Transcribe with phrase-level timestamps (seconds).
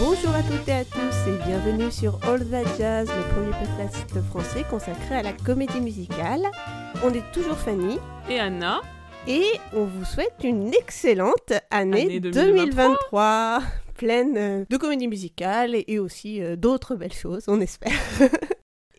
[0.00, 4.18] Bonjour à toutes et à tous et bienvenue sur All That Jazz, le premier podcast
[4.30, 6.40] français consacré à la comédie musicale.
[7.04, 7.98] On est toujours Fanny
[8.30, 8.80] Et Anna
[9.28, 9.44] et
[9.74, 13.60] on vous souhaite une excellente année, Année 2023,
[13.94, 17.92] pleine euh, de comédie musicale et aussi euh, d'autres belles choses, on espère.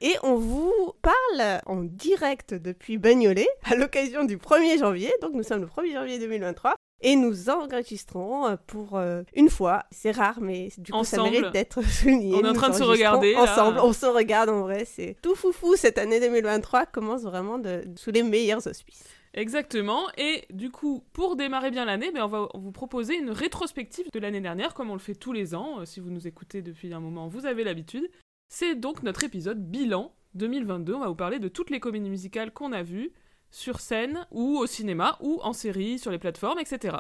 [0.03, 5.43] Et on vous parle en direct depuis Bagnolet à l'occasion du 1er janvier, donc nous
[5.43, 6.73] sommes le 1er janvier 2023.
[7.01, 11.31] Et nous enregistrons euh, pour euh, une fois, c'est rare, mais du coup ça Ensemble.
[11.31, 12.35] mérite d'être souligné.
[12.35, 13.43] On est en Nous train de se regarder, là.
[13.43, 15.75] Ensemble, on se regarde en vrai, c'est tout foufou.
[15.75, 19.03] Cette année 2023 commence vraiment de, sous les meilleurs auspices.
[19.33, 20.07] Exactement.
[20.17, 24.19] Et du coup, pour démarrer bien l'année, ben, on va vous proposer une rétrospective de
[24.19, 25.79] l'année dernière, comme on le fait tous les ans.
[25.79, 28.09] Euh, Si vous nous écoutez depuis un moment, vous avez l'habitude.
[28.49, 30.93] C'est donc notre épisode bilan 2022.
[30.93, 33.11] On va vous parler de toutes les comédies musicales qu'on a vues
[33.51, 36.97] sur scène ou au cinéma ou en série, sur les plateformes, etc.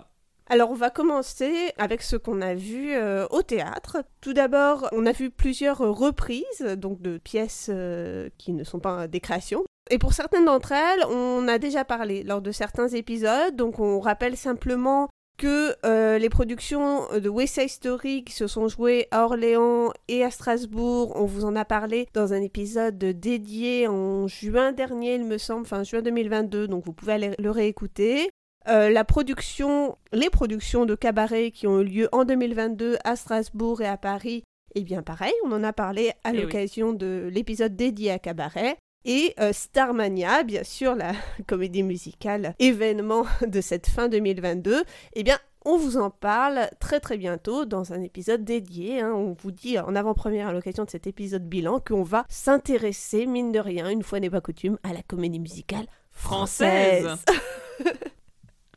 [0.47, 4.03] Alors on va commencer avec ce qu'on a vu euh, au théâtre.
[4.19, 9.07] Tout d'abord, on a vu plusieurs reprises, donc de pièces euh, qui ne sont pas
[9.07, 9.63] des créations.
[9.89, 13.99] Et pour certaines d'entre elles, on a déjà parlé lors de certains épisodes, donc on
[13.99, 15.09] rappelle simplement
[15.41, 20.23] que euh, les productions de West Side Story qui se sont jouées à Orléans et
[20.23, 25.25] à Strasbourg, on vous en a parlé dans un épisode dédié en juin dernier, il
[25.25, 28.29] me semble, enfin juin 2022, donc vous pouvez aller le réécouter.
[28.67, 33.81] Euh, la production, les productions de cabaret qui ont eu lieu en 2022 à Strasbourg
[33.81, 34.43] et à Paris,
[34.75, 36.41] eh bien pareil, on en a parlé à Eh oui.
[36.43, 38.77] l'occasion de l'épisode dédié à cabaret.
[39.03, 41.13] Et euh, Starmania, bien sûr, la
[41.47, 47.17] comédie musicale événement de cette fin 2022, eh bien, on vous en parle très très
[47.17, 49.01] bientôt dans un épisode dédié.
[49.01, 49.11] hein.
[49.13, 53.51] On vous dit en avant-première à l'occasion de cet épisode bilan qu'on va s'intéresser, mine
[53.51, 57.07] de rien, une fois n'est pas coutume, à la comédie musicale Française.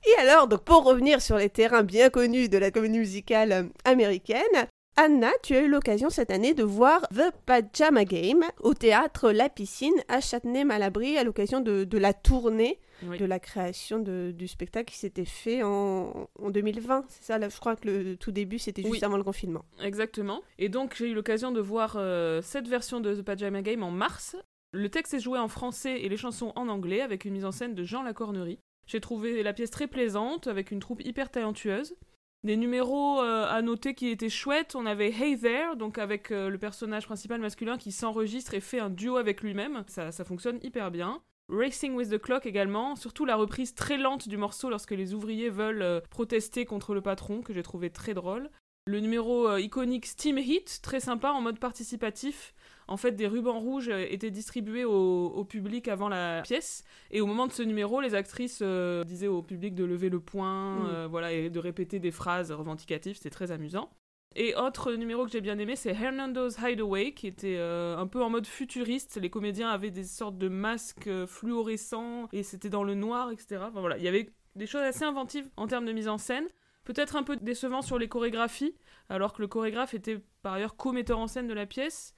[0.07, 3.65] Et alors, donc pour revenir sur les terrains bien connus de la comédie musicale euh,
[3.85, 9.33] américaine, Anna, tu as eu l'occasion cette année de voir The Pajama Game au théâtre
[9.33, 13.19] La Piscine à Châtenay-Malabry à l'occasion de, de la tournée Oui.
[13.19, 17.07] de la création de- du spectacle qui s'était fait en, en 2020.
[17.09, 19.01] C'est ça, là, je crois que le tout début c'était juste Oui.
[19.05, 19.65] avant le confinement.
[19.83, 20.43] Exactement.
[20.61, 23.91] Et donc j'ai eu l'occasion de voir euh, cette version de The Pajama Game en
[23.91, 24.37] mars.
[24.73, 27.53] Le texte est joué en français et les chansons en anglais avec une mise en
[27.53, 28.61] scène de Jean Lacornerie.
[28.87, 31.97] J'ai trouvé la pièce très plaisante avec une troupe hyper talentueuse.
[32.45, 34.77] Des numéros euh, à noter qui étaient chouettes.
[34.77, 38.81] On avait Hey There, donc avec euh, le personnage principal masculin qui s'enregistre et fait
[38.81, 39.83] un duo avec lui-même.
[39.89, 41.23] Ça, fonctionne hyper bien.
[41.49, 45.49] Racing with the Clock également, surtout la reprise très lente du morceau lorsque les ouvriers
[45.49, 48.51] veulent euh, protester contre le patron, que j'ai trouvé très drôle.
[48.87, 52.55] Le numéro iconique Steam Hit, très sympa en mode participatif.
[52.89, 56.85] En fait, des rubans rouges euh, étaient distribués au, au public avant la pièce.
[57.11, 60.21] Et au moment de ce numéro, les actrices euh, disaient au public de lever le
[60.21, 60.87] poing Mm.
[60.87, 63.17] euh, voilà, et de répéter des phrases revendicatives.
[63.17, 63.91] C'était très amusant.
[64.37, 68.23] Et autre numéro que j'ai bien aimé, c'est Hernando's Hideaway, qui était euh, un peu
[68.23, 69.19] en mode futuriste.
[69.21, 73.59] Les comédiens avaient des sortes de masques fluorescents et c'était dans le noir, etc.
[73.69, 76.47] Enfin, voilà, il y avait des choses assez inventives en termes de mise en scène.
[76.85, 78.75] Peut-être un peu décevant sur les chorégraphies,
[79.09, 82.13] alors que le chorégraphe était par ailleurs co-metteur en scène de la pièce.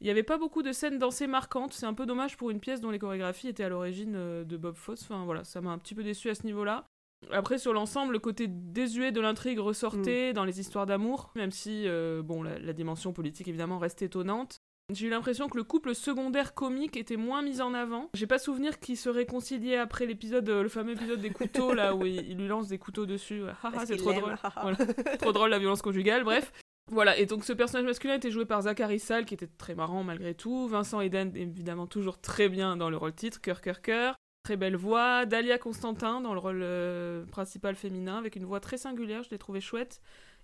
[0.00, 2.60] Il n'y avait pas beaucoup de scènes dansées marquantes, c'est un peu dommage pour une
[2.60, 5.02] pièce dont les chorégraphies étaient à l'origine euh, de Bob Fosse.
[5.02, 6.86] Enfin voilà, ça m'a un petit peu déçu à ce niveau-là.
[7.32, 11.86] Après, sur l'ensemble, le côté désuet de l'intrigue ressortait dans les histoires d'amour, même si
[11.86, 14.56] euh, bon, la, la dimension politique évidemment reste étonnante.
[14.90, 18.08] J'ai eu l'impression que le couple secondaire comique était moins mis en avant.
[18.14, 21.94] J'ai pas souvenir qu'ils se réconciliaient après l'épisode, euh, le fameux épisode des couteaux là
[21.94, 23.42] où il, il lui lance des couteaux dessus.
[23.62, 24.36] Ah, ah, c'est trop drôle.
[24.62, 24.78] Voilà.
[25.18, 26.52] Trop drôle la violence conjugale, bref.
[26.90, 30.02] Voilà, et donc ce personnage masculin était joué par Zachary Sall, qui était très marrant
[30.02, 30.66] malgré tout.
[30.66, 34.16] Vincent Eden, évidemment, toujours très bien dans le rôle titre, cœur, cœur, cœur.
[34.42, 35.24] Très belle voix.
[35.24, 39.38] Dalia Constantin dans le rôle euh, principal féminin, avec une voix très singulière, je l'ai
[39.38, 40.00] trouvé chouette.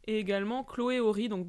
[0.07, 1.49] Et également Chloé Horry, donc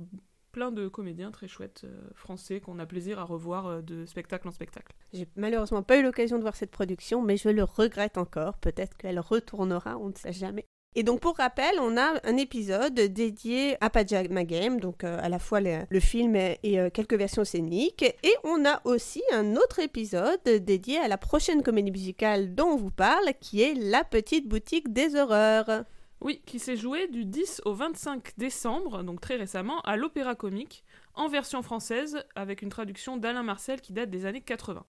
[0.52, 4.48] plein de comédiens très chouettes euh, français qu'on a plaisir à revoir euh, de spectacle
[4.48, 4.95] en spectacle.
[5.13, 8.57] J'ai malheureusement pas eu l'occasion de voir cette production, mais je le regrette encore.
[8.57, 10.66] Peut-être qu'elle retournera, on ne sait jamais.
[10.95, 15.30] Et donc pour rappel, on a un épisode dédié à Pajama Game, donc euh, à
[15.30, 18.01] la fois le, film et, euh, quelques versions scéniques.
[18.01, 22.78] Et on a aussi un autre épisode dédié à la prochaine comédie musicale dont on
[22.78, 25.84] vous parle, qui est La Petite Boutique des Horreurs.
[26.19, 30.84] Oui, qui s'est joué du 10 au 25 décembre, donc très récemment, à l'Opéra Comique,
[31.13, 34.84] en version française, avec une traduction d'Alain Marcel qui date des années 80.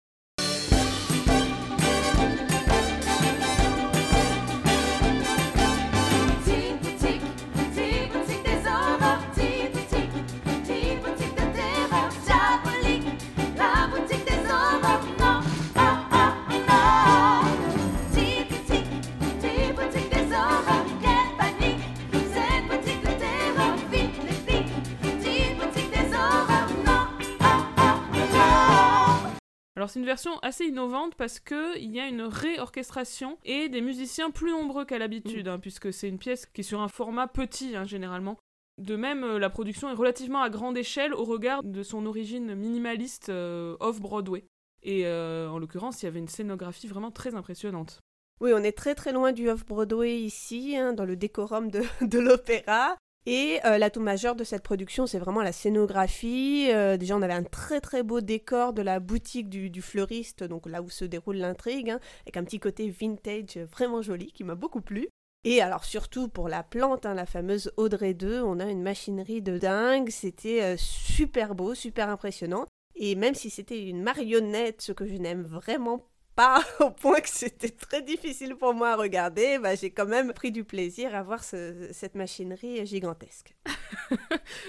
[29.89, 33.81] Alors c'est une version assez innovante parce que il y a une réorchestration et des
[33.81, 37.27] musiciens plus nombreux qu'à l'habitude, hein, puisque c'est une pièce qui est sur un format
[37.27, 38.37] petit hein, généralement.
[38.77, 42.55] De même, euh, la production est relativement à grande échelle au regard de son origine
[42.55, 44.45] minimaliste euh, off-Broadway.
[44.83, 48.01] Et euh, en l'occurrence, il y avait une scénographie vraiment très impressionnante.
[48.43, 52.19] Oui, on est très très loin du Off-Broadway ici, hein, dans le décorum de, de
[52.19, 52.99] l'opéra.
[53.31, 56.69] Et euh, l'atout majeur de cette production, c'est vraiment la scénographie.
[56.71, 60.65] Euh, déjà, on avait un très très beau décor de la boutique du, fleuriste, donc
[60.65, 64.55] là où se déroule l'intrigue, hein, avec un petit côté vintage vraiment joli qui m'a
[64.55, 65.11] beaucoup plu.
[65.45, 69.43] Et alors surtout pour la plante, hein, la fameuse Audrey 2, on a une machinerie
[69.43, 72.65] de dingue, c'était euh, super beau, super impressionnant.
[72.97, 76.08] Et même si c'était une marionnette, ce que je n'aime vraiment
[76.39, 80.33] pas au point que c'était très difficile pour moi à regarder, bah, j'ai quand même
[80.33, 83.57] pris du plaisir à voir ce- cette machinerie gigantesque.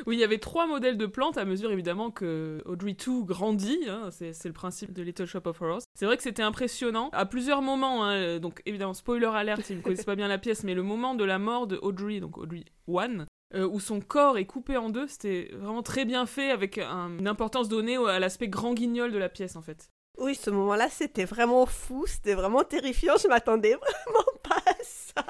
[0.06, 3.80] Oui, il y avait trois modèles de plantes à mesure évidemment que Audrey 2 grandit,
[3.88, 5.81] hein, c'est le principe de Little Shop of Horrors.
[5.94, 9.74] C'est vrai que c'était impressionnant à plusieurs moments, hein, euh, donc évidemment spoiler alert si
[9.74, 12.19] vous ne connaissez pas bien la pièce, mais le moment de la mort de Audrey,
[12.19, 13.25] donc Audrey 1,
[13.56, 17.18] euh, où son corps est coupé en deux, c'était vraiment très bien fait avec un-
[17.19, 19.89] une importance donnée à l'aspect grand guignol de la pièce en fait.
[20.19, 25.25] Oui, ce moment-là, c'était vraiment fou, c'était vraiment terrifiant, je m'attendais vraiment pas à ça.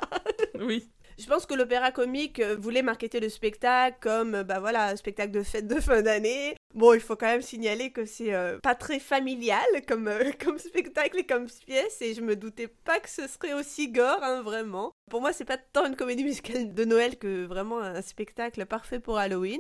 [0.60, 0.90] Oui.
[1.20, 4.96] Je pense que l'opéra comique euh, voulait marketer le spectacle comme, euh, bah voilà, un
[4.96, 6.56] spectacle de fête de fin d'année.
[6.74, 10.58] Bon, il faut quand même signaler que c'est euh, pas très familial comme, euh, comme
[10.58, 14.42] spectacle et comme pièce, et je me doutais pas que ce serait aussi gore, hein,
[14.42, 14.92] vraiment.
[15.12, 19.00] Pour moi, c'est pas tant une comédie musicale de Noël que vraiment un spectacle parfait
[19.00, 19.60] pour Halloween.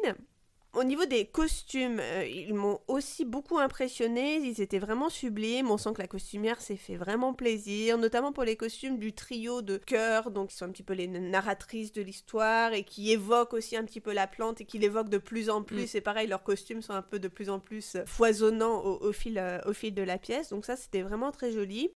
[0.80, 4.38] Au niveau des costumes, euh, ils m'ont aussi beaucoup impressionné.
[4.38, 5.70] Ils étaient vraiment sublimes.
[5.70, 9.62] On sent que la costumière s'est fait vraiment plaisir, notamment pour les costumes du trio
[9.62, 13.56] de chœurs, donc qui sont un petit peu les narratrices de l'histoire et qui évoquent
[13.56, 15.96] aussi un petit peu la plante et qui l'évoquent de plus en plus.
[15.96, 19.38] Et pareil, leurs costumes sont un peu de plus en plus foisonnants au, au fil,
[19.38, 20.48] euh, au fil de la pièce.
[20.48, 21.92] Donc ça, c'était vraiment très joli.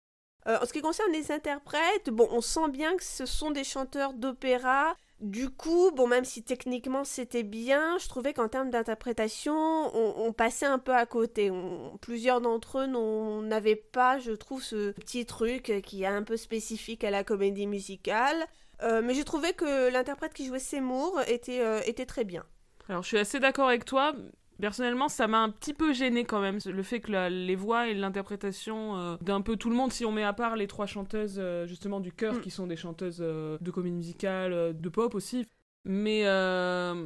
[0.45, 3.63] Euh, en ce qui concerne les interprètes, bon, on sent bien que ce sont des
[3.63, 4.97] chanteurs d'opéra.
[5.19, 10.65] Du coup, bon, même si techniquement c'était bien, je trouvais qu'en termes d'interprétation, on, passait
[10.65, 11.49] un peu à côté.
[11.49, 16.35] On- plusieurs d'entre eux n'avaient pas, je trouve, ce petit truc qui est un peu
[16.35, 18.45] spécifique à la comédie musicale.
[18.81, 22.43] Euh, mais j'ai trouvé que l'interprète qui jouait Seymour était, euh, était très bien.
[22.89, 24.13] Alors je suis assez d'accord avec toi.
[24.61, 27.87] Personnellement, ça m'a un petit peu gêné quand même, le fait que la- les voix
[27.89, 30.85] et l'interprétation euh, d'un peu tout le monde, si on met à part les trois
[30.85, 32.41] chanteuses euh, justement du chœur, Mm.
[32.41, 35.45] qui sont des chanteuses euh, de comédie musicale, de pop aussi.
[35.85, 36.21] Mais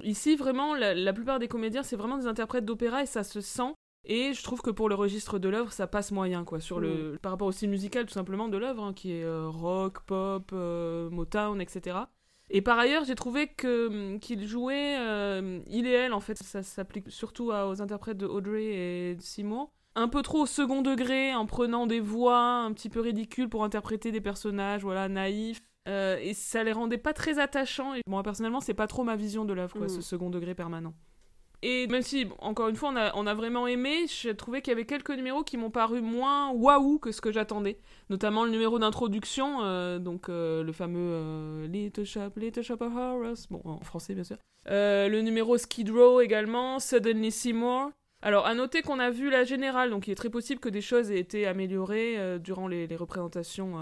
[0.03, 3.41] ici, vraiment, la, la plupart des comédiens, c'est vraiment des interprètes d'opéra et ça se
[3.41, 3.73] sent.
[4.09, 7.17] Et je trouve que pour le registre de l'œuvre, ça passe moyen, quoi, sur le,
[7.21, 11.59] par rapport au style musical tout simplement de l'œuvre, hein, qui est rock, pop, Motown,
[11.59, 11.97] etc.
[12.49, 16.37] Et par ailleurs, j'ai trouvé que hum, qu'il jouait, euh, il et elle, en fait,
[16.41, 20.45] ça s'applique surtout à- aux interprètes de Audrey et de Seymour, un peu trop au
[20.45, 25.09] second degré, en prenant des voix un petit peu ridicules pour interpréter des personnages, voilà,
[25.09, 25.59] naïfs.
[25.89, 27.93] Euh, et ça les rendait pas très attachants.
[27.95, 29.87] Et moi, personnellement, c'est pas trop ma vision de l'œuvre, Mm.
[29.89, 30.93] ce second degré permanent.
[31.63, 34.85] Et même si, encore une fois, on a, vraiment aimé, j'ai trouvé qu'il y avait
[34.85, 37.79] quelques numéros qui m'ont paru moins waouh que ce que j'attendais.
[38.09, 42.95] Notamment le numéro d'introduction, euh, donc euh, le fameux euh, Little Shop, Little Shop of
[42.95, 44.37] Horrors, bon, en français bien sûr.
[44.67, 47.91] Le numéro Skid Row également, Suddenly Seymour.
[48.21, 50.81] Alors, à noter qu'on a vu la générale, donc il est très possible que des
[50.81, 53.75] choses aient été améliorées durant les, représentations,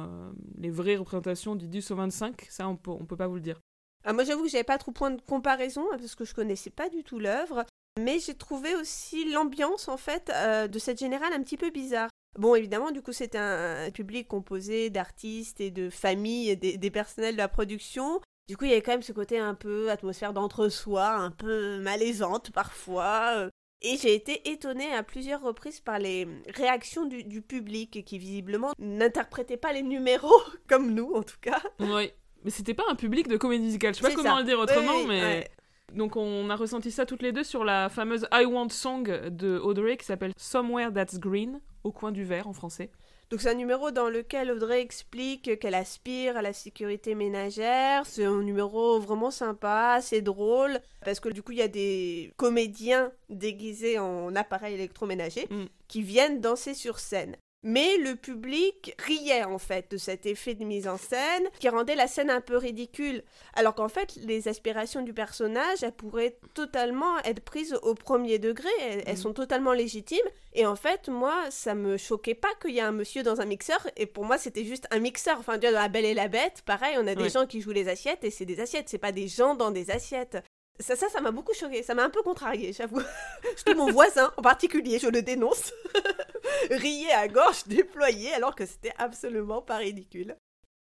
[0.57, 3.41] les vraies représentations du 10 au 25, ça on peut, on peut pas vous le
[3.41, 3.61] dire.
[4.05, 6.69] Ah, moi, j'avoue que j'avais pas trop point de comparaison hein, parce que je connaissais
[6.69, 7.65] pas du tout l'œuvre,
[7.99, 12.09] mais j'ai trouvé aussi l'ambiance en fait euh, de cette générale un petit peu bizarre.
[12.37, 17.33] Bon, évidemment, du coup, c'était un, public composé d'artistes et de familles et des, personnels
[17.33, 18.21] de la production.
[18.47, 21.79] Du coup, il y avait quand même ce côté un peu atmosphère d'entre-soi, un peu
[21.79, 23.33] malaisante parfois.
[23.37, 23.49] euh.
[23.81, 28.73] Et j'ai été étonnée à plusieurs reprises par les réactions du, du public qui visiblement
[28.79, 31.61] n'interprétait pas les numéros comme nous en tout cas.
[31.79, 32.11] Oui.
[32.45, 34.39] Mais c'était pas un public de comédie musicale, je sais pas comment ça.
[34.39, 35.21] le dire autrement, Oui, mais...
[35.21, 35.49] ouais.
[35.93, 39.59] Donc on a ressenti ça toutes les deux sur la fameuse I Want Song de
[39.59, 42.89] Audrey qui s'appelle Somewhere That's Green, au coin du verre en français.
[43.31, 48.05] Donc c'est un numéro dans lequel Audrey explique qu'elle aspire à la sécurité ménagère.
[48.05, 52.31] C'est un numéro vraiment sympa, c'est drôle, parce que du coup il y a des
[52.37, 55.65] comédiens déguisés en appareil électroménager Mm.
[55.87, 57.35] qui viennent danser sur scène.
[57.67, 61.95] Mais le public riait en fait de cet effet de mise en scène qui rendait
[61.95, 63.23] la scène un peu ridicule.
[63.55, 68.69] Alors qu'en fait, les aspirations du personnage, elles pourraient totalement être prises au premier degré,
[68.81, 69.21] elles, elles Mhm.
[69.21, 70.19] sont totalement légitimes.
[70.53, 73.45] Et en fait, moi, ça me choquait pas qu'il y ait un monsieur dans un
[73.45, 73.85] mixeur.
[73.97, 75.37] Et pour moi, c'était juste un mixeur.
[75.39, 77.29] Enfin, tu vois, dans La Belle et la Bête, pareil, on a des Ouais.
[77.29, 79.89] gens qui jouent les assiettes et c'est des assiettes, c'est pas des gens dans des
[79.89, 80.37] assiettes.
[80.79, 81.83] Ça, ça, ça m'a beaucoup choqué.
[81.83, 83.01] Ça m'a un peu contrarié, j'avoue.
[83.55, 85.71] Surtout mon voisin, en particulier, je le dénonce,
[86.69, 90.35] riait à gorge déployée alors que c'était absolument pas ridicule.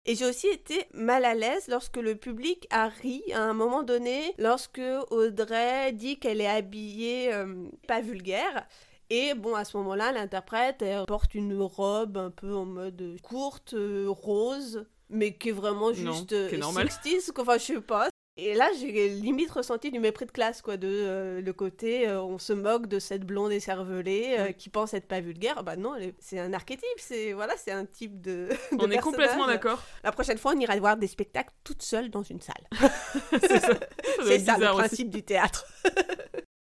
[0.04, 3.84] Et j'ai aussi été mal à l'aise lorsque le public a ri à un moment
[3.84, 4.80] donné, lorsque
[5.10, 8.66] Audrey dit qu'elle est habillée euh, pas vulgaire.
[9.10, 13.74] Et bon, à ce moment-là, l'interprète elle porte une robe un peu en mode courte,
[13.74, 16.88] euh, rose, mais qui est vraiment Non, juste qui est normal.
[16.88, 17.44] 60s, quoi.
[17.44, 18.08] enfin je sais pas.
[18.38, 22.22] Et là, j'ai limite ressenti du mépris de classe, quoi, de euh, le côté, euh,
[22.22, 24.54] on se moque de cette blonde écervelée euh, Ouais.
[24.54, 25.62] qui pense être pas vulgaire.
[25.62, 28.48] Bah non, c'est un archétype, c'est voilà, c'est un type de.
[28.48, 29.82] de On est complètement d'accord.
[30.02, 32.66] La prochaine fois, on ira voir des spectacles toute seule dans une salle.
[33.38, 33.68] C'est ça.
[34.38, 34.76] Ça le aussi.
[34.78, 35.66] principe du théâtre.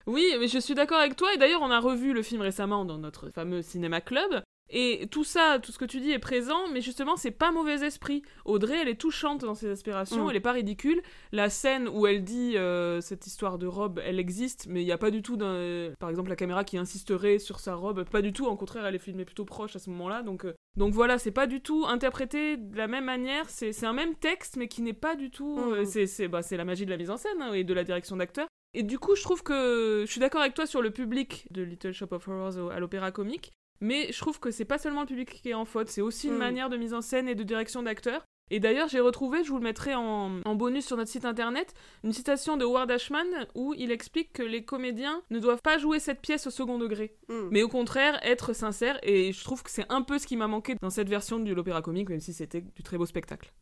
[0.06, 1.32] Oui, mais je suis d'accord avec toi.
[1.34, 4.42] Et d'ailleurs, on a revu le film récemment dans notre fameux cinéma club.
[4.72, 7.84] Et tout ça, tout ce que tu dis est présent, mais justement, c'est pas mauvais
[7.84, 8.22] esprit.
[8.44, 10.30] Audrey, elle est touchante dans ses aspirations, Mm.
[10.30, 11.02] elle est pas ridicule.
[11.32, 14.92] La scène où elle dit euh, cette histoire de robe, elle existe, mais il y
[14.92, 15.90] a pas du tout, d'un...
[15.98, 18.04] par exemple, la caméra qui insisterait sur sa robe.
[18.04, 20.22] Pas du tout, en contraire, elle est filmée plutôt proche à ce moment-là.
[20.22, 23.50] Donc, euh, donc voilà, c'est pas du tout interprété de la même manière.
[23.50, 25.56] C'est, c'est un même texte, mais qui n'est pas du tout.
[25.56, 25.72] Mm.
[25.72, 27.74] euh, c'est, c'est, bah, c'est la magie de la mise en scène hein, et de
[27.74, 28.46] la direction d'acteur.
[28.72, 31.62] Et du coup, je trouve que je suis d'accord avec toi sur le public de
[31.62, 35.06] Little Shop of Horrors à l'Opéra Comique, mais je trouve que c'est pas seulement le
[35.06, 36.38] public qui est en faute, c'est aussi une Mm.
[36.38, 38.22] manière de mise en scène et de direction d'acteur.
[38.52, 41.72] Et d'ailleurs, j'ai retrouvé, je vous le mettrai en, en bonus sur notre site internet,
[42.02, 46.00] une citation de Howard Ashman où il explique que les comédiens ne doivent pas jouer
[46.00, 47.48] cette pièce au second degré, Hmm.
[47.52, 48.98] mais au contraire être sincères.
[49.04, 51.52] Et je trouve que c'est un peu ce qui m'a manqué dans cette version de
[51.54, 53.52] l'Opéra Comique, même si c'était du très beau spectacle.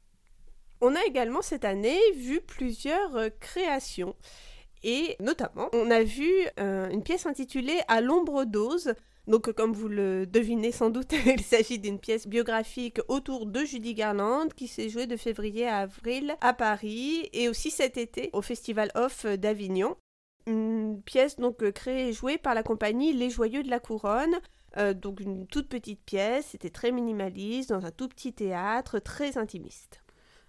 [0.80, 4.16] On a également cette année vu plusieurs euh, créations.
[4.84, 8.94] Et notamment, on a vu euh, une pièce intitulée À l'ombre d'Oz.
[9.28, 13.60] Donc, euh, comme vous le devinez sans doute, il s'agit d'une pièce biographique autour de
[13.60, 18.30] Judy Garland qui s'est jouée de février à avril à Paris et aussi cet été
[18.32, 19.96] au Festival Off d'Avignon.
[20.46, 24.38] Une pièce donc euh, créée et jouée par la compagnie Les Joyeux de la Couronne.
[24.78, 29.36] Euh, donc une toute petite pièce, c'était très minimaliste, dans un tout petit théâtre, très
[29.36, 30.00] intimiste.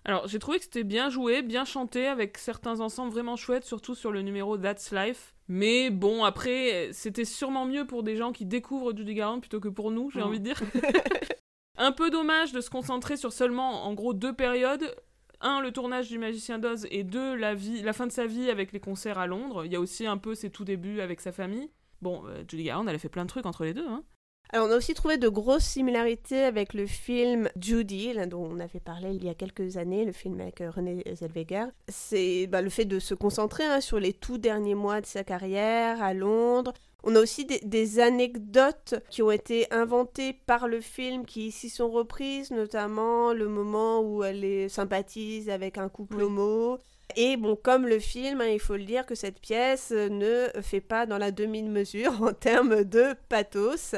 [0.10, 3.94] Alors, j'ai trouvé que c'était bien joué, bien chanté, avec certains ensembles vraiment chouettes, surtout
[3.94, 5.36] sur le numéro That's Life.
[5.48, 9.68] Mais bon, après, c'était sûrement mieux pour des gens qui découvrent Judy Garland plutôt que
[9.68, 10.24] pour nous, j'ai Mm.
[10.24, 10.60] envie de dire.
[11.78, 14.96] Un peu dommage de se concentrer sur seulement, en gros, deux périodes.
[15.42, 18.50] Un, le tournage du Magicien d'Oz, et deux, la, vie, la fin de sa vie
[18.50, 19.64] avec les concerts à Londres.
[19.64, 21.70] Il y a aussi un peu ses tout débuts avec sa famille.
[22.02, 24.04] Bon, euh, Judy Garland, elle a fait plein de trucs entre les deux, hein.
[24.52, 28.60] Alors, on a aussi trouvé de grosses similarités avec le film Judy, là, dont on
[28.60, 31.68] avait parlé il y a quelques années, le film avec euh, René Zellweger.
[31.88, 35.24] C'est bah, le fait de se concentrer hein, sur les tout derniers mois de sa
[35.24, 36.74] carrière à Londres.
[37.04, 41.70] On a aussi des, des anecdotes qui ont été inventées par le film qui ici
[41.70, 46.24] sont reprises, notamment le moment où elle est, sympathise avec un couple Oui.
[46.24, 46.80] homo.
[47.16, 50.82] Et bon, comme le film, hein, il faut le dire que cette pièce ne fait
[50.82, 53.94] pas dans la demi-mesure en termes de pathos.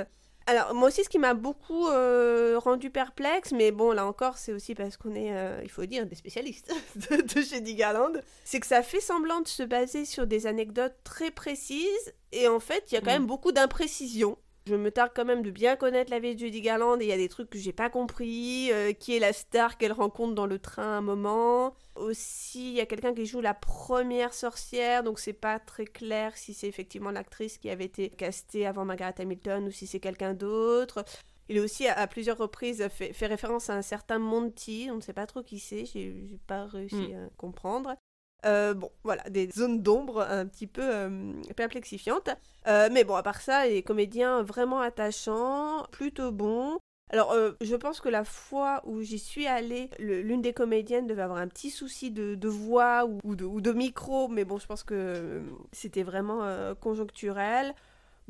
[0.52, 4.52] Alors, moi aussi, ce qui m'a beaucoup euh, rendu perplexe, mais bon, là encore, c'est
[4.52, 6.74] aussi parce qu'on est, euh, il faut dire, des spécialistes
[7.10, 8.12] de, de Judy Garland,
[8.44, 12.60] c'est que ça fait semblant de se baser sur des anecdotes très précises, et en
[12.60, 13.14] fait, il y a quand Mm.
[13.14, 14.38] même beaucoup d'imprécisions.
[14.68, 17.10] Je me tarde quand même de bien connaître la vie de Judy Garland, et il
[17.10, 20.36] y a des trucs que j'ai pas compris, euh, qui est la star qu'elle rencontre
[20.36, 21.74] dans le train à un moment.
[21.96, 26.38] Aussi, il y a quelqu'un qui joue la première sorcière, donc c'est pas très clair
[26.38, 30.34] si c'est effectivement l'actrice qui avait été castée avant Margaret Hamilton ou si c'est quelqu'un
[30.36, 31.04] d'autre.
[31.50, 35.02] Il a aussi à, plusieurs reprises fait, fait référence à un certain Monty, on ne
[35.02, 37.26] sait pas trop qui c'est, j'ai j'ai pas réussi Mm.
[37.26, 37.96] à comprendre.
[38.46, 42.30] Euh, bon, voilà, des zones d'ombre un petit peu euh, perplexifiantes.
[42.68, 46.78] Euh, mais bon, à part ça, les comédiens vraiment attachants, plutôt bons.
[47.12, 51.40] Alors, je pense que la fois où j'y suis allée, l'une des comédiennes devait avoir
[51.40, 54.84] un petit souci de, de voix ou, de, ou de micro, mais bon, je pense
[54.84, 55.42] que
[55.74, 57.76] c'était vraiment conjoncturel.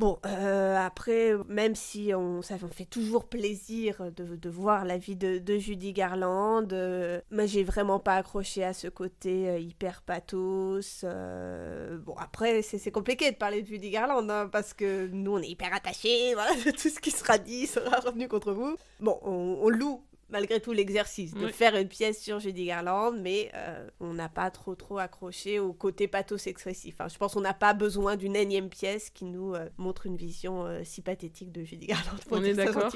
[0.01, 5.37] Bon, euh, après, même si on, ça fait toujours plaisir de, voir la vie de,
[5.37, 11.01] de Judy Garland, euh, moi j'ai vraiment pas accroché à ce côté euh, hyper pathos.
[11.03, 15.37] euh, bon, après, c'est compliqué de parler de Judy Garland, hein, parce que nous on
[15.37, 18.75] est hyper attachés, voilà, tout ce qui sera dit sera revenu contre vous.
[19.01, 20.01] Bon, on, on loue
[20.31, 21.51] malgré tout l'exercice de Oui.
[21.51, 25.73] faire une pièce sur Judy Garland, mais euh, on n'a pas trop trop accroché au
[25.73, 26.95] côté pathos excessif.
[26.99, 30.15] Enfin, je pense qu'on n'a pas besoin d'une énième pièce qui nous euh, montre une
[30.17, 32.17] vision euh, si pathétique de Judy Garland.
[32.27, 32.91] pour On est d'accord.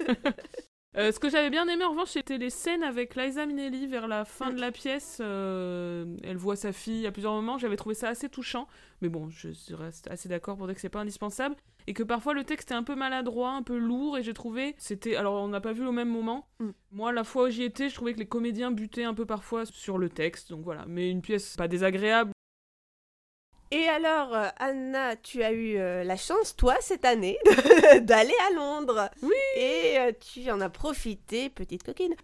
[0.96, 4.06] Euh, ce que j'avais bien aimé en revanche, c'était les scènes avec Liza Minnelli vers
[4.06, 5.18] la fin de la pièce.
[5.20, 7.58] euh, elle voit sa fille à plusieurs moments.
[7.58, 8.68] J'avais trouvé ça assez touchant.
[9.02, 11.56] Mais bon, je reste assez d'accord pour dire que c'est pas indispensable.
[11.88, 14.18] Et que parfois le texte est un peu maladroit, un peu lourd.
[14.18, 14.76] Et j'ai trouvé.
[14.78, 15.16] C'était.
[15.16, 16.46] Alors on n'a pas vu au même moment.
[16.60, 16.70] Mm.
[16.92, 19.66] Moi, la fois où j'y étais, je trouvais que les comédiens butaient un peu parfois
[19.66, 20.50] sur le texte.
[20.50, 20.84] Donc voilà.
[20.86, 22.30] Mais une pièce pas désagréable.
[23.74, 27.36] Et alors, euh, Anna, tu as eu euh, la chance, toi, cette année,
[28.02, 29.10] d'aller à Londres.
[29.20, 29.32] Oui.
[29.56, 32.14] Et euh, tu en as profité, petite coquine,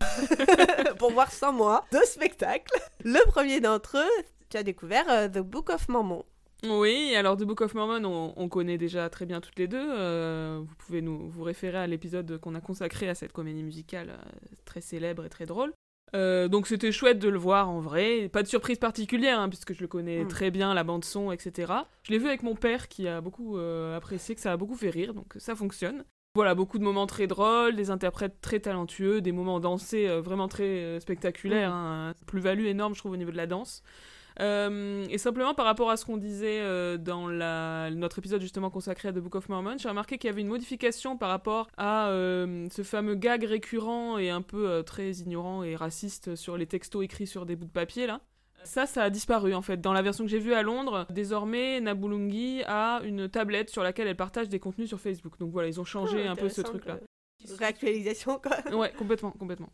[1.00, 2.72] pour voir sans moi deux spectacles.
[3.02, 6.24] Le premier d'entre eux, tu as découvert euh, The Book of Mormon.
[6.62, 10.56] Oui, alors The Book of Mormon, on, on connaît déjà très bien toutes les deux.
[10.60, 14.20] vous pouvez nous vous référer à l'épisode qu'on a consacré à cette comédie musicale
[14.66, 15.72] très célèbre et très drôle.
[16.14, 18.28] Euh, donc c'était chouette de le voir en vrai.
[18.32, 20.28] Pas de surprise particulière, hein, puisque je le connais Mm.
[20.28, 21.72] très bien, la bande son, etc.
[22.02, 24.74] Je l'ai vu avec mon père qui a beaucoup euh, apprécié, que ça a beaucoup
[24.76, 26.04] fait rire, donc ça fonctionne.
[26.36, 30.46] Voilà, beaucoup de moments très drôles, des interprètes très talentueux, des moments dansés euh, vraiment
[30.48, 31.74] très spectaculaires, Mm.
[31.74, 33.82] hein, plus-value énorme je trouve au niveau de la danse.
[34.40, 38.70] Euh, et simplement par rapport à ce qu'on disait euh, dans la, notre épisode justement
[38.70, 41.68] consacré à The Book of Mormon, j'ai remarqué qu'il y avait une modification par rapport
[41.76, 46.66] à euh, ce fameux gag récurrent et un peu très ignorant et raciste sur les
[46.66, 48.20] textos écrits sur des bouts de papier là.
[48.64, 49.80] Ça, ça a disparu en fait.
[49.80, 54.06] Dans la version que j'ai vue à Londres, désormais, Nabulungi a une tablette sur laquelle
[54.06, 55.38] elle partage des contenus sur Facebook.
[55.38, 56.98] Donc voilà, ils ont changé Ah, un peu ce truc-là.
[57.58, 58.76] Réactualisation, quoi.
[58.76, 59.70] Ouais, complètement, complètement.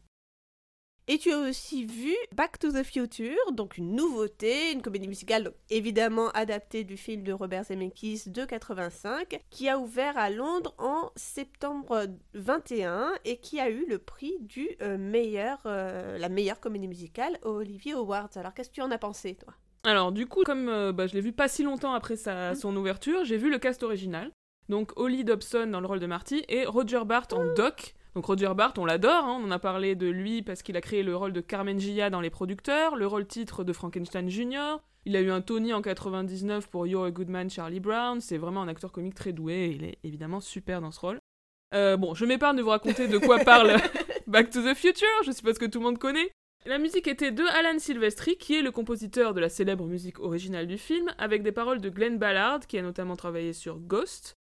[1.09, 5.45] Et tu as aussi vu Back to the Future, donc une nouveauté, une comédie musicale
[5.45, 10.75] donc évidemment adaptée du film de Robert Zemeckis de 85, qui a ouvert à Londres
[10.79, 16.59] en septembre 21 et qui a eu le prix du euh, meilleur, euh, la meilleure
[16.59, 18.31] comédie musicale aux Olivier Awards.
[18.35, 19.55] Alors qu'est-ce que tu en as pensé, toi?
[19.85, 22.55] Alors, du coup, comme euh, bah, je l'ai vu pas si longtemps après sa, Mm.
[22.57, 24.33] son ouverture, j'ai vu le cast original.
[24.69, 27.95] Donc, Holly Dobson dans le rôle de Marty et Roger Bart en Doc.
[28.17, 30.81] Donc, Roger Bart, on l'adore, hein, on en a parlé de lui parce qu'il a
[30.81, 34.79] créé le rôle de Carmen Gia dans Les Producteurs, le rôle titre de Frankenstein Jr.
[35.05, 38.23] Il a eu un Tony en 99 pour You're a Good Man, Charlie Brown.
[38.23, 41.19] C'est vraiment un acteur comique très doué et il est évidemment super dans ce rôle.
[41.75, 43.77] Euh, bon, je m'épargne de vous raconter de quoi parle
[44.27, 46.31] Back to the Future, je suppose que tout le monde connaît.
[46.65, 50.67] La musique était de Alan Silvestri, qui est le compositeur de la célèbre musique originale
[50.67, 54.37] du film, avec des paroles de Glenn Ballard, qui a notamment travaillé sur Ghost.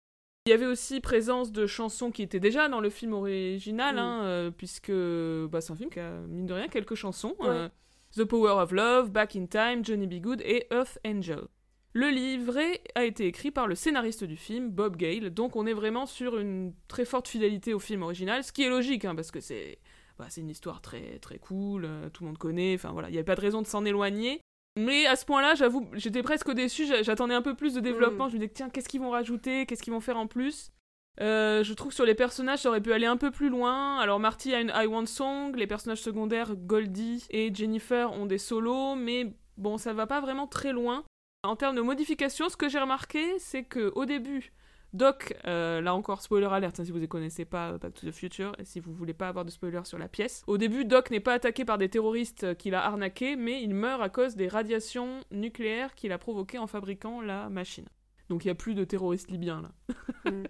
[0.47, 3.99] Il y avait aussi présence de chansons qui étaient déjà dans le film original, Mm.
[3.99, 7.36] hein, euh, puisque bah, c'est un film qui a, mine de rien, quelques chansons.
[7.39, 7.47] Ouais.
[7.47, 7.69] euh,
[8.15, 10.15] The Power of Love, Back in Time, Johnny B.
[10.21, 11.41] Good et Earth Angel.
[11.93, 15.73] Le livret a été écrit par le scénariste du film, Bob Gale, donc on est
[15.73, 19.30] vraiment sur une très forte fidélité au film original, ce qui est logique, hein, parce
[19.30, 19.77] que c'est
[20.17, 23.12] bah, c'est une histoire très, très cool, euh, tout le monde connaît, enfin voilà, il
[23.12, 24.39] n'y avait pas de raison de s'en éloigner.
[24.77, 28.27] Mais à ce point-là, j'avoue, j'étais presque déçue, j'a- j'attendais un peu plus de développement,
[28.27, 28.29] Mm.
[28.29, 30.71] je me disais, tiens, qu'est-ce qu'ils vont rajouter, qu'est-ce qu'ils vont faire en plus?
[31.19, 33.99] Euh, je trouve que sur les personnages, ça aurait pu aller un peu plus loin.
[33.99, 38.38] Alors Marty a une I Want Song, les personnages secondaires, Goldie et Jennifer, ont des
[38.38, 41.03] solos, mais bon, ça va pas vraiment très loin.
[41.43, 44.53] En termes de modification, ce que j'ai remarqué, c'est que au début,
[44.93, 48.08] Doc, euh, là encore spoiler alert hein, si vous ne connaissez pas euh, Back to
[48.08, 50.43] the Future et si vous voulez pas avoir de spoiler sur la pièce.
[50.47, 53.73] Au début, Doc n'est pas attaqué par des terroristes euh, qu'il a arnaqués, mais il
[53.73, 57.86] meurt à cause des radiations nucléaires qu'il a provoquées en fabriquant la machine.
[58.30, 60.32] Donc il y a plus de terroristes libyens là.
[60.32, 60.43] Mm.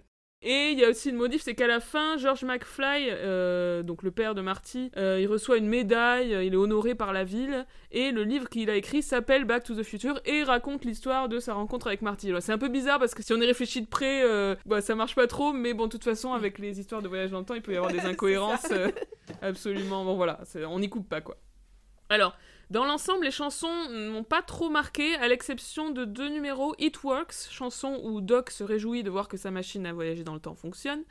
[0.44, 4.02] Et il y a aussi une modif, c'est qu'à la fin, George McFly, euh, donc
[4.02, 7.64] le père de Marty, euh, il reçoit une médaille, il est honoré par la ville,
[7.92, 11.38] et le livre qu'il a écrit s'appelle Back to the Future et raconte l'histoire de
[11.38, 12.32] sa rencontre avec Marty.
[12.40, 14.96] C'est un peu bizarre parce que si on y réfléchit de près, euh, bah, ça
[14.96, 17.44] marche pas trop, mais bon, de toute façon, avec les histoires de voyage dans le
[17.44, 18.66] temps, il peut y avoir des incohérences.
[18.72, 18.90] euh,
[19.42, 21.36] absolument, bon voilà, c'est- on n'y coupe pas quoi.
[22.08, 22.36] Alors,
[22.70, 27.48] dans l'ensemble, les chansons n'ont pas trop marqué, à l'exception de deux numéros It Works,
[27.50, 30.54] chanson où Doc se réjouit de voir que sa machine à voyager dans le temps
[30.54, 31.04] fonctionne,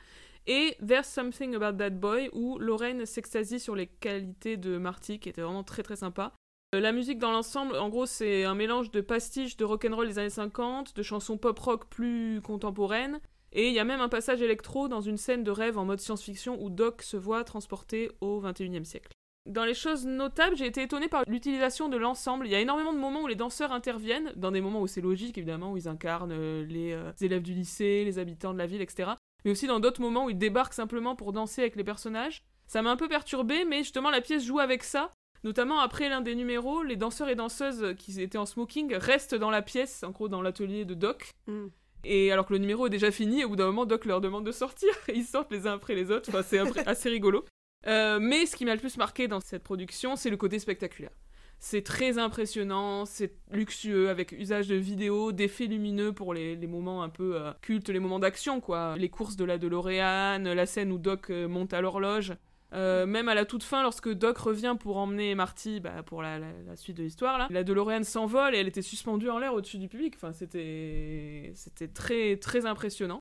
[0.46, 5.28] et There's Something About That Boy, où Lorraine s'extasie sur les qualités de Marty, qui
[5.28, 6.32] était vraiment très très sympa.
[6.74, 10.18] Euh, La musique dans l'ensemble, en gros, c'est un mélange de pastiches de rock'n'roll des
[10.18, 13.20] années 50, de chansons pop-rock plus contemporaines,
[13.52, 16.00] et il y a même un passage électro dans une scène de rêve en mode
[16.00, 19.12] science-fiction où Doc se voit transporté au 21e siècle.
[19.46, 22.46] Dans les choses notables, j'ai été étonnée par l'utilisation de l'ensemble.
[22.46, 25.00] Il y a énormément de moments où les danseurs interviennent, dans des moments où c'est
[25.00, 28.66] logique évidemment, où ils incarnent euh, les euh, élèves du lycée, les habitants de la
[28.66, 29.10] ville, etc.
[29.44, 32.44] Mais aussi dans d'autres moments où ils débarquent simplement pour danser avec les personnages.
[32.68, 35.10] Ça m'a un peu perturbé, mais justement la pièce joue avec ça.
[35.42, 39.50] Notamment après l'un des numéros, les danseurs et danseuses qui étaient en smoking restent dans
[39.50, 41.32] la pièce, en gros dans l'atelier de Doc.
[41.48, 41.66] Mm.
[42.04, 44.46] Et alors que le numéro est déjà fini, au bout d'un moment, Doc leur demande
[44.46, 44.90] de sortir.
[45.08, 46.28] Et ils sortent les uns après les autres.
[46.28, 47.44] Enfin, c'est assez rigolo.
[47.86, 51.12] Euh, mais ce qui m'a le plus marqué dans cette production, c'est le côté spectaculaire.
[51.58, 57.08] C'est très impressionnant, c'est luxueux, avec usage de vidéos, d'effets lumineux pour les, moments un
[57.08, 58.96] peu euh, cultes, les moments d'action, quoi.
[58.96, 62.34] Les courses de la DeLorean, la scène où Doc euh, monte à l'horloge.
[62.74, 66.40] Même à la toute fin, lorsque Doc revient pour emmener Marty bah, pour la
[66.74, 69.88] suite de l'histoire, là, la DeLorean s'envole et elle était suspendue en l'air au-dessus du
[69.88, 70.14] public.
[70.16, 73.20] Enfin, c'était c'était très très impressionnant.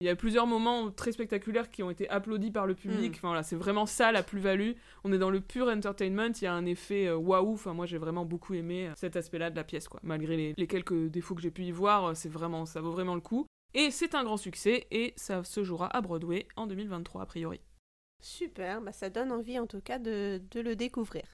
[0.00, 3.14] Il y a plusieurs moments très spectaculaires qui ont été applaudis par le public.
[3.14, 3.16] Mm.
[3.16, 4.72] Enfin voilà, c'est vraiment ça la plus-value.
[5.02, 6.32] On est dans le pur entertainment.
[6.40, 7.54] Il y a un effet euh, waouh.
[7.54, 9.98] Enfin moi j'ai vraiment beaucoup aimé euh, cet aspect-là de la pièce quoi.
[10.04, 12.92] Malgré les, les quelques défauts que j'ai pu y voir, euh, c'est vraiment ça vaut
[12.92, 13.46] vraiment le coup.
[13.74, 17.60] Et c'est un grand succès et ça se jouera à Broadway en 2023 a priori.
[18.22, 21.24] Super, bah ça donne envie en tout cas de, de le découvrir.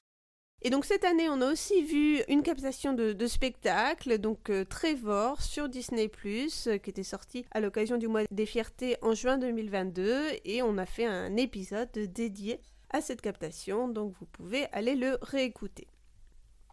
[0.61, 4.65] Et donc cette année, on a aussi vu une captation de, de spectacle, donc euh,
[4.65, 6.07] Trevor sur Disney⁇
[6.79, 10.85] qui était sorti à l'occasion du mois des fiertés en juin 2022, et on a
[10.85, 15.87] fait un épisode dédié à cette captation, donc vous pouvez aller le réécouter.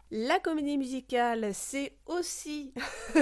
[0.09, 2.73] La comédie musicale, c'est aussi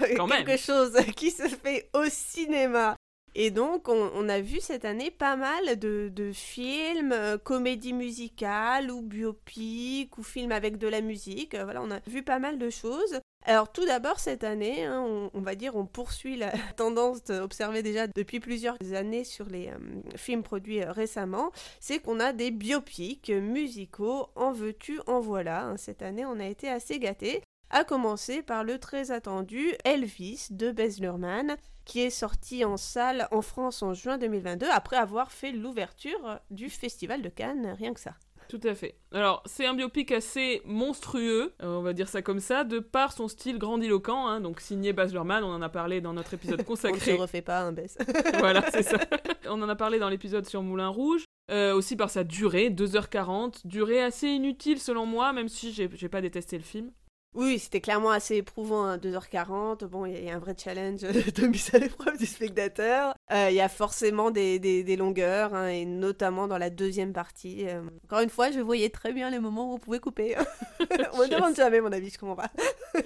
[0.00, 0.28] même.
[0.28, 2.96] quelque chose qui se fait au cinéma.
[3.34, 9.00] Et donc, on, a vu cette année pas mal de, films, euh, comédies musicales ou
[9.00, 11.54] biopics ou films avec de la musique.
[11.54, 13.20] Euh, voilà, on a vu pas mal de choses.
[13.44, 18.06] Alors, tout d'abord, cette année, hein, on, va dire, on poursuit la tendance observée déjà
[18.06, 19.78] depuis plusieurs années sur les euh,
[20.16, 21.52] films produits récemment.
[21.80, 25.64] C'est qu'on a des biopics musicaux, en veux-tu, en voilà.
[25.64, 25.76] hein.
[25.78, 27.42] Cette année, on a été assez gâtés.
[27.74, 31.56] À commencer par le très attendu Elvis de Baz Luhrmann,
[31.86, 36.68] qui est sorti en salle en France en juin 2022 après avoir fait l'ouverture du
[36.68, 38.12] Festival de Cannes, rien que ça.
[38.50, 38.96] Tout à fait.
[39.12, 43.12] Alors, c'est un biopic assez monstrueux, euh, on va dire ça comme ça, de par
[43.12, 46.58] son style grandiloquent, hein, donc signé Baz Luhrmann, on en a parlé dans notre épisode
[46.60, 47.12] On ne consacré.
[47.16, 47.96] se refait pas un baisse.
[48.38, 48.98] voilà, c'est ça.
[49.48, 51.24] On en a parlé dans l'épisode sur Moulin Rouge.
[51.50, 56.20] Euh, aussi par sa durée, 2h40, durée assez inutile selon moi, même si j'ai pas
[56.20, 56.92] détesté le film.
[57.34, 59.84] Oui, c'était clairement assez éprouvant, hein, 2h40.
[59.86, 62.26] Bon, il y, a- il y a un vrai challenge de mise à l'épreuve du
[62.26, 63.14] spectateur.
[63.32, 67.14] Euh, Il y a forcément des, des- des longueurs, hein, et notamment dans la deuxième
[67.14, 67.66] partie.
[67.68, 70.36] Euh, encore une fois, je voyais très bien les moments où on pouvait couper.
[71.14, 72.50] on me demande jamais mon avis, je comprends pas.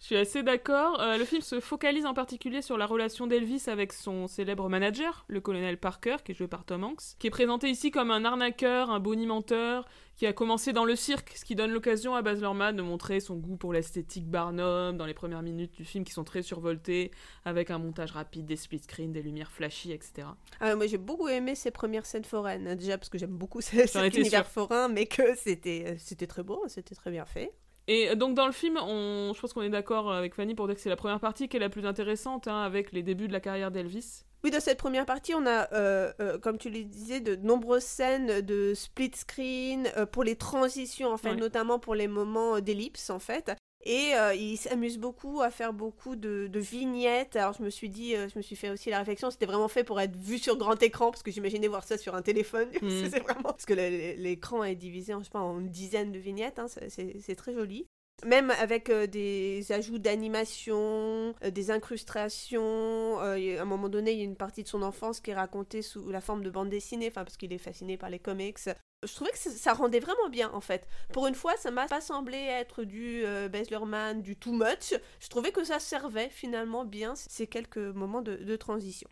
[0.00, 1.00] Je suis assez d'accord.
[1.00, 5.24] Euh, le film se focalise en particulier sur la relation d'Elvis avec son célèbre manager,
[5.28, 8.24] le colonel Parker, qui est joué par Tom Hanks, qui est présenté ici comme un
[8.24, 9.86] arnaqueur, un bonimenteur,
[10.18, 13.20] qui a commencé dans le cirque, ce qui donne l'occasion à Baz Luhrmann de montrer
[13.20, 17.12] son goût pour l'esthétique Barnum dans les premières minutes du film qui sont très survoltées,
[17.44, 20.26] avec un montage rapide, des split screens, des lumières flashy, etc.
[20.60, 22.66] Ah, moi, j'ai beaucoup aimé ces premières scènes foraines.
[22.66, 24.52] hein, Déjà, parce que j'aime beaucoup ces- cet univers sûre.
[24.52, 27.52] forain, mais que c'était euh, c'était très beau, c'était très bien fait.
[27.86, 29.32] Et donc dans le film, on...
[29.34, 31.56] je pense qu'on est d'accord avec Fanny pour dire que c'est la première partie qui
[31.56, 34.24] est la plus intéressante, hein, avec les débuts de la carrière d'Elvis.
[34.44, 37.82] Oui, dans cette première partie, on a, euh, euh, comme tu le disais, de nombreuses
[37.82, 41.36] scènes de split screen euh, pour les transitions, en fait, Ouais.
[41.36, 43.50] notamment pour les moments d'ellipse, en fait.
[43.84, 47.36] Et il s'amuse beaucoup à faire beaucoup de, de vignettes.
[47.36, 49.84] Alors je me suis dit, je me suis fait aussi la réflexion, c'était vraiment fait
[49.84, 52.68] pour être vu sur grand écran, parce que j'imaginais voir ça sur un téléphone.
[52.82, 53.08] Mm.
[53.08, 56.18] c'est vraiment parce que l'écran est divisé, en, je sais pas, en une dizaine de
[56.18, 56.58] vignettes.
[56.58, 57.86] hein, c'est très joli.
[58.26, 63.20] Même avec euh, des ajouts d'animation, euh, des incrustations.
[63.20, 65.34] euh, à un moment donné, il y a une partie de son enfance qui est
[65.34, 68.58] racontée sous la forme de bande dessinée, parce qu'il est fasciné par les comics.
[69.06, 70.88] Je trouvais que ça, rendait vraiment bien en fait.
[71.12, 73.22] Pour une fois, ça m'a pas semblé être du
[73.70, 74.94] Luhrmann, du too much.
[75.20, 79.08] Je trouvais que ça servait finalement bien ces quelques moments de, de transition.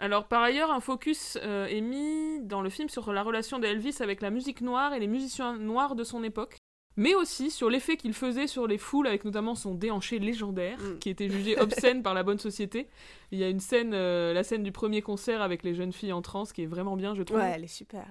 [0.00, 3.96] Alors par ailleurs, un focus euh, est mis dans le film sur la relation d'Elvis
[4.00, 6.56] avec la musique noire et les musiciens noirs de son époque,
[6.96, 10.98] mais aussi sur l'effet qu'il faisait sur les foules avec notamment son déhanché légendaire Mm.
[10.98, 12.88] qui était jugé obscène par la bonne société.
[13.32, 16.12] Il y a une scène, euh, la scène du premier concert avec les jeunes filles
[16.12, 17.38] en transe qui est vraiment bien, je trouve.
[17.38, 18.06] Ouais, elle est super.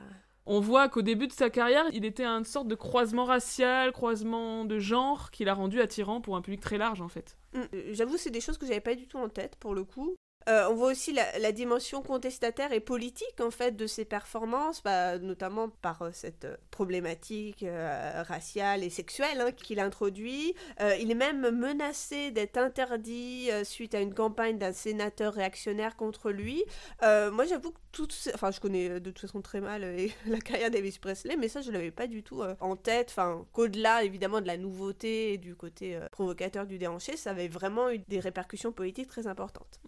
[0.45, 4.65] On voit qu'au début de sa carrière, il était une sorte de croisement racial, croisement
[4.65, 7.37] de genre qui l'a rendu attirant pour un public très large en fait.
[7.53, 9.83] Mm, euh, J'avoue, c'est des choses que j'avais pas du tout en tête pour le
[9.83, 10.15] coup.
[10.47, 15.17] Euh, on voit aussi la, dimension contestataire et politique en fait de ses performances, bah,
[15.17, 17.65] notamment par euh, cette euh, problématique
[18.27, 20.53] raciale et sexuelle hein, qu'il introduit.
[20.99, 26.63] Il est même menacé d'être interdit suite à une campagne d'un sénateur réactionnaire contre lui.
[27.01, 29.81] Moi, j'avoue que tout, enfin, je connais de toute façon très mal
[30.25, 33.09] la carrière d'Elvis Presley, mais ça, je l'avais pas du tout en tête.
[33.09, 37.89] Enfin, qu'au-delà évidemment de la nouveauté et du côté provocateur du déhanché, ça avait vraiment
[37.89, 39.79] eu des répercussions politiques très importantes.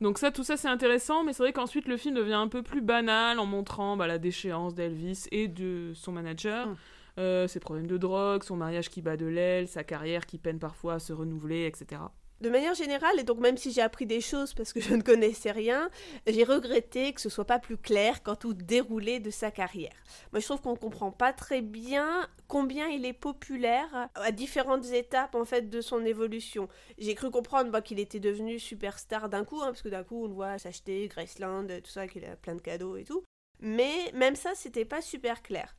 [0.00, 2.62] Donc ça, tout ça c'est intéressant, mais c'est vrai qu'ensuite le film devient un peu
[2.62, 6.76] plus banal en montrant bah, la déchéance d'Elvis et de son manager, Mm.
[7.18, 10.58] euh, ses problèmes de drogue, son mariage qui bat de l'aile, sa carrière qui peine
[10.58, 12.02] parfois à se renouveler, etc.
[12.42, 15.00] De manière générale, et donc même si j'ai appris des choses parce que je ne
[15.00, 15.88] connaissais rien,
[16.26, 19.94] j'ai regretté que ce soit pas plus clair quant au déroulé de sa carrière.
[20.32, 25.34] Moi, je trouve qu'on comprend pas très bien combien il est populaire à différentes étapes
[25.34, 26.68] en fait de son évolution.
[26.98, 30.28] J'ai cru comprendre qu'il était devenu superstar d'un coup, hein, parce que d'un coup on
[30.28, 33.24] le voit s'acheter Graceland, tout ça, qu'il a plein de cadeaux et tout.
[33.60, 35.74] Mais même ça, c'était pas super clair.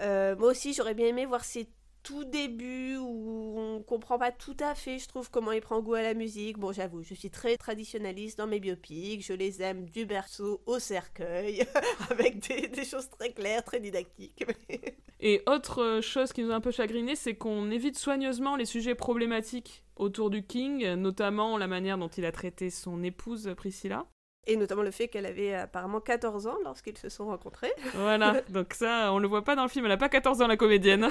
[0.00, 1.68] Euh, moi aussi, j'aurais bien aimé voir ses
[2.04, 5.94] tout début où on comprend pas tout à fait, je trouve, comment il prend goût
[5.94, 6.58] à la musique.
[6.58, 10.78] Bon, j'avoue, je suis très traditionnaliste dans mes biopics, je les aime du berceau au
[10.78, 11.66] cercueil,
[12.10, 14.44] avec des, des choses très claires, très didactiques.
[15.20, 18.66] Et autre euh, chose qui nous a un peu chagriné, c'est qu'on évite soigneusement les
[18.66, 24.04] sujets problématiques autour du King, notamment la manière dont il a traité son épouse Priscilla.
[24.46, 27.72] Et notamment le fait qu'elle avait apparemment 14 ans lorsqu'ils se sont rencontrés.
[27.94, 30.46] Voilà, donc ça, on le voit pas dans le film, elle a pas 14 ans
[30.46, 31.08] la comédienne.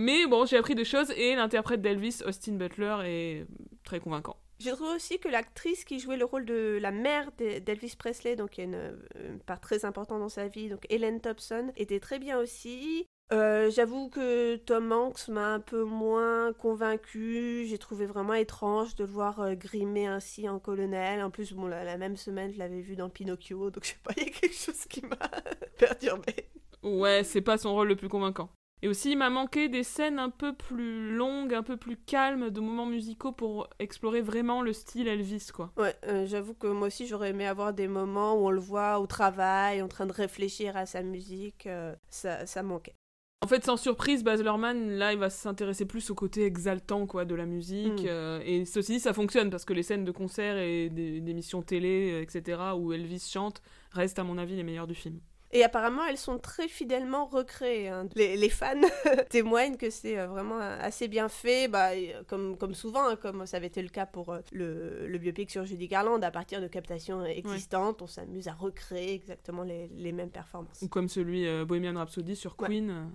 [0.00, 3.46] Mais bon, j'ai appris des choses et l'interprète d'Elvis, Austin Butler, est
[3.84, 4.36] très convaincant.
[4.58, 8.36] Je trouve aussi que l'actrice qui jouait le rôle de la mère d'E- d'Elvis Presley,
[8.36, 12.00] donc qui a une, une part très importante dans sa vie, donc Helen Thompson, était
[12.00, 13.06] très bien aussi.
[13.32, 17.64] Euh, J'avoue que Tom Hanks m'a un peu moins convaincu.
[17.66, 21.22] J'ai trouvé vraiment étrange de le voir euh, grimé ainsi en colonel.
[21.22, 23.96] En plus, bon, la, la même semaine, je l'avais vu dans Pinocchio, donc je sais
[24.02, 25.16] pas, il y a quelque chose qui m'a
[25.78, 26.34] perturbé.
[26.82, 28.50] Ouais, c'est pas son rôle le plus convaincant.
[28.82, 32.48] Et aussi, il m'a manqué des scènes un peu plus longues, un peu plus calmes,
[32.50, 35.70] de moments musicaux pour explorer vraiment le style Elvis, quoi.
[35.76, 38.98] Ouais, euh, j'avoue que moi aussi j'aurais aimé avoir des moments où on le voit
[38.98, 41.66] au travail, en train de réfléchir à sa musique.
[41.66, 42.94] euh, ça, ça manquait.
[43.42, 47.24] En fait, sans surprise, Baz Luhrmann, là, il va s'intéresser plus au côté exaltant, quoi,
[47.24, 48.02] de la musique.
[48.02, 48.06] Mm.
[48.06, 52.20] euh, et ceci dit, ça fonctionne, parce que les scènes de concert et d'émissions télé,
[52.22, 53.62] etc., où Elvis chante,
[53.92, 55.20] restent, à mon avis, les meilleures du film.
[55.52, 57.88] Et apparemment, elles sont très fidèlement recréées.
[57.88, 58.08] hein.
[58.14, 58.80] Les, les fans
[59.30, 63.44] témoignent que c'est euh, vraiment assez bien fait, bah, euh, comme, comme souvent, hein, comme
[63.46, 66.22] ça avait été le cas pour euh, le, le biopic sur Judy Garland.
[66.22, 70.82] À partir de captations existantes, on s'amuse à recréer exactement les, les mêmes performances.
[70.82, 72.56] Ou comme celui euh, Bohemian Rhapsody sur.
[72.56, 73.10] Queen.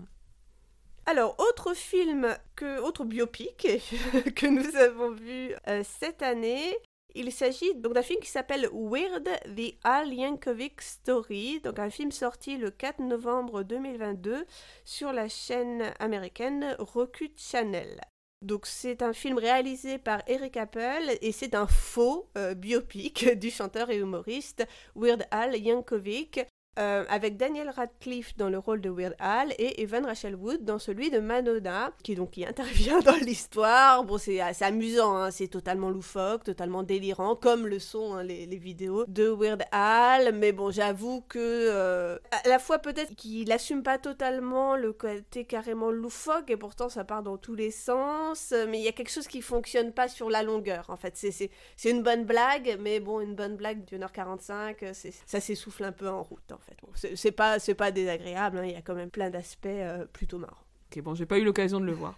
[1.06, 3.58] Alors, autre film, que, autre biopic
[4.36, 6.76] que nous avons vu euh, cette année,
[7.16, 12.12] il s'agit donc d'un film qui s'appelle Weird, The Al Yankovic Story, donc un film
[12.12, 14.46] sorti le 4 novembre 2022
[14.84, 18.02] sur la chaîne américaine Roku Channel.
[18.42, 23.50] Donc c'est un film réalisé par Eric Apple et c'est un faux euh, biopic du
[23.50, 26.42] chanteur et humoriste Weird Al Yankovic
[26.78, 30.80] euh, avec Daniel Radcliffe dans le rôle de Weird Al et Evan Rachel Wood dans
[30.80, 34.04] celui de Madonna, qui donc qui intervient dans l'histoire.
[34.04, 38.46] Bon, c'est assez amusant, hein, c'est totalement loufoque, totalement délirant, comme le sont hein, les,
[38.56, 40.34] vidéos de Weird Al.
[40.36, 45.46] Mais bon, j'avoue que euh, à la fois peut-être qu'il assume pas totalement le côté
[45.46, 48.54] carrément loufoque et pourtant ça part dans tous les sens.
[48.70, 50.90] Mais il y a quelque chose qui fonctionne pas sur la longueur.
[50.90, 51.50] En fait, c'est
[51.90, 55.84] une bonne blague, mais bon, une bonne blague d'une heure 45, euh, c'est- ça s'essouffle
[55.84, 56.52] un peu en route.
[56.82, 60.38] Bon, c'est pas, pas désagréable, hein, il y a quand même plein d'aspects euh, plutôt
[60.38, 60.64] marrants.
[60.92, 62.18] Ok, bon, j'ai pas eu l'occasion de le voir.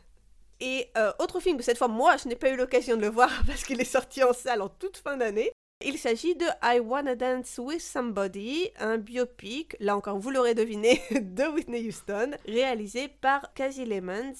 [0.60, 3.30] Et euh, autre film, cette fois, moi, je n'ai pas eu l'occasion de le voir
[3.48, 5.52] parce qu'il est sorti en salle en toute fin d'année.
[5.86, 11.00] Il s'agit de I Wanna Dance with Somebody, un biopic, là encore vous l'aurez deviné,
[11.12, 14.34] de Whitney Houston, réalisé par Casey Lemons.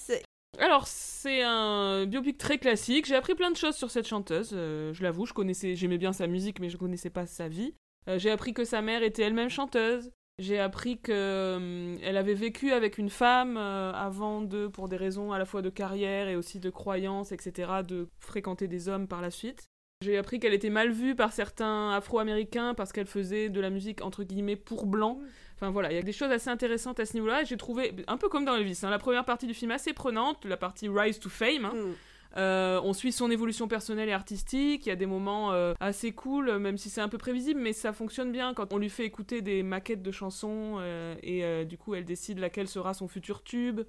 [0.58, 3.06] Alors, c'est un biopic très classique.
[3.06, 4.52] J'ai appris plein de choses sur cette chanteuse.
[4.54, 7.76] euh, je l'avoue, je connaissais, j'aimais bien sa musique, mais je connaissais pas sa vie.
[8.08, 10.12] Euh, j'ai appris que sa mère était elle-même chanteuse.
[10.40, 15.32] J'ai appris que hum, avait vécu avec une femme euh, avant de, pour des raisons
[15.32, 19.22] à la fois de carrière et aussi de croyances, etc., de fréquenter des hommes par
[19.22, 19.66] la suite.
[20.04, 24.04] J'ai appris qu'elle était mal vue par certains Afro-Américains parce qu'elle faisait de la musique
[24.04, 25.18] entre guillemets pour blancs.
[25.56, 27.44] Enfin voilà, il y a des choses assez intéressantes à ce niveau-là.
[27.44, 30.46] J'ai trouvé, un peu comme dans Elvis, hein, la première partie du film assez prenante,
[30.46, 31.66] la partie Rise to Fame.
[31.66, 31.74] hein.
[31.74, 31.94] Hmm.
[32.38, 34.86] Euh, on suit son évolution personnelle et artistique.
[34.86, 37.60] Il y a des moments euh, assez cool, euh, même si c'est un peu prévisible,
[37.60, 40.80] mais ça fonctionne bien quand on lui fait écouter des maquettes de chansons
[41.24, 43.82] et du coup elle décide laquelle sera son futur tube.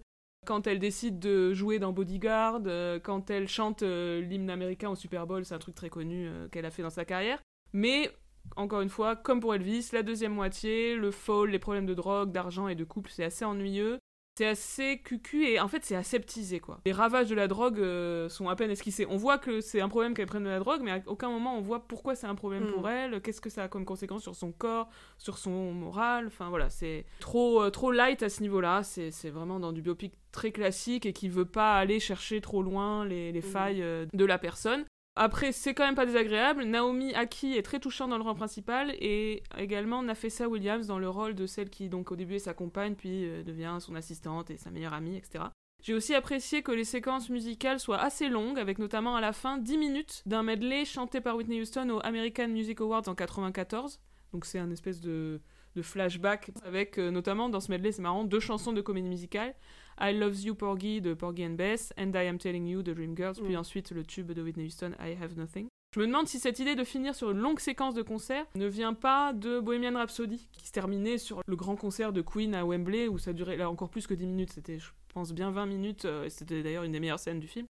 [0.46, 2.60] Quand elle décide de jouer dans Bodyguard,
[3.02, 6.70] quand elle chante l'hymne américain au Super Bowl, c'est un truc très connu qu'elle a
[6.70, 7.42] fait dans sa carrière.
[7.72, 8.10] Mais
[8.56, 12.32] encore une fois, comme pour Elvis, la deuxième moitié, le fall, les problèmes de drogue,
[12.32, 13.98] d'argent et de couple, c'est assez ennuyeux.
[14.38, 16.80] C'est assez cucu et en fait c'est aseptisé quoi.
[16.86, 19.04] Les ravages de la drogue euh, sont à peine esquissés.
[19.10, 21.58] On voit que c'est un problème qu'elle prenne de la drogue, mais à aucun moment
[21.58, 22.72] on voit pourquoi c'est un problème Mm.
[22.72, 26.28] pour elle, qu'est-ce que ça a comme conséquence sur son corps, sur son moral.
[26.28, 28.84] Enfin voilà, c'est trop, euh, trop light à ce niveau-là.
[28.84, 32.62] C'est c'est vraiment dans du biopic très classique et qui veut pas aller chercher trop
[32.62, 33.42] loin les, les Mm.
[33.42, 34.84] failles euh, de la personne.
[35.20, 36.62] Après, c'est quand même pas désagréable.
[36.62, 41.08] Naomi Aki est très touchante dans le rôle principal et également Nafessa Williams dans le
[41.08, 44.48] rôle de celle qui, donc, au début est sa compagne, puis euh, devient son assistante
[44.50, 45.46] et sa meilleure amie, etc.
[45.82, 49.58] J'ai aussi apprécié que les séquences musicales soient assez longues, avec notamment à la fin
[49.58, 53.98] 10 minutes d'un medley chanté par Whitney Houston aux American Music Awards en 94.
[54.32, 55.40] Donc c'est un espèce de,
[55.82, 59.54] flashback avec euh, notamment dans ce medley, c'est marrant, deux chansons de comédie musicale.
[60.00, 63.40] I Love You Porgy de Porgy and Bess, And I Am Telling You de Dreamgirls,
[63.42, 63.58] puis Mm.
[63.60, 65.66] ensuite le tube de Whitney Houston, I Have Nothing.
[65.94, 68.66] Je me demande si cette idée de finir sur une longue séquence de concert ne
[68.66, 72.64] vient pas de Bohemian Rhapsody, qui se terminait sur le grand concert de Queen à
[72.66, 75.64] Wembley, où ça durait là encore plus que 10 minutes, c'était je pense, bien 20
[75.66, 77.66] minutes, euh, et c'était d'ailleurs une des meilleures scènes du film.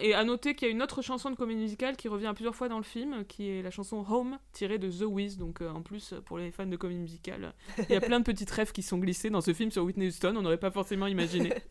[0.00, 2.54] Et à noter qu'il y a une autre chanson de comédie musicale qui revient plusieurs
[2.54, 5.38] fois dans le film, qui est la chanson Home, tirée de The Wiz.
[5.38, 8.24] Donc euh, en plus, pour les fans de comédie musicale, il y a plein de
[8.24, 11.08] petites rêves qui sont glissés dans ce film sur Whitney Houston, on n'aurait pas forcément
[11.08, 11.52] imaginé.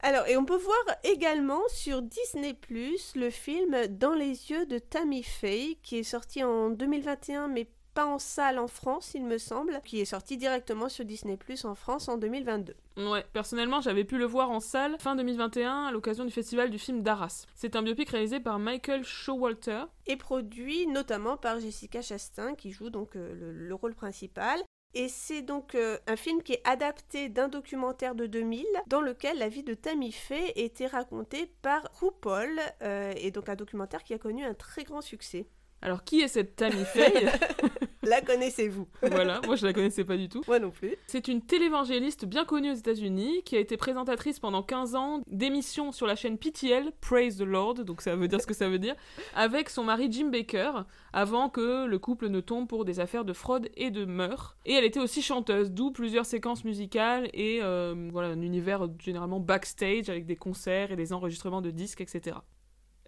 [0.00, 5.24] Alors, et on peut voir également sur Disney le film Dans les yeux de Tammy
[5.24, 7.68] Faye, qui est sorti en 2021, mais
[7.98, 11.64] pas en salle en France, il me semble, qui est sorti directement sur Disney Plus
[11.64, 12.76] en France en 2022.
[12.96, 16.78] Ouais, personnellement, j'avais pu le voir en salle fin 2021 à l'occasion du festival du
[16.78, 17.46] film d'Arras.
[17.56, 19.82] C'est un biopic réalisé par Michael Showalter.
[20.06, 24.62] Et produit notamment par Jessica Chastain, qui joue donc euh, le, le rôle principal.
[24.94, 29.38] Et c'est donc euh, un film qui est adapté d'un documentaire de 2000 dans lequel
[29.38, 34.14] la vie de Tammy Faye était racontée par RuPaul, euh, et donc un documentaire qui
[34.14, 35.48] a connu un très grand succès.
[35.82, 37.28] Alors, qui est cette Tammy Faye?
[38.08, 38.88] La connaissez-vous?
[39.02, 40.42] Voilà, moi je la connaissais pas du tout.
[40.46, 40.96] Moi non plus.
[41.08, 45.92] C'est une télévangéliste bien connue aux États-Unis qui a été présentatrice pendant 15 ans d'émissions
[45.92, 48.78] sur la chaîne PTL, Praise the Lord, donc ça veut dire ce que ça veut
[48.78, 48.94] dire,
[49.34, 53.32] avec son mari Jim Baker, avant que le couple ne tombe pour des affaires de
[53.32, 54.56] fraude et de meurtre.
[54.64, 59.40] Et elle était aussi chanteuse, d'où plusieurs séquences musicales et euh, voilà un univers généralement
[59.40, 62.36] backstage avec des concerts et des enregistrements de disques, etc.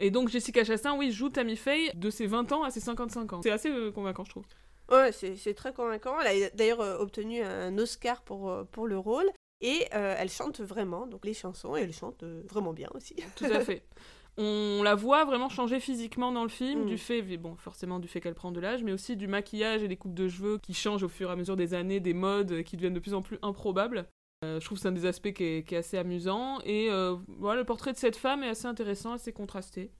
[0.01, 3.33] Et donc Jessica Chastain, oui, joue Tammy Faye de ses 20 ans à ses 55
[3.35, 3.41] ans.
[3.43, 4.45] C'est assez euh, convaincant, je trouve.
[4.91, 6.19] Ouais, c'est très convaincant.
[6.21, 9.31] Elle a d'ailleurs euh, obtenu un Oscar pour, euh, pour le rôle.
[9.61, 13.15] Et euh, elle chante vraiment, donc les chansons, et elle chante vraiment bien aussi.
[13.37, 13.85] Tout à fait.
[14.39, 16.87] On la voit vraiment changer physiquement dans le film, Mm.
[16.87, 19.89] du fait, bon, forcément du fait qu'elle prend de l'âge, mais aussi du maquillage et
[19.89, 22.63] des coupes de cheveux qui changent au fur et à mesure des années, des modes
[22.63, 24.07] qui deviennent de plus en plus improbables.
[24.43, 26.61] Euh, je trouve que c'est un des aspects qui est, assez amusant.
[26.65, 29.93] Et euh, voilà, le portrait de cette femme est assez intéressant, assez contrasté.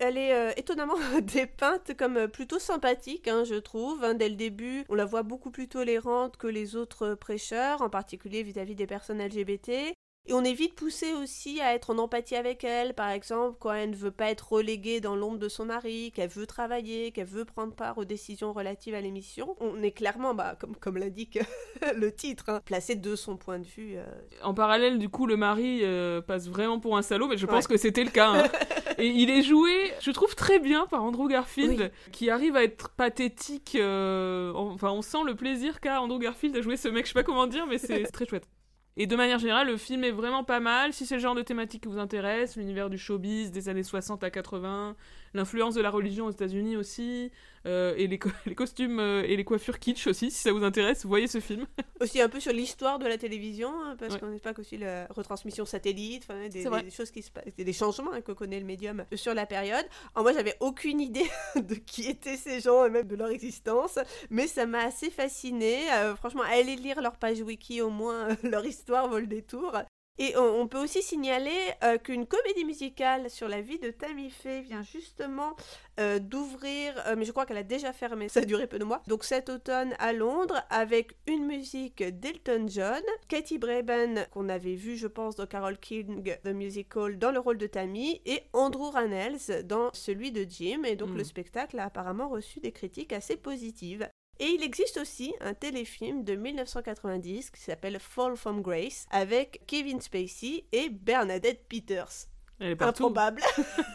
[0.00, 4.02] Elle est euh, étonnamment dépeinte comme plutôt sympathique, hein, je trouve.
[4.02, 4.14] hein.
[4.14, 8.42] dès le début, on la voit beaucoup plus tolérante que les autres prêcheurs, en particulier
[8.42, 9.94] vis-à-vis des personnes LGBT.
[10.26, 13.72] Et on est vite poussé aussi à être en empathie avec elle, par exemple, quand
[13.74, 17.26] elle ne veut pas être reléguée dans l'ombre de son mari, qu'elle veut travailler, qu'elle
[17.26, 19.54] veut prendre part aux décisions relatives à l'émission.
[19.60, 21.38] On est clairement, bah, comme, comme l'indique
[21.94, 23.96] le titre, hein, placé de son point de vue.
[23.98, 24.04] euh,
[24.42, 27.64] En parallèle, du coup, le mari euh, passe vraiment pour un salaud, mais je pense
[27.66, 27.74] Ouais.
[27.74, 28.28] que c'était le cas.
[28.44, 28.48] hein.
[28.96, 32.88] Et il est joué, je trouve, très bien par Andrew Garfield, qui arrive à être
[32.90, 33.76] pathétique.
[33.78, 37.14] euh, Enfin, on sent le plaisir qu'a Andrew Garfield à jouer ce mec, je sais
[37.14, 38.48] pas comment dire, mais c'est très chouette.
[38.96, 40.92] Et de manière générale, le film est vraiment pas mal.
[40.92, 44.22] Si c'est le genre de thématique qui vous intéresse, l'univers du showbiz des années 60
[44.22, 44.94] à 80,
[45.34, 47.30] l'influence de la religion aux États-Unis aussi,
[47.66, 50.62] euh, et les, co- les costumes euh, et les coiffures kitsch aussi, si ça vous
[50.64, 51.66] intéresse, voyez ce film.
[52.00, 54.20] Aussi un peu sur l'histoire de la télévision, hein, parce Ouais.
[54.20, 58.20] qu'on n'est pas qu'aussi la retransmission satellite, des, choses qui se passent, des changements hein,
[58.20, 59.84] que connaît le médium sur la période.
[60.14, 61.24] Alors moi, j'avais aucune idée
[61.56, 65.90] de qui étaient ces gens et même de leur existence, mais ça m'a assez fascinée.
[65.92, 69.72] Euh, franchement, allez lire leur page wiki, au moins leur histoire vaut le détour.
[70.18, 71.50] Et on, peut aussi signaler
[71.82, 75.56] euh, qu'une comédie musicale sur la vie de Tammy Faye vient justement
[75.98, 78.84] euh, d'ouvrir, euh, mais je crois qu'elle a déjà fermé, ça a duré peu de
[78.84, 84.74] mois, donc cet automne à Londres avec une musique d'Elton John, Katie Braben qu'on avait
[84.74, 88.90] vu je pense dans Carol King The Musical dans le rôle de Tammy et Andrew
[88.90, 91.18] Rannells dans celui de Jim et donc Mm.
[91.18, 94.08] le spectacle a apparemment reçu des critiques assez positives.
[94.40, 100.00] Et il existe aussi un téléfilm de 1990 qui s'appelle Fall from Grace avec Kevin
[100.00, 102.26] Spacey et Bernadette Peters.
[102.60, 103.04] Elle est partout.
[103.04, 103.42] Improbable.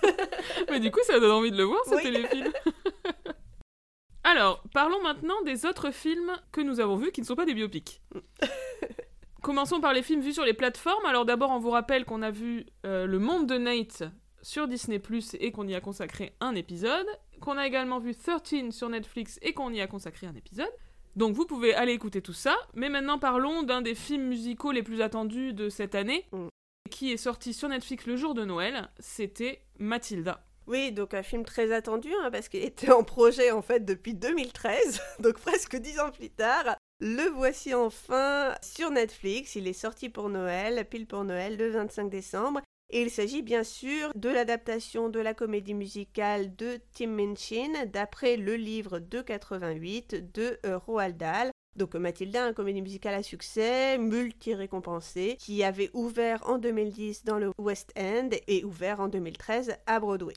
[0.70, 2.04] Mais du coup, ça donne envie de le voir, ce Oui.
[2.04, 2.52] téléfilm.
[4.24, 7.54] Alors, parlons maintenant des autres films que nous avons vus qui ne sont pas des
[7.54, 8.02] biopics.
[9.42, 11.06] Commençons par les films vus sur les plateformes.
[11.06, 14.04] Alors d'abord, on vous rappelle qu'on a vu euh, Le Monde de Nate
[14.42, 14.98] sur Disney⁇
[15.40, 17.08] et qu'on y a consacré un épisode.
[17.42, 20.72] Qu'on a également vu 13 sur Netflix et qu'on y a consacré un épisode.
[21.16, 22.56] Donc vous pouvez aller écouter tout ça.
[22.76, 26.48] Mais maintenant parlons d'un des films musicaux les plus attendus de cette année, Mm.
[26.92, 28.90] qui est sorti sur Netflix le jour de Noël.
[29.00, 30.44] C'était Mathilda.
[30.68, 34.14] Oui, donc un film très attendu, hein, parce qu'il était en projet en fait depuis
[34.14, 36.76] 2013, donc presque dix ans plus tard.
[37.02, 42.10] Le voici enfin sur Netflix, il est sorti pour Noël, pile pour Noël, le 25
[42.10, 42.62] décembre.
[42.92, 48.36] Et il s'agit bien sûr de l'adaptation de la comédie musicale de Tim Minchin, d'après
[48.36, 51.52] le livre de 88 de euh, Roald Dahl.
[51.76, 57.52] Donc Mathilda, une comédie musicale à succès, multi-récompensée, qui avait ouvert en 2010 dans le
[57.60, 60.34] West End et ouvert en 2013 à Broadway.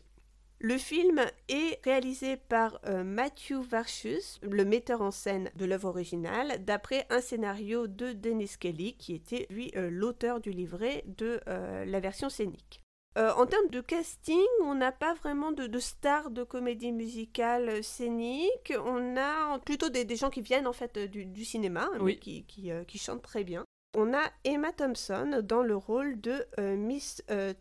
[0.64, 6.64] Le film est réalisé par euh, Matthew Varchus, le metteur en scène de l'œuvre originale,
[6.64, 11.84] d'après un scénario de Dennis Kelly, qui était lui euh, l'auteur du livret de euh,
[11.84, 12.80] la version scénique.
[13.14, 18.72] En termes de casting, on n'a pas vraiment de, de stars de comédie musicale scénique.
[18.86, 22.14] On a plutôt des, des gens qui viennent en fait du, du cinéma, hein, Oui.
[22.14, 23.66] mais qui, qui, qui chantent très bien.
[23.94, 27.52] On a Emma Thompson dans le rôle de euh, Miss euh,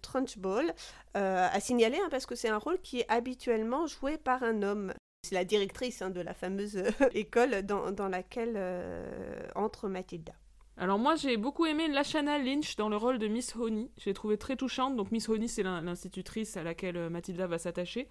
[1.18, 4.64] euh, à signaler hein, parce que c'est un rôle qui est habituellement joué par un
[4.64, 4.94] homme.
[5.24, 8.58] C'est la directrice hein, de la fameuse euh, école dans, laquelle
[9.56, 10.34] entre Mathilda.
[10.78, 13.92] Alors moi j'ai beaucoup aimé Lashana Lynch dans le rôle de Miss Honey.
[14.00, 14.96] Je l'ai trouvée très touchante.
[14.96, 18.08] Donc Miss Honey c'est l'in- l'institutrice à laquelle Mathilda va s'attacher.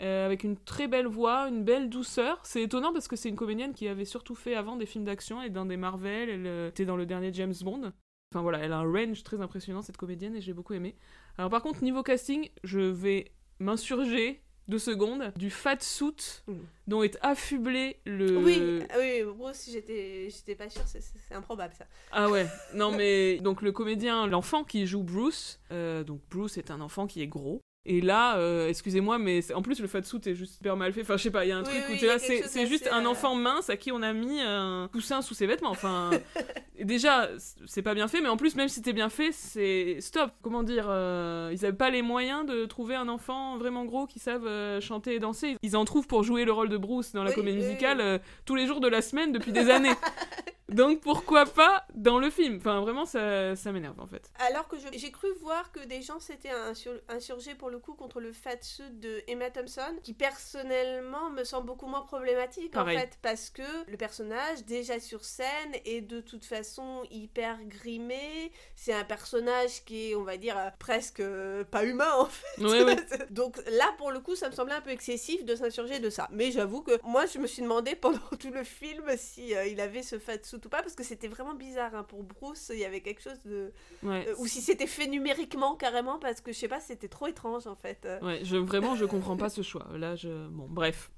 [0.00, 2.40] Euh, avec une très belle voix, une belle douceur.
[2.42, 5.40] C'est étonnant parce que c'est une comédienne qui avait surtout fait avant des films d'action.
[5.40, 7.92] Est dans des Marvel, elle euh, était dans le dernier James Bond.
[8.32, 10.96] Enfin voilà, elle a un range très impressionnant cette comédienne et j'ai beaucoup aimé.
[11.38, 13.30] Alors par contre niveau casting, je vais
[13.60, 16.42] m'insurger deux secondes du fat suit
[16.86, 18.38] dont est affublé le...
[18.38, 21.84] Oui, ah oui, Bruce, j'étais j'étais pas sûre, c'est improbable ça.
[22.12, 26.70] Ah ouais, non mais donc le comédien, l'enfant qui joue Bruce, euh, donc Bruce est
[26.70, 27.60] un enfant qui est gros.
[27.86, 31.02] Et là, euh, excusez-moi, mais en plus le fatsuit est juste super mal fait.
[31.02, 32.66] Enfin, je sais pas, il y a un Oui, truc oui, où a là, c'est
[32.66, 35.70] juste un euh, enfant mince à qui on a mis un coussin sous ses vêtements.
[35.70, 36.10] Enfin,
[36.82, 37.28] déjà,
[37.66, 40.30] c'est pas bien fait, mais en plus, même si c'était bien fait, c'est stop.
[40.40, 44.18] Comment dire euh, Ils avaient pas les moyens de trouver un enfant vraiment gros qui
[44.18, 45.56] savent euh, chanter et danser.
[45.62, 48.54] Ils en trouvent pour jouer le rôle de Bruce dans la Oui, comédie musicale tous
[48.54, 49.92] les jours de la semaine depuis des années.
[50.74, 52.56] Donc pourquoi pas dans le film?
[52.56, 54.30] Enfin, vraiment, ça, ça m'énerve en fait.
[54.38, 58.20] Alors que j'ai cru voir que des gens s'étaient insur- insurgés pour le coup contre
[58.20, 62.96] le fatsuit de Emma Thompson, qui personnellement me semble beaucoup moins problématique Pareil.
[62.96, 68.50] en fait, parce que le personnage déjà sur scène est de toute façon hyper grimé.
[68.74, 72.62] C'est un personnage qui est, on va dire, euh, presque euh, pas humain en fait.
[72.62, 72.96] Ouais, ouais.
[73.30, 76.28] Donc là, pour le coup, ça me semblait un peu excessif de s'insurger de ça.
[76.32, 79.80] Mais j'avoue que moi, je me suis demandé pendant tout le film si euh, il
[79.80, 82.04] avait ce fatsuit ou pas, parce que c'était vraiment bizarre hein.
[82.04, 82.70] pour Bruce.
[82.72, 84.26] Il y avait quelque chose de Ouais.
[84.28, 87.66] euh, ou si c'était fait numériquement carrément parce que je sais pas c'était trop étrange
[87.66, 88.06] en fait.
[88.22, 89.86] Ouais, je, vraiment, je comprends pas ce choix.
[89.96, 90.46] Là, je.
[90.48, 91.10] Bon, bref.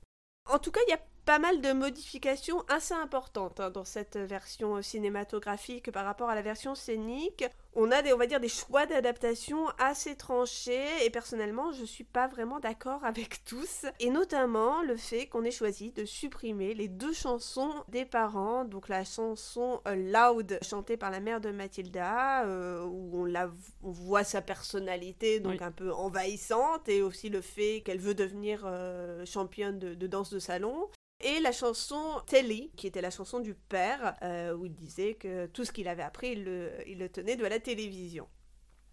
[0.49, 4.17] En tout cas il y a pas mal de modifications assez importantes hein, dans cette
[4.17, 7.45] version cinématographique par rapport à la version scénique.
[7.79, 12.05] On a des on va dire des choix d'adaptation assez tranchés et personnellement je suis
[12.05, 13.85] pas vraiment d'accord avec tous.
[14.01, 18.65] Et notamment le fait qu'on ait choisi de supprimer les deux chansons des parents.
[18.65, 23.51] Donc la chanson euh, Loud chantée par la mère de Mathilda euh, où on la
[23.83, 25.59] on voit sa personnalité donc Oui.
[25.61, 30.31] un peu envahissante et aussi le fait qu'elle veut devenir euh, championne de, de danse
[30.31, 30.89] de salon.
[31.25, 35.47] Et la chanson Telly, qui était la chanson du père, euh, où il disait que
[35.47, 37.59] tout ce qu'il avait appris, il le, il le tenait de la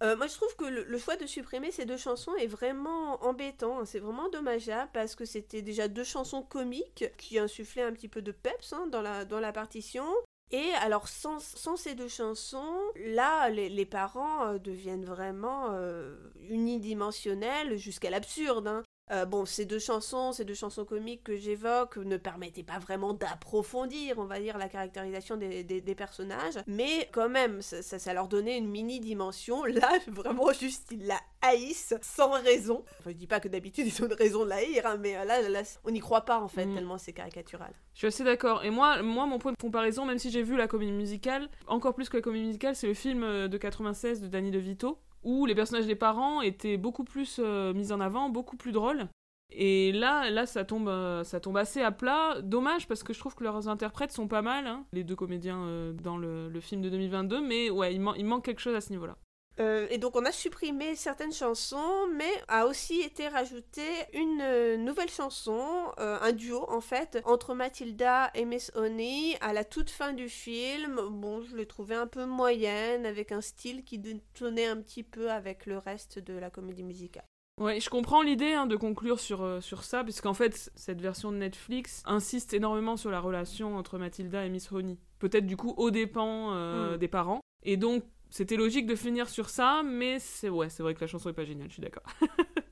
[0.03, 3.85] Euh, moi, je trouve que le, choix de supprimer ces deux chansons est vraiment embêtant.
[3.85, 8.21] C'est vraiment dommageable parce que c'était déjà deux chansons comiques qui insufflaient un petit peu
[8.21, 10.05] de peps hein, dans, la, partition.
[10.51, 16.15] Et alors, sans, ces deux chansons, là, les, les parents euh, deviennent vraiment euh,
[16.49, 18.67] unidimensionnels jusqu'à l'absurde.
[18.67, 18.83] hein.
[19.13, 23.13] Euh, bon, ces deux chansons, ces deux chansons comiques que j'évoque ne permettaient pas vraiment
[23.13, 27.99] d'approfondir, on va dire, la caractérisation des, des- des personnages, mais quand même, ça, ça-
[27.99, 29.63] ça leur donnait une mini-dimension.
[29.65, 32.83] Là, vraiment, juste, ils la haïssent sans raison.
[32.99, 35.13] Enfin, je dis pas que d'habitude, ils ont une raison de la haïr, hein, mais
[35.25, 36.73] là, là, on n'y croit pas, en fait, Mm.
[36.75, 37.73] tellement c'est caricatural.
[37.93, 38.63] Je suis assez d'accord.
[38.63, 41.93] Et moi, moi, mon point de comparaison, même si j'ai vu la comédie musicale, encore
[41.93, 45.45] plus que la comédie musicale, c'est le film euh, de 96 de Danny DeVito, où
[45.45, 49.07] les personnages des parents étaient beaucoup plus euh, mis en avant, beaucoup plus drôles.
[49.55, 52.41] Et là, là, ça tombe, euh, ça tombe assez à plat.
[52.41, 55.63] Dommage parce que je trouve que leurs interprètes sont pas mal, hein, les deux comédiens
[55.63, 57.41] euh, dans le, film de 2022.
[57.41, 59.15] Mais ouais, il manque quelque chose à ce niveau-là.
[59.59, 63.81] Euh, et donc on a supprimé certaines chansons, mais a aussi été rajoutée
[64.13, 65.61] une euh, nouvelle chanson,
[65.99, 70.27] euh, un duo en fait, entre Mathilda et Miss Honey à la toute fin du
[70.27, 70.99] film.
[71.11, 75.29] Bon, je l'ai trouvé un peu moyenne, avec un style qui détonnait un petit peu
[75.31, 77.25] avec le reste de la comédie musicale.
[77.61, 81.31] Ouais, je comprends l'idée hein, de conclure sur, euh, sur ça, puisqu'en fait, cette version
[81.31, 84.97] de Netflix insiste énormément sur la relation entre Mathilda et Miss Honey.
[85.19, 86.97] Peut-être du coup aux dépens Mm.
[86.97, 87.41] des parents.
[87.61, 88.03] Et donc,
[88.33, 91.45] c'était logique de finir sur ça, mais c'est ouais, vrai que la chanson est pas
[91.45, 92.01] géniale, je suis d'accord.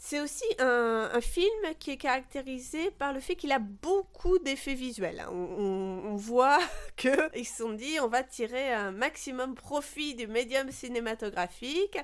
[0.00, 1.50] C'est aussi un, film
[1.80, 5.18] qui est caractérisé par le fait qu'il a beaucoup d'effets visuels.
[5.18, 5.28] hein.
[5.32, 6.60] On, on- on voit
[6.96, 11.98] qu'ils se sont dit on va tirer un maximum profit du médium cinématographique.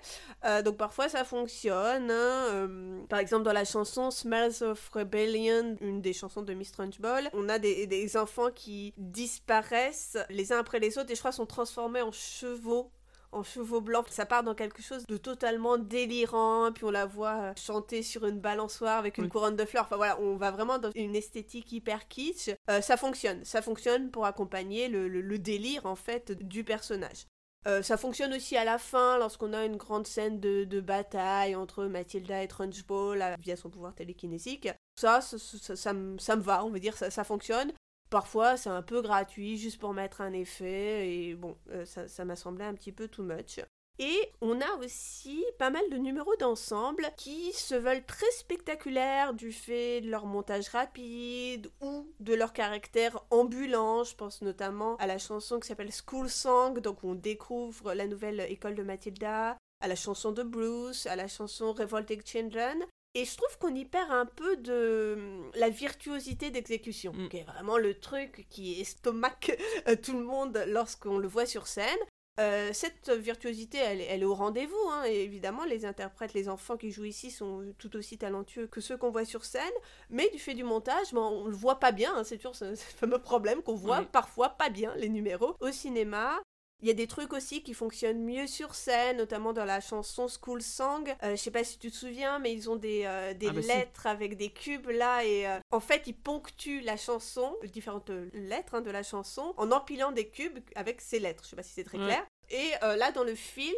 [0.45, 2.11] Euh, donc parfois ça fonctionne.
[2.11, 2.47] hein.
[2.51, 7.31] Euh, par exemple dans la chanson Smells of Rebellion, une des chansons de Miss Trunchbull,
[7.33, 11.47] on a des enfants qui disparaissent les uns après les autres et je crois sont
[11.47, 12.91] transformés en chevaux
[13.35, 14.07] en chevaux blancs.
[14.11, 18.27] Ça part dans quelque chose de totalement délirant, puis on la voit euh, chanter sur
[18.27, 19.31] une balançoire avec une Oui.
[19.31, 19.85] couronne de fleurs.
[19.85, 22.51] Enfin voilà, on va vraiment dans une esthétique hyper kitsch.
[22.71, 27.27] Euh, ça fonctionne, ça fonctionne pour accompagner le, le- le délire en fait du personnage.
[27.67, 31.55] Euh, ça fonctionne aussi à la fin lorsqu'on a une grande scène de, de bataille
[31.57, 34.69] entre Mathilda et Trunchbull via son pouvoir télékinésique.
[35.01, 37.73] Ça, ça, ça, ça me- ça me va, on va dire, ça fonctionne.
[38.11, 42.37] Parfois, c'est un peu gratuit, juste pour mettre un effet, et bon, euh, ça m'a
[42.37, 43.61] semblé un petit peu too much.
[44.01, 49.53] Et on a aussi pas mal de numéros d'ensemble qui se veulent très spectaculaires du
[49.53, 54.03] fait de leur montage rapide ou de leur caractère ambulant.
[54.03, 58.41] Je pense notamment à la chanson qui s'appelle School Song, donc on découvre la nouvelle
[58.41, 62.85] école de Mathilda, à la chanson de Bruce, à la chanson Revolting Children.
[63.15, 67.29] Et je trouve qu'on y perd un peu de hum, la virtuosité d'exécution, Mm.
[67.29, 69.57] qui est vraiment le truc qui estomaque
[69.89, 71.99] euh, tout le monde lorsqu'on le voit sur scène.
[72.41, 74.75] Euh, cette virtuosité, elle, est- elle est au rendez-vous.
[74.91, 78.81] hein, et évidemment, les interprètes, les enfants qui jouent ici sont tout aussi talentueux que
[78.81, 79.63] ceux qu'on voit sur scène.
[80.11, 82.13] Mais du fait du montage, ben, on le voit pas bien.
[82.17, 84.09] hein, c'est toujours ce, ce fameux problème qu'on voit Oui.
[84.11, 86.43] parfois pas bien les numéros au cinéma.
[86.83, 90.27] Il y a des trucs aussi qui fonctionnent mieux sur scène, notamment dans la chanson
[90.29, 91.09] School Song.
[91.23, 93.53] Euh, je sais pas si tu te souviens, mais ils ont des, euh, des Ah
[93.53, 93.69] bah si.
[93.69, 98.29] lettres avec des cubes là, et euh, en fait, ils ponctuent la chanson, différentes euh,
[98.35, 101.45] lettres hein, de la chanson, en empilant des cubes avec ces lettres.
[101.45, 102.05] Je sais pas si c'est très Ouais.
[102.05, 102.27] clair.
[102.51, 103.73] Et là, dans le film,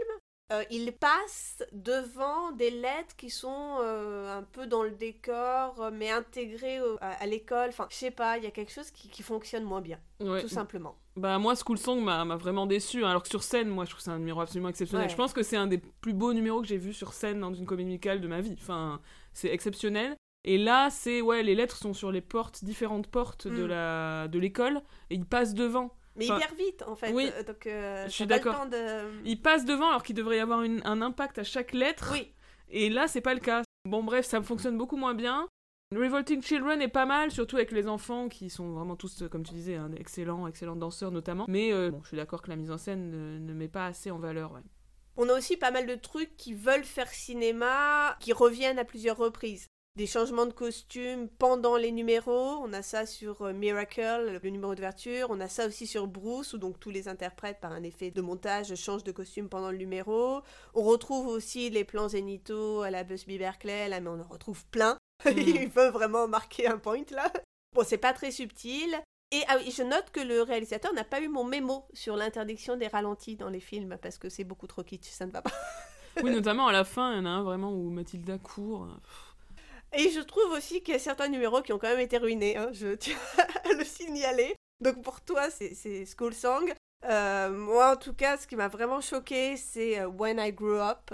[0.52, 5.90] euh, ils passent devant des lettres qui sont euh, un peu dans le décor, euh,
[5.92, 7.68] mais intégrées au- à, à l'école.
[7.70, 10.40] Enfin, je sais pas, il y a quelque chose qui, qui fonctionne moins bien, Ouais.
[10.42, 10.96] tout simplement.
[11.16, 14.00] Bah moi School Song m'a vraiment déçu hein, alors que sur scène moi je trouve
[14.00, 15.06] que c'est un numéro absolument exceptionnel.
[15.06, 15.10] Ouais.
[15.10, 17.54] Je pense que c'est un des plus beaux numéros que j'ai vu sur scène dans
[17.54, 18.54] une comédie musicale de ma vie.
[18.60, 19.00] Enfin
[19.32, 20.14] c'est exceptionnel.
[20.44, 23.66] Et là c'est ouais les lettres sont sur les portes différentes portes de Mm.
[23.66, 25.90] la de l'école et ils passent devant.
[26.16, 27.12] Mais Enfin, hyper vite, en fait.
[27.12, 28.66] oui, Euh, donc, euh, je suis d'accord.
[28.66, 28.76] de...
[29.24, 32.10] Ils passent devant alors qu'il devrait y avoir une- un impact à chaque lettre.
[32.12, 32.32] Oui,
[32.68, 33.62] Et là, c'est pas le cas.
[33.88, 35.46] Bon, bref, ça fonctionne beaucoup moins bien.
[35.94, 39.44] Revolting Children est pas mal, surtout avec les enfants qui sont vraiment tous, euh, comme
[39.44, 41.44] tu disais, hein, excellents, excellents danseurs notamment.
[41.48, 43.86] Mais euh, bon, je suis d'accord que la mise en scène ne, ne met pas
[43.86, 44.50] assez en valeur.
[44.52, 44.62] ouais.
[45.16, 49.16] On a aussi pas mal de trucs qui veulent faire cinéma, qui reviennent à plusieurs
[49.16, 49.66] reprises.
[49.96, 54.74] Des changements de costumes pendant les numéros, on a ça sur euh, Miracle, le numéro
[54.74, 58.10] d'ouverture, on a ça aussi sur Bruce, où donc tous les interprètes, par un effet
[58.10, 60.42] de montage, changent de costume pendant le numéro.
[60.74, 64.66] On retrouve aussi les plans zénithaux à la Busby Berkeley, là, mais on en retrouve
[64.66, 64.98] plein.
[65.34, 67.32] Ils peuvent vraiment marquer un point là.
[67.74, 69.00] Bon, c'est pas très subtil.
[69.32, 72.76] Et ah oui, je note que le réalisateur n'a pas eu mon mémo sur l'interdiction
[72.76, 75.52] des ralentis dans les films, parce que c'est beaucoup trop kitsch, ça ne va pas.
[76.22, 78.88] Oui, notamment à la fin, il y en a un vraiment où Mathilda court.
[79.92, 82.56] Et je trouve aussi qu'il y a certains numéros qui ont quand même été ruinés,
[82.56, 83.16] hein, je tiens
[83.64, 84.54] à le signaler.
[84.80, 86.72] Donc pour toi, c'est- School Song.
[87.04, 90.80] Euh, moi, en tout cas, ce qui m'a vraiment choqué, c'est euh, When I Grew
[90.80, 91.12] Up,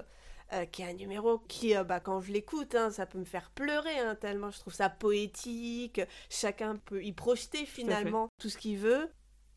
[0.52, 3.24] euh, qui est un numéro qui, euh, bah, quand je l'écoute, hein, ça peut me
[3.24, 6.00] faire pleurer, hein, tellement je trouve ça poétique.
[6.30, 9.10] Chacun peut y projeter finalement tout ce qu'il veut.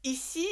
[0.03, 0.47] Ici,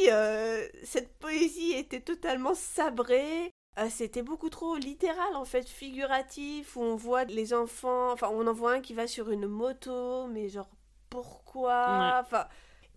[0.84, 3.52] cette poésie était totalement sabrée.
[3.80, 8.46] Euh, C'était beaucoup trop littéral en fait, figuratif, où on voit les enfants, enfin on
[8.48, 10.70] en voit un qui va sur une moto, mais genre
[11.10, 12.24] pourquoi?
[12.32, 12.40] Ouais.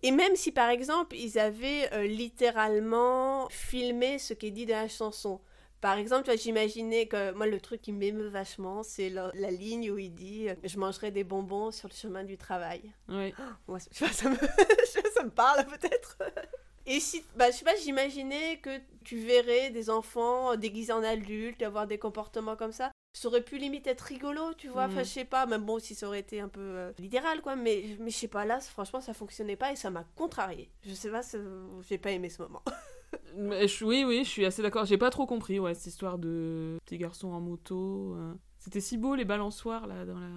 [0.03, 4.75] Et même si par exemple ils avaient euh, littéralement filmé ce qui est dit dans
[4.75, 5.41] la chanson.
[5.79, 9.97] Par exemple, j'imaginais que moi le truc qui m'émeut vachement, c'est la, la ligne où
[9.99, 12.81] il dit euh, je mangerai des bonbons sur le chemin du travail.
[13.67, 16.17] Moi, je sais pas, ça me, ça me parle peut-être.
[16.89, 21.61] Et si, bah, je sais pas, j'imaginais que tu verrais des enfants déguisés en adultes,
[21.61, 22.91] avoir des comportements comme ça.
[23.13, 24.85] Ça aurait pu limite être rigolo, tu vois.
[24.85, 25.05] Enfin, Mhm.
[25.05, 27.55] je sais pas, même bon, si ça aurait été un peu euh, littéral, quoi.
[27.55, 30.69] Mais, mais je sais pas, là, franchement, ça fonctionnait pas et ça m'a contrarié.
[30.85, 31.21] Je sais pas,
[31.89, 32.61] j'ai pas aimé ce moment.
[33.35, 34.85] Mais je- oui, oui, je suis assez d'accord.
[34.85, 38.15] J'ai pas trop compris, ouais, cette histoire de petit garçon en moto.
[38.15, 38.33] euh.
[38.59, 40.27] C'était si beau les balançoires là dans la.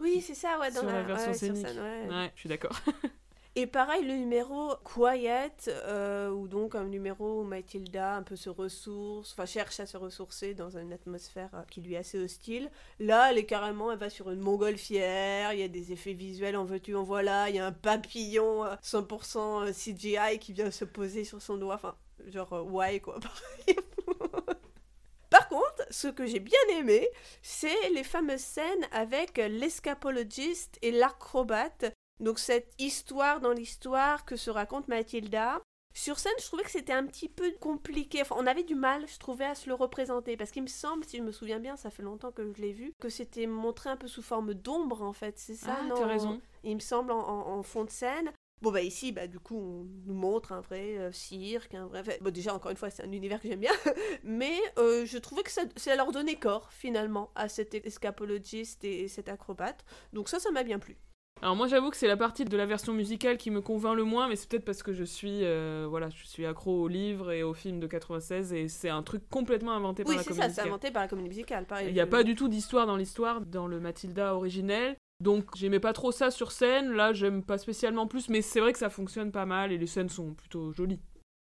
[0.00, 1.66] Oui, c'est ça, ouais, dans Sur la version ouais, scénique.
[1.66, 2.08] scène, ouais.
[2.08, 2.78] Ouais, je suis d'accord.
[3.56, 8.48] Et pareil, le numéro Quiet, euh, ou donc un numéro où Mathilda un peu se
[8.48, 12.70] ressource, enfin cherche à se ressourcer dans une atmosphère euh, qui lui est assez hostile.
[13.00, 16.56] Là, elle est carrément, elle va sur une montgolfière, il y a des effets visuels
[16.56, 20.84] en veux-tu, en voilà, il y a un papillon euh, 100% CGI qui vient se
[20.84, 21.96] poser sur son doigt, enfin,
[22.28, 23.18] genre, euh, ouais, quoi.
[25.30, 27.08] Par contre, ce que j'ai bien aimé,
[27.42, 31.92] c'est les fameuses scènes avec l'escapologiste et l'acrobate.
[32.20, 35.60] Donc cette histoire dans l'histoire que se raconte Mathilda.
[35.92, 38.22] Sur scène, je trouvais que c'était un petit peu compliqué.
[38.22, 40.36] Enfin, on avait du mal, je trouvais, à se le représenter.
[40.36, 42.72] Parce qu'il me semble, si je me souviens bien, ça fait longtemps que je l'ai
[42.72, 45.36] vu, que c'était montré un peu sous forme d'ombre, en fait.
[45.36, 46.40] C'est ça, ah, non t'as raison.
[46.62, 48.30] il me semble, en, en- en fond de scène.
[48.62, 52.18] Bon, bah ici, bah, du coup, on nous montre un vrai euh, cirque, un vrai...
[52.20, 53.72] Bon, déjà, encore une fois, c'est un univers que j'aime bien,
[54.22, 59.00] mais euh, je trouvais que ça, ça leur donnait corps, finalement, à cet escapologiste et,
[59.02, 59.84] et cet acrobate.
[60.12, 60.96] Donc ça, ça m'a bien plu.
[61.42, 64.04] Alors moi j'avoue que c'est la partie de la version musicale qui me convainc le
[64.04, 67.32] moins, mais c'est peut-être parce que je suis euh, voilà, je suis accro au livre
[67.32, 70.28] et au film de 96 et c'est un truc complètement inventé par Oui, la c'est
[70.28, 70.68] comédie ça, c'est musicale.
[70.68, 71.88] inventé par la comédie musicale, pareil.
[71.88, 74.96] Il n'y a pas du tout d'histoire dans l'histoire dans le Mathilda originel.
[75.20, 78.72] Donc j'aimais pas trop ça sur scène, là j'aime pas spécialement plus, mais c'est vrai
[78.72, 81.00] que ça fonctionne pas mal et les scènes sont plutôt jolies.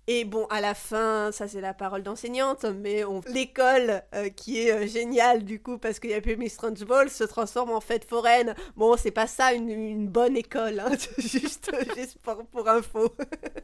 [0.09, 4.59] Et bon, à la fin, ça c'est la parole d'enseignante, mais on- l'école, euh, qui
[4.59, 7.81] est euh, géniale du coup, parce qu'il y a plus Miss Trunchbull, se transforme en
[7.81, 8.55] fête foraine.
[8.77, 13.13] Bon, c'est pas ça une, bonne école, hein, juste, juste pour, pour info.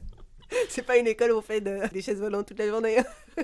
[0.69, 2.97] c'est pas une école où on fait de- des chaises volantes toute la journée.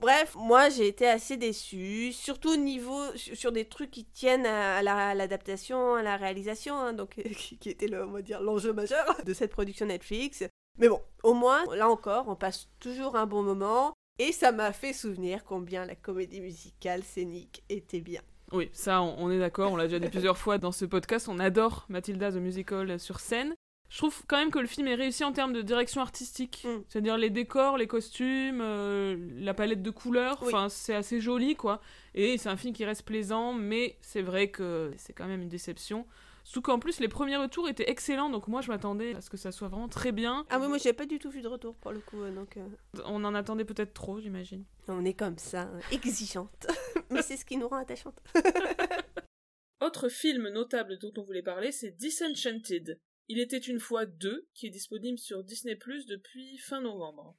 [0.00, 4.82] Bref, moi j'ai été assez déçue, surtout au niveau sur des trucs qui tiennent à
[5.14, 9.16] l'adaptation, à la réalisation, hein, donc qui, qui était le, on va dire l'enjeu majeur
[9.24, 10.44] de cette production Netflix.
[10.78, 13.92] Mais bon, au moins, là encore, on passe toujours un bon moment.
[14.18, 18.22] Et ça m'a fait souvenir combien la comédie musicale scénique était bien.
[18.52, 21.28] Oui, ça on, on est d'accord, on l'a déjà dit plusieurs fois dans ce podcast,
[21.28, 23.54] on adore Matilda the Musical sur scène.
[23.90, 26.82] Je trouve quand même que le film est réussi en termes de direction artistique, Mm.
[26.88, 30.48] c'est-à-dire les décors, les costumes, euh, la palette de couleurs, Oui.
[30.48, 31.80] enfin c'est assez joli quoi.
[32.14, 35.48] Et c'est un film qui reste plaisant, mais c'est vrai que c'est quand même une
[35.50, 36.06] déception.
[36.46, 39.36] Surtout qu'en plus les premiers retours étaient excellents, donc moi je m'attendais à ce que
[39.36, 40.46] ça soit vraiment très bien.
[40.48, 42.56] Ah oui, moi j'ai pas du tout vu de retour pour le coup, euh, donc
[42.56, 42.68] euh,
[43.04, 44.64] On en attendait peut-être trop, j'imagine.
[44.86, 46.68] on est comme ça, hein, exigeante.
[47.10, 48.22] Mais c'est ce qui nous rend attachantes.
[49.80, 53.00] Autre film notable dont on voulait parler, c'est Disenchanted.
[53.26, 57.36] Il était une fois 2, qui est disponible sur Disney Plus depuis fin novembre.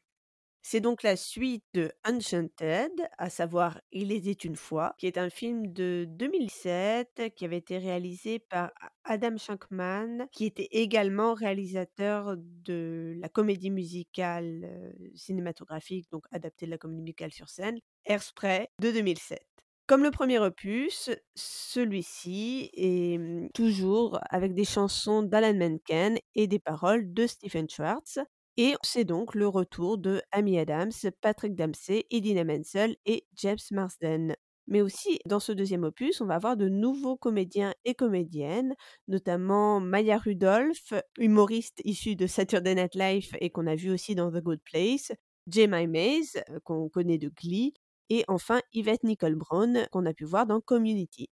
[0.69, 5.29] C'est donc la suite de Enchanted, à savoir Il était une fois, qui est un
[5.29, 8.73] film de 2007 qui avait été réalisé par
[9.05, 16.77] Adam Shankman, qui était également réalisateur de la comédie musicale cinématographique, donc adaptée de la
[16.77, 19.39] comédie musicale sur scène, Airspray de 2007.
[19.87, 26.59] Comme le premier opus, celui-ci est hum, toujours avec des chansons d'Alan Menken et des
[26.59, 28.19] paroles de Stephen Schwartz.
[28.57, 30.91] Et c'est donc le retour de Amy Adams,
[31.21, 34.35] Patrick Dempsey, Idina Menzel et James Marsden.
[34.65, 38.73] Mais aussi, dans ce deuxième opus, on va avoir de nouveaux comédiens et comédiennes,
[39.07, 44.31] notamment Maya Rudolph, humoriste issue de Saturday Night Live et qu'on a vu aussi dans
[44.31, 45.11] The Good Place,
[45.49, 47.73] Jemima Mays, euh, qu'on connaît de Glee,
[48.09, 51.29] et enfin Yvette Nicole Brown, qu'on a pu voir dans Community.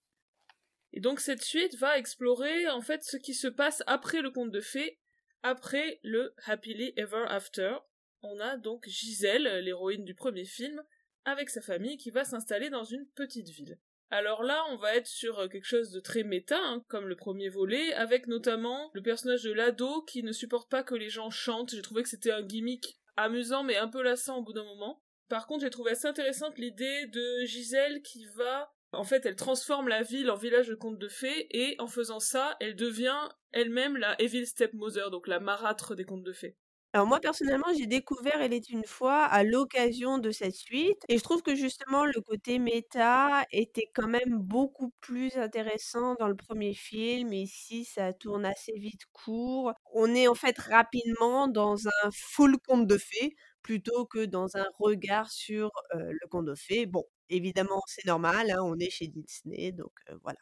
[0.93, 4.51] Et donc cette suite va explorer en fait ce qui se passe après le conte
[4.51, 4.97] de fées,
[5.45, 7.75] après le Happily Ever After.
[8.23, 10.81] On a donc Gisèle, l'héroïne du premier film,
[11.23, 13.77] avec sa famille qui va s'installer dans une petite ville.
[14.09, 17.15] Alors là, on va être sur euh, quelque chose de très méta, hein, comme le
[17.15, 21.29] premier volet, avec notamment le personnage de l'ado qui ne supporte pas que les gens
[21.29, 21.75] chantent.
[21.75, 25.03] J'ai trouvé que c'était un gimmick amusant mais un peu lassant au bout d'un moment.
[25.29, 29.87] Par contre, j'ai trouvé assez intéressante l'idée de Gisèle qui va en fait, elle transforme
[29.87, 33.97] la ville en village de contes de fées et en faisant ça, elle devient elle-même
[33.97, 36.55] la Evil Stepmother, donc la marâtre des contes de fées.
[36.95, 41.17] Alors moi personnellement, j'ai découvert Elle est une fois à l'occasion de cette suite et
[41.17, 46.37] je trouve que justement le côté méta était quand même beaucoup plus intéressant dans le
[46.37, 47.33] premier film.
[47.33, 49.73] Ici, ça tourne assez vite court.
[49.93, 54.67] On est en fait rapidement dans un full conte de fées plutôt que dans un
[54.79, 56.85] regard sur euh, le conte de fées.
[56.85, 60.39] Bon, évidemment, c'est normal, hein, on est chez Disney, donc voilà.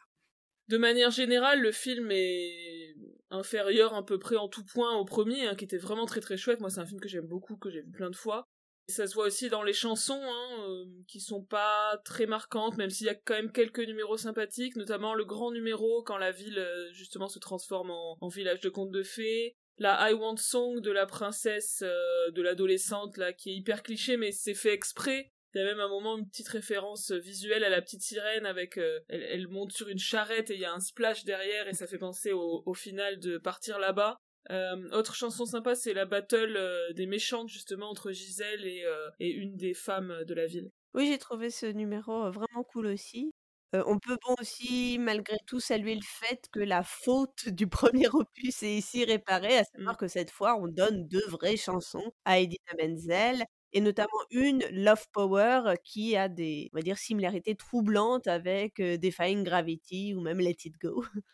[0.68, 2.94] De manière générale, le film est
[3.30, 6.38] inférieur à peu près en tout point au premier, hein, qui était vraiment très très
[6.38, 6.60] chouette.
[6.60, 8.48] Moi, c'est un film que j'aime beaucoup, que j'ai vu plein de fois.
[8.88, 12.78] Et ça se voit aussi dans les chansons, hein, euh, qui sont pas très marquantes,
[12.78, 16.32] même s'il y a quand même quelques numéros sympathiques, notamment le grand numéro quand la
[16.32, 19.56] ville justement se transforme en, village de contes de fées.
[19.76, 24.32] La I Want Song de la princesse, de l'adolescente là, qui est hyper cliché, mais
[24.32, 25.33] c'est fait exprès.
[25.54, 28.76] Il y a même un moment une petite référence visuelle à la petite sirène avec
[28.78, 31.74] euh, elle, elle monte sur une charrette et il y a un splash derrière et
[31.74, 34.18] ça fait penser au, au final de partir là-bas.
[34.50, 39.08] Euh, autre chanson sympa, c'est la battle euh, des méchantes justement entre Gisèle et, euh,
[39.20, 40.70] et une des femmes de la ville.
[40.94, 43.30] Oui, j'ai trouvé ce numéro euh, vraiment cool aussi.
[43.74, 48.06] Euh, on peut bon aussi, malgré tout, saluer le fait que la faute du premier
[48.12, 49.96] opus est ici réparée, à savoir Mm.
[49.96, 53.44] que cette fois, on donne deux vraies chansons à Edina Menzel,
[53.74, 58.80] et notamment une, Love Power, euh, qui a des, on va dire, similarités troublantes avec
[58.80, 61.04] euh, Defying Gravity ou même Let It Go.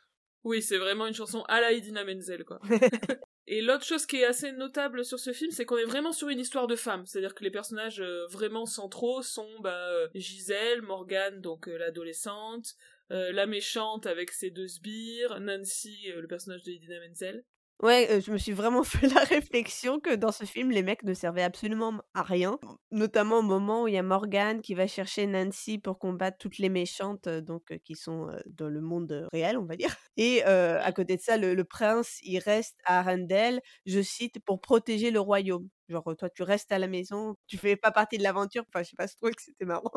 [0.43, 2.61] Oui, c'est vraiment une chanson à la Idina Menzel, quoi.
[3.47, 6.28] Et l'autre chose qui est assez notable sur ce film, c'est qu'on est vraiment sur
[6.28, 7.05] une histoire de femme.
[7.05, 12.76] C'est-à-dire que les personnages euh, vraiment centraux sont bah, Gisèle, Morgane, donc euh, l'adolescente,
[13.11, 17.45] euh, la méchante avec ses deux sbires, Nancy, le personnage de Idina Menzel.
[17.83, 21.14] Ouais, je me suis vraiment fait la réflexion que dans ce film, les mecs ne
[21.14, 22.59] servaient absolument à rien.
[22.91, 26.59] Notamment au moment où il y a Morgane qui va chercher Nancy pour combattre toutes
[26.59, 29.89] les méchantes donc qui sont dans le monde réel, on va dire.
[30.18, 34.61] Et à côté de ça, le, le prince, il reste à Arendelle, je cite, pour
[34.61, 35.68] protéger le royaume.
[35.89, 38.64] Genre, toi, tu restes à la maison, tu fais pas partie de l'aventure.
[38.68, 39.91] Enfin, je sais pas, je trouvais que c'était marrant.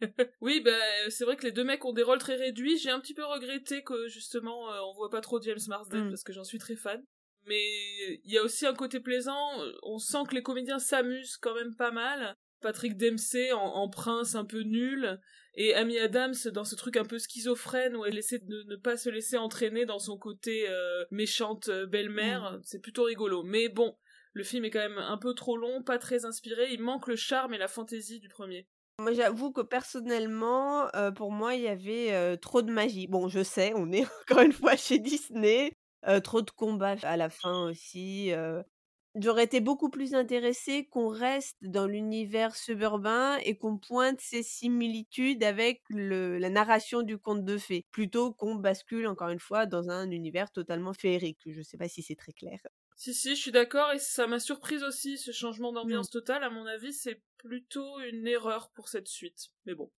[0.40, 0.70] Oui, bah,
[1.10, 2.76] c'est vrai que les deux mecs ont des rôles très réduits.
[2.78, 6.08] J'ai un petit peu regretté que justement euh, on voit pas trop James Marsden Mm.
[6.08, 7.02] parce que j'en suis très fan.
[7.46, 7.62] Mais
[8.24, 9.50] il y a aussi un côté plaisant.
[9.82, 12.36] On sent que les comédiens s'amusent quand même pas mal.
[12.60, 15.18] Patrick Dempsey en, en prince un peu nul
[15.54, 18.96] et Amy Adams dans ce truc un peu schizophrène où elle essaie de ne pas
[18.96, 22.58] se laisser entraîner dans son côté euh, méchante euh, belle-mère.
[22.62, 23.42] C'est plutôt rigolo.
[23.42, 23.96] Mais bon,
[24.32, 26.72] le film est quand même un peu trop long, pas très inspiré.
[26.72, 28.66] Il manque le charme et la fantaisie du premier.
[28.98, 33.06] Moi, j'avoue que personnellement, euh, pour moi, il y avait euh, trop de magie.
[33.06, 35.72] Bon, je sais, on est encore une fois chez Disney.
[36.06, 38.32] Euh, trop de combats à la fin aussi.
[38.32, 38.62] euh.
[39.14, 45.44] J'aurais été beaucoup plus intéressée qu'on reste dans l'univers suburbain et qu'on pointe ces similitudes
[45.44, 49.90] avec le- la narration du conte de fées, plutôt qu'on bascule encore une fois dans
[49.90, 51.42] un univers totalement féerique.
[51.46, 52.58] Je sais pas si c'est très clair.
[52.94, 56.42] Si, si, je suis d'accord, et ça m'a surprise aussi, ce changement d'ambiance totale.
[56.42, 59.48] À mon avis, c'est plutôt une erreur pour cette suite.
[59.66, 59.92] Mais bon.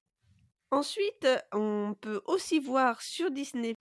[0.70, 3.76] Ensuite, on peut aussi voir sur Disney+,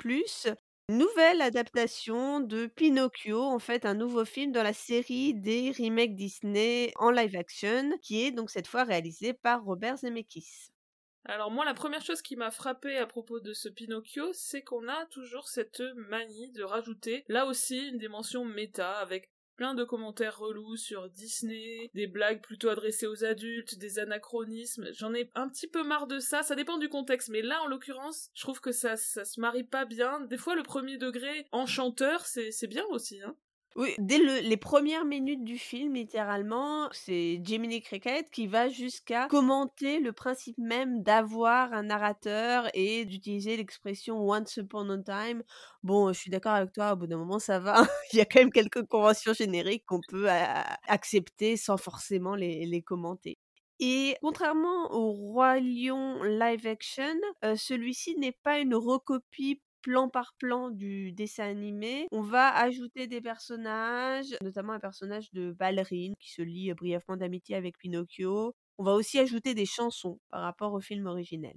[0.97, 6.91] nouvelle adaptation de Pinocchio, en fait un nouveau film dans la série des remakes Disney
[6.97, 10.71] en live action, qui est donc cette fois réalisé par Robert Zemeckis.
[11.25, 14.87] Alors moi, la première chose qui m'a frappé à propos de ce Pinocchio, c'est qu'on
[14.87, 19.29] a toujours cette manie de rajouter, là aussi, une dimension méta, avec
[19.61, 24.87] plein de commentaires relous sur Disney, des blagues plutôt adressées aux adultes, des anachronismes.
[24.91, 27.67] J'en ai un petit peu marre de ça, ça dépend du contexte, mais là, en
[27.67, 30.21] l'occurrence, je trouve que ça, ça se marie pas bien.
[30.21, 33.35] Des fois, le premier degré enchanteur, c'est c'est bien aussi, hein.
[33.77, 39.27] Oui, dès le- les premières minutes du film, littéralement, c'est Jiminy Cricket qui va jusqu'à
[39.29, 45.43] commenter le principe même d'avoir un narrateur et d'utiliser l'expression once upon a time.
[45.83, 47.81] Bon, je suis d'accord avec toi, au bout d'un moment, ça va.
[48.13, 50.43] Il y a quand même quelques conventions génériques qu'on peut euh,
[50.87, 53.37] accepter sans forcément les, les commenter.
[53.79, 60.33] Et contrairement au Roi Lion live action, euh, celui-ci n'est pas une recopie plan par
[60.37, 62.07] plan du dessin animé.
[62.11, 67.55] On va ajouter des personnages, notamment un personnage de ballerine qui se lie brièvement d'amitié
[67.55, 68.53] avec Pinocchio.
[68.77, 71.55] On va aussi ajouter des chansons par rapport au film originel.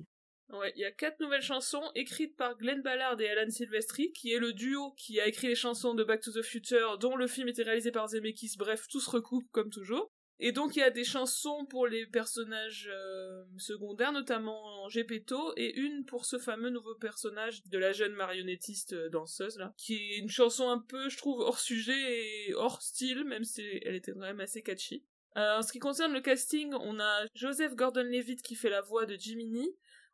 [0.50, 4.32] Ouais, il y a quatre nouvelles chansons écrites par Glenn Ballard et Alan Silvestri, qui
[4.32, 7.26] est le duo qui a écrit les chansons de Back to the Future, dont le
[7.26, 8.54] film était réalisé par Zemeckis.
[8.58, 10.12] Bref, tout se recoupe comme toujours.
[10.40, 15.78] Et donc il y a des chansons pour les personnages euh, secondaires, notamment Gepetto, et
[15.78, 20.18] une pour ce fameux nouveau personnage de la jeune marionnettiste euh, danseuse là, qui est
[20.18, 24.12] une chanson un peu, je trouve, hors sujet et hors style, même si elle était
[24.12, 25.04] quand même assez catchy.
[25.36, 29.06] Euh, en ce qui concerne le casting, on a Joseph Gordon-Levitt qui fait la voix
[29.06, 29.68] de Jiminy,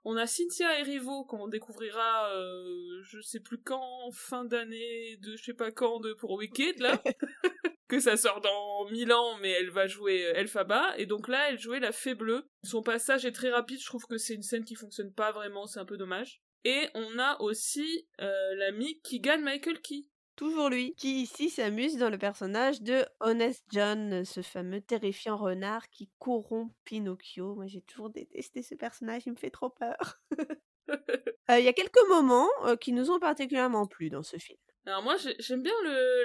[0.05, 5.45] on a Cynthia Erivo qu'on découvrira, euh, je sais plus quand, fin d'année, de je
[5.45, 7.03] sais pas quand, de pour Wicked là,
[7.91, 11.51] que ça sort dans mille ans, mais elle va jouer euh, Elphaba, et donc là
[11.51, 12.49] elle jouait la Fée Bleue.
[12.63, 15.67] Son passage est très rapide, je trouve que c'est une scène qui fonctionne pas vraiment,
[15.67, 16.41] c'est un peu dommage.
[16.65, 20.07] Et on a aussi euh, l'ami Keegan Michael Key.
[20.37, 25.91] Toujours lui, qui ici s'amuse dans le personnage de Honest John, ce fameux terrifiant renard
[25.91, 27.57] qui corrompt Pinocchio.
[27.57, 30.21] Moi, j'ai toujours détesté ce personnage, il me fait trop peur.
[31.51, 34.59] Euh, Il y a quelques moments euh, qui nous ont particulièrement plu dans ce film.
[34.87, 35.73] Alors moi j'ai- j'aime bien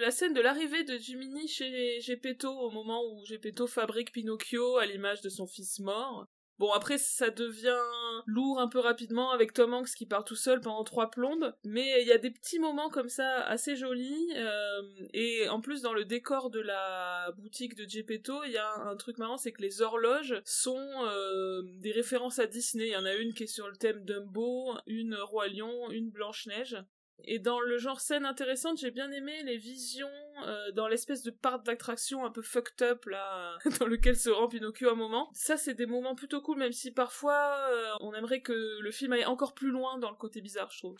[0.01, 4.85] la scène de l'arrivée de Jiminy chez Gepetto au moment où Gepetto fabrique Pinocchio à
[4.85, 6.25] l'image de son fils mort.
[6.57, 7.77] Bon après ça devient
[8.25, 12.01] lourd un peu rapidement avec Tom Hanks qui part tout seul pendant trois plombes, mais
[12.01, 14.81] il y a des petits moments comme ça assez jolis euh,
[15.13, 18.87] et en plus dans le décor de la boutique de Gepetto il y a un,
[18.87, 22.87] un truc marrant c'est que les horloges sont euh, des références à Disney.
[22.87, 26.09] Il y en a une qui est sur le thème Dumbo, une Roi Lion, une
[26.09, 26.77] Blanche Neige.
[27.23, 30.07] Et dans le genre scène intéressante, j'ai bien aimé les visions
[30.45, 34.47] euh, dans l'espèce de parc d'attraction un peu fucked up là, dans lequel se rend
[34.47, 35.29] Pinocchio un moment.
[35.33, 39.13] Ça, c'est des moments plutôt cool, même si parfois euh, on aimerait que le film
[39.13, 40.97] aille encore plus loin dans le côté bizarre, je trouve.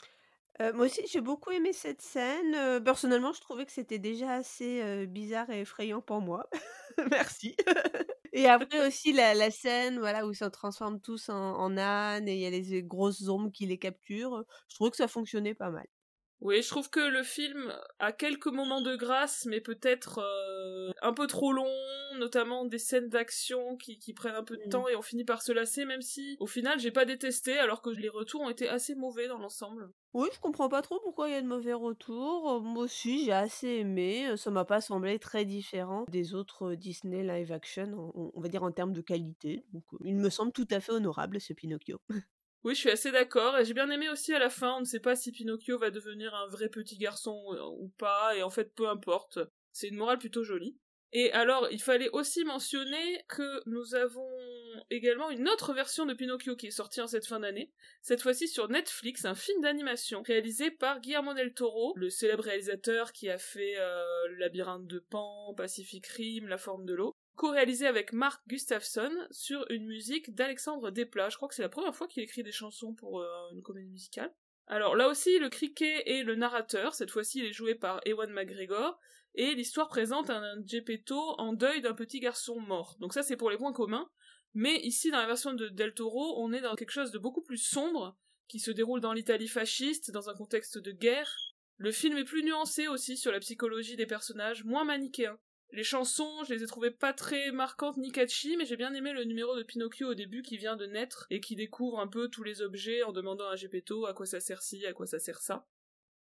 [0.61, 2.81] Euh, moi aussi, j'ai beaucoup aimé cette scène.
[2.83, 6.49] Personnellement, je trouvais que c'était déjà assez bizarre et effrayant pour moi.
[7.11, 7.57] Merci.
[8.31, 12.35] et après aussi la, scène voilà, où ils se transforment tous en, en âne et
[12.35, 14.45] il y a les grosses ombres qui les capturent.
[14.69, 15.85] Je trouvais que ça fonctionnait pas mal.
[16.41, 21.13] Oui, je trouve que le film a quelques moments de grâce, mais peut-être euh, un
[21.13, 21.65] peu trop long,
[22.19, 24.69] notamment des scènes d'action qui, qui prennent un peu de Mm.
[24.69, 27.81] temps et on finit par se lasser, même si au final j'ai pas détesté, alors
[27.81, 29.89] que les retours ont été assez mauvais dans l'ensemble.
[30.13, 32.51] Oui, je comprends pas trop pourquoi il y a de mauvais retours.
[32.51, 34.27] Euh, Moi aussi, j'ai assez aimé.
[34.29, 38.47] Euh, Ça m'a pas semblé très différent des autres Disney live action, on, on va
[38.49, 39.65] dire en termes de qualité.
[39.73, 41.99] Donc, il me semble tout à fait honorable ce Pinocchio.
[42.65, 43.59] Oui, je suis assez d'accord.
[43.59, 45.91] Et j'ai bien aimé aussi à la fin, on ne sait pas si Pinocchio va
[45.91, 49.37] devenir un vrai petit garçon euh, ou pas, et en fait, peu importe.
[49.71, 50.75] C'est une morale plutôt jolie.
[51.13, 54.27] Et alors, il fallait aussi mentionner que nous avons
[54.89, 58.47] également une autre version de Pinocchio qui est sortie en cette fin d'année, cette fois-ci
[58.47, 63.37] sur Netflix, un film d'animation réalisé par Guillermo del Toro, le célèbre réalisateur qui a
[63.37, 64.03] fait euh,
[64.39, 69.85] labyrinthe de Pan, Pacific Rim, La forme de l'eau, co-réalisé avec Mark Gustafson sur une
[69.85, 71.29] musique d'Alexandre Desplat.
[71.29, 73.89] Je crois que c'est la première fois qu'il écrit des chansons pour euh, une comédie
[73.89, 74.33] musicale.
[74.67, 78.31] Alors là aussi, le criquet est le narrateur, cette fois-ci il est joué par Ewan
[78.31, 78.99] McGregor,
[79.35, 82.97] et l'histoire présente un Geppetto en deuil d'un petit garçon mort.
[82.99, 84.09] Donc ça c'est pour les points communs,
[84.55, 87.43] mais ici dans la version de Del Toro, on est dans quelque chose de beaucoup
[87.43, 88.17] plus sombre,
[88.47, 91.31] qui se déroule dans l'Italie fasciste, dans un contexte de guerre.
[91.77, 95.37] Le film est plus nuancé aussi sur la psychologie des personnages, moins manichéen.
[95.71, 99.11] Les chansons, je les ai trouvées pas très marquantes ni catchy, mais j'ai bien aimé
[99.11, 102.29] le numéro de Pinocchio au début qui vient de naître et qui découvre un peu
[102.29, 105.19] tous les objets en demandant à Geppetto à quoi ça sert ci, à quoi ça
[105.19, 105.67] sert ça.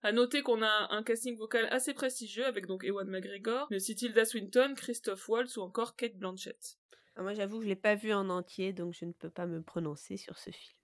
[0.02, 3.96] À noter qu'on a un casting vocal assez prestigieux avec donc Ewan McGregor, mais aussi
[3.96, 6.78] Tilda Swinton, Christophe Waltz ou encore Kate Blanchett.
[7.16, 9.46] Ah, Moi, j'avoue que je l'ai pas vu en entier, donc je ne peux pas
[9.46, 10.77] me prononcer sur ce film.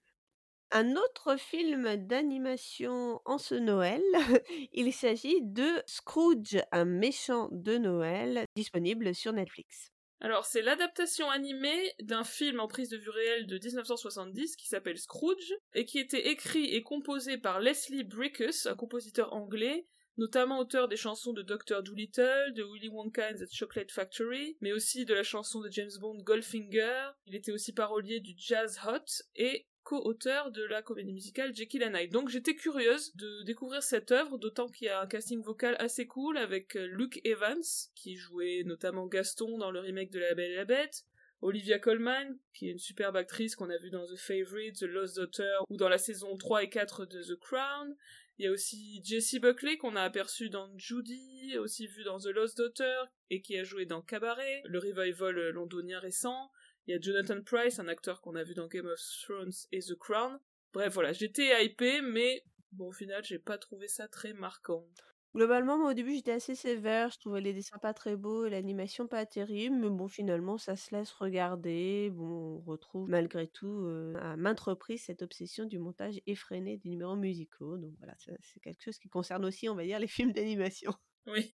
[0.76, 4.02] Un autre film d'animation en ce Noël,
[4.72, 9.92] il s'agit de Scrooge, un méchant de Noël, disponible sur Netflix.
[10.20, 14.98] Alors, c'est l'adaptation animée d'un film en prise de vue réelle de 1970 qui s'appelle
[14.98, 20.88] Scrooge et qui était écrit et composé par Leslie Brickus, un compositeur anglais, notamment auteur
[20.88, 21.84] des chansons de Dr.
[21.84, 25.90] Dolittle, de Willy Wonka and the Chocolate Factory, mais aussi de la chanson de James
[26.00, 27.10] Bond Goldfinger.
[27.26, 31.94] Il était aussi parolier du Jazz Hot et co-auteur de la comédie musicale Jekyll and
[31.94, 32.12] Hyde.
[32.12, 36.06] Donc j'étais curieuse de découvrir cette œuvre, d'autant qu'il y a un casting vocal assez
[36.06, 37.62] cool avec euh, Luke Evans,
[37.94, 41.04] qui jouait notamment Gaston dans le remake de La Belle et la Bête,
[41.42, 45.16] Olivia Colman, qui est une superbe actrice qu'on a vue dans The Favourite, The Lost
[45.16, 47.94] Daughter ou dans la saison 3 et 4 de The Crown.
[48.38, 52.28] Il y a aussi Jessie Buckley qu'on a aperçu dans Judy, aussi vu dans The
[52.28, 52.96] Lost Daughter
[53.30, 56.50] et qui a joué dans Cabaret, le revival londonien récent.
[56.86, 59.80] Il y a Jonathan Price, un acteur qu'on a vu dans Game of Thrones et
[59.80, 60.38] The Crown.
[60.72, 64.86] Bref, voilà, j'étais hypée, mais bon, au final, j'ai pas trouvé ça très marquant.
[65.34, 68.50] Globalement, moi au début j'étais assez sévère, je trouvais les dessins pas très beaux et
[68.50, 72.10] l'animation pas terrible, mais bon finalement ça se laisse regarder.
[72.12, 76.88] Bon, on retrouve malgré tout euh, à maintes reprises cette obsession du montage effréné des
[76.88, 77.78] numéros musicaux.
[77.78, 80.92] Donc voilà, c'est quelque chose qui concerne aussi, on va dire, les films d'animation.
[81.26, 81.52] Oui.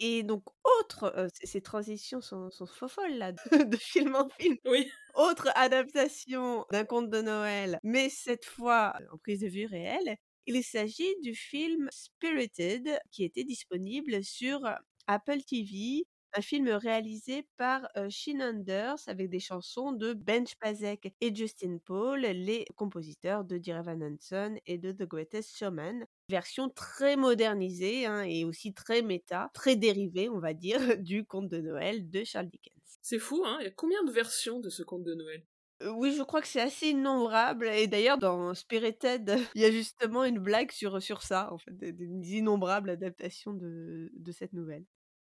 [0.00, 0.44] Et donc,
[0.80, 4.56] autre, euh, ces transitions sont, sont folles là, de, de film en film.
[4.66, 4.90] Oui.
[5.14, 10.16] Autre adaptation d'un conte de Noël, mais cette fois en prise de vue réelle.
[10.46, 14.60] Il s'agit du film Spirited qui était disponible sur
[15.06, 21.14] Apple TV, un film réalisé par euh, Sheen Anders avec des chansons de Ben Pasek
[21.20, 26.06] et Justin Paul, les compositeurs de Dear Evan Hansen et de The Greatest Showman.
[26.28, 31.48] Version très modernisée hein, et aussi très méta, très dérivée, on va dire, du conte
[31.48, 33.00] de Noël de Charles Dickens.
[33.02, 35.44] C'est fou, hein Il y a combien de versions de ce conte de Noël?
[35.82, 37.68] Euh, Oui, je crois que c'est assez innombrable.
[37.68, 41.76] Et d'ailleurs, dans Spirited, il y a justement une blague sur, sur ça, en fait,
[41.76, 42.06] des, des
[42.36, 44.84] innombrables adaptations de, de cette nouvelle.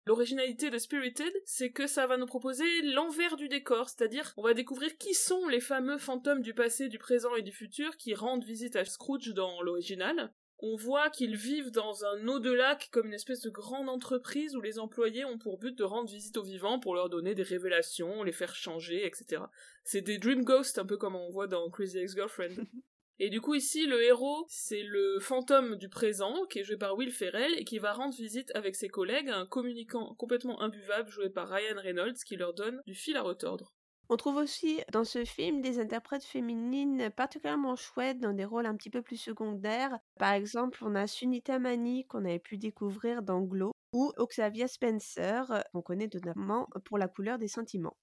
[0.07, 4.53] L'originalité de Spirited, c'est que ça va nous proposer l'envers du décor, c'est-à-dire on va
[4.53, 8.45] découvrir qui sont les fameux fantômes du passé, du présent et du futur qui rendent
[8.45, 10.35] visite à Scrooge dans l'original.
[10.63, 14.79] On voit qu'ils vivent dans un au-delà comme une espèce de grande entreprise où les
[14.79, 18.33] employés ont pour but de rendre visite aux vivants pour leur donner des révélations, les
[18.33, 19.43] faire changer, etc.
[19.85, 22.57] C'est des dream ghosts, un peu comme on voit dans Crazy Ex-Girlfriend.
[23.23, 26.97] Et du coup ici le héros c'est le fantôme du présent qui est joué par
[26.97, 31.11] Will Ferrell et qui va rendre visite avec ses collègues à un communicant complètement imbuvable
[31.11, 33.75] joué par Ryan Reynolds qui leur donne du fil à retordre.
[34.13, 38.75] On trouve aussi dans ce film des interprètes féminines particulièrement chouettes dans des rôles un
[38.75, 39.97] petit peu plus secondaires.
[40.19, 45.53] Par exemple, on a Sunita Mani qu'on avait pu découvrir dans Glow ou Octavia Spencer
[45.53, 47.97] euh, qu'on connaît notamment pour La couleur des sentiments.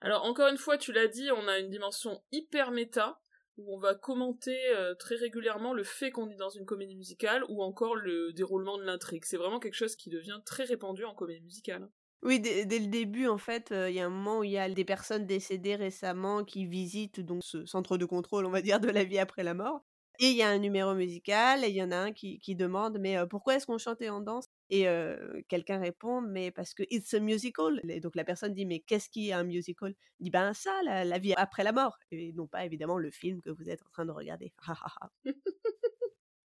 [0.00, 3.20] Alors encore une fois tu l'as dit on a une dimension hyper méta
[3.58, 7.44] où on va commenter euh, très régulièrement le fait qu'on est dans une comédie musicale
[7.50, 9.24] ou encore le déroulement de l'intrigue.
[9.26, 11.90] C'est vraiment quelque chose qui devient très répandu en comédie musicale.
[12.24, 14.50] Oui, dès, dès le début, en fait, euh, il y a un moment où il
[14.52, 18.62] y a des personnes décédées récemment qui visitent donc ce centre de contrôle, on va
[18.62, 19.84] dire, de la vie après la mort.
[20.20, 22.54] Et il y a un numéro musical, et il y en a un qui, qui
[22.54, 24.46] demande Mais euh, pourquoi est-ce qu'on chantait en danse?
[24.70, 27.80] Et euh, quelqu'un répond Mais parce que it's a musical.
[27.88, 29.94] Et donc la personne dit Mais qu'est-ce qui est un musical?
[30.20, 31.98] Il dit Ben ça, la, la vie après la mort.
[32.12, 34.52] Et non pas évidemment le film que vous êtes en train de regarder.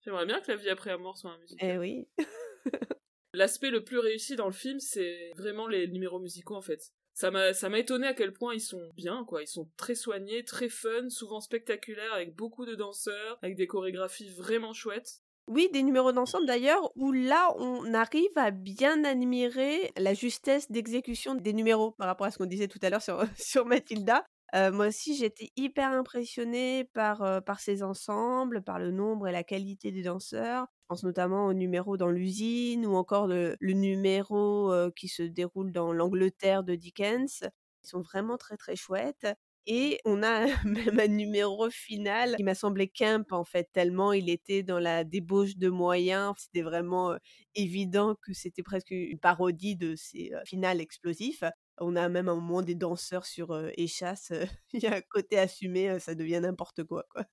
[0.00, 1.70] J'aimerais bien que la vie après la mort soit un musical.
[1.70, 2.08] eh oui.
[3.34, 6.92] L'aspect le plus réussi dans le film, c'est vraiment les numéros musicaux en fait.
[7.14, 9.42] Ça m'a, ça m'a étonné à quel point ils sont bien, quoi.
[9.42, 14.30] Ils sont très soignés, très fun, souvent spectaculaires, avec beaucoup de danseurs, avec des chorégraphies
[14.30, 15.20] vraiment chouettes.
[15.46, 21.34] Oui, des numéros d'ensemble d'ailleurs, où là, on arrive à bien admirer la justesse d'exécution
[21.34, 24.24] des numéros par rapport à ce qu'on disait tout à l'heure sur, sur Mathilda.
[24.54, 29.32] Euh, moi aussi, j'étais hyper impressionnée par, euh, par ces ensembles, par le nombre et
[29.32, 30.66] la qualité des danseurs.
[30.82, 35.72] Je pense notamment au numéro dans l'usine ou encore le, numéro euh, qui se déroule
[35.72, 37.40] dans l'Angleterre de Dickens.
[37.82, 39.26] Ils sont vraiment très très chouettes.
[39.66, 44.28] Et on a même un numéro final qui m'a semblé camp en fait, tellement il
[44.28, 46.34] était dans la débauche de moyens.
[46.38, 47.16] C'était vraiment
[47.56, 51.42] évident que c'était presque une parodie de ces finales explosifs.
[51.78, 54.32] On a même un moment des danseurs sur euh, échasse.
[54.72, 57.24] Il y a un côté assumé, ça devient n'importe quoi, quoi.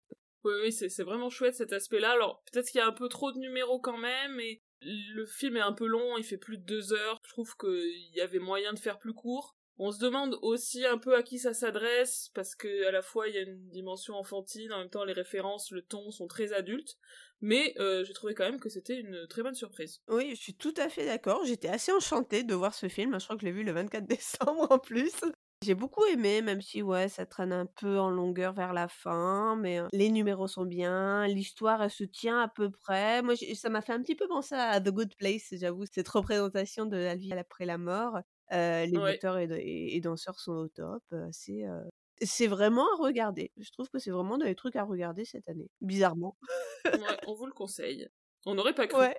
[0.43, 2.11] Oui, oui, c'est c'est vraiment chouette cet aspect-là.
[2.11, 5.57] Alors, peut-être qu'il y a un peu trop de numéros quand même, et le film
[5.57, 7.19] est un peu long, il fait plus de deux heures.
[7.25, 9.55] Je trouve qu'il y avait moyen de faire plus court.
[9.83, 13.27] On se demande aussi un peu à qui ça s'adresse, parce que à la fois
[13.27, 16.53] il y a une dimension enfantine, en même temps les références, le ton sont très
[16.53, 16.99] adultes.
[17.41, 20.03] Mais euh, j'ai trouvé quand même que c'était une très bonne surprise.
[20.07, 21.43] Oui, je suis tout à fait d'accord.
[21.45, 23.19] J'étais assez enchantée de voir ce film.
[23.19, 25.19] Je crois que je l'ai vu le 24 décembre en plus.
[25.63, 29.55] J'ai beaucoup aimé, même si ouais, ça traîne un peu en longueur vers la fin,
[29.55, 33.23] mais euh, les numéros sont bien, l'histoire se tient à peu près.
[33.23, 36.85] Moi, ça m'a fait un petit peu penser à The Good Place, j'avoue, cette représentation
[36.85, 38.19] de la vie après la mort.
[38.53, 39.15] Euh, les Ouais.
[39.15, 41.03] auteurs et, et- et danseurs sont au top.
[41.31, 41.81] C'est euh,
[42.21, 43.51] c'est vraiment à regarder.
[43.57, 46.37] Je trouve que c'est vraiment les trucs à regarder cette année, bizarrement.
[46.85, 48.07] Ouais, on vous le conseille.
[48.45, 48.99] On n'aurait pas cru.
[48.99, 49.17] Ouais.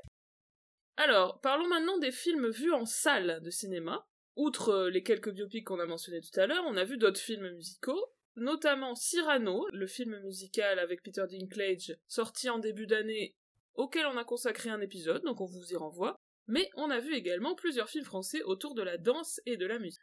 [0.97, 4.07] Alors, parlons maintenant des films vus en salle de cinéma.
[4.37, 7.51] Outre les quelques biopics qu'on a mentionnés tout à l'heure, on a vu d'autres films
[7.51, 8.07] musicaux,
[8.37, 13.35] notamment Cyrano, le film musical avec Peter Dinklage, sorti en début d'année,
[13.75, 16.17] auquel on a consacré un épisode, donc on vous y renvoie.
[16.47, 19.79] Mais on a vu également plusieurs films français autour de la danse et de la
[19.79, 20.01] musique.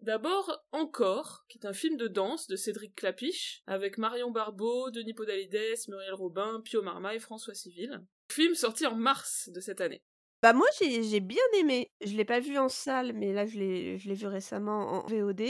[0.00, 5.12] D'abord, Encore, qui est un film de danse de Cédric Clapiche, avec Marion Barbeau, Denis
[5.12, 8.00] Podalides, Muriel Robin, Pio Marmaille, François Civil.
[8.32, 10.02] Film sorti en mars de cette année.
[10.42, 11.90] Bah moi j'ai bien aimé.
[12.02, 15.06] Je l'ai pas vu en salle, mais là je l'ai je l'ai vu récemment en
[15.06, 15.42] VOD.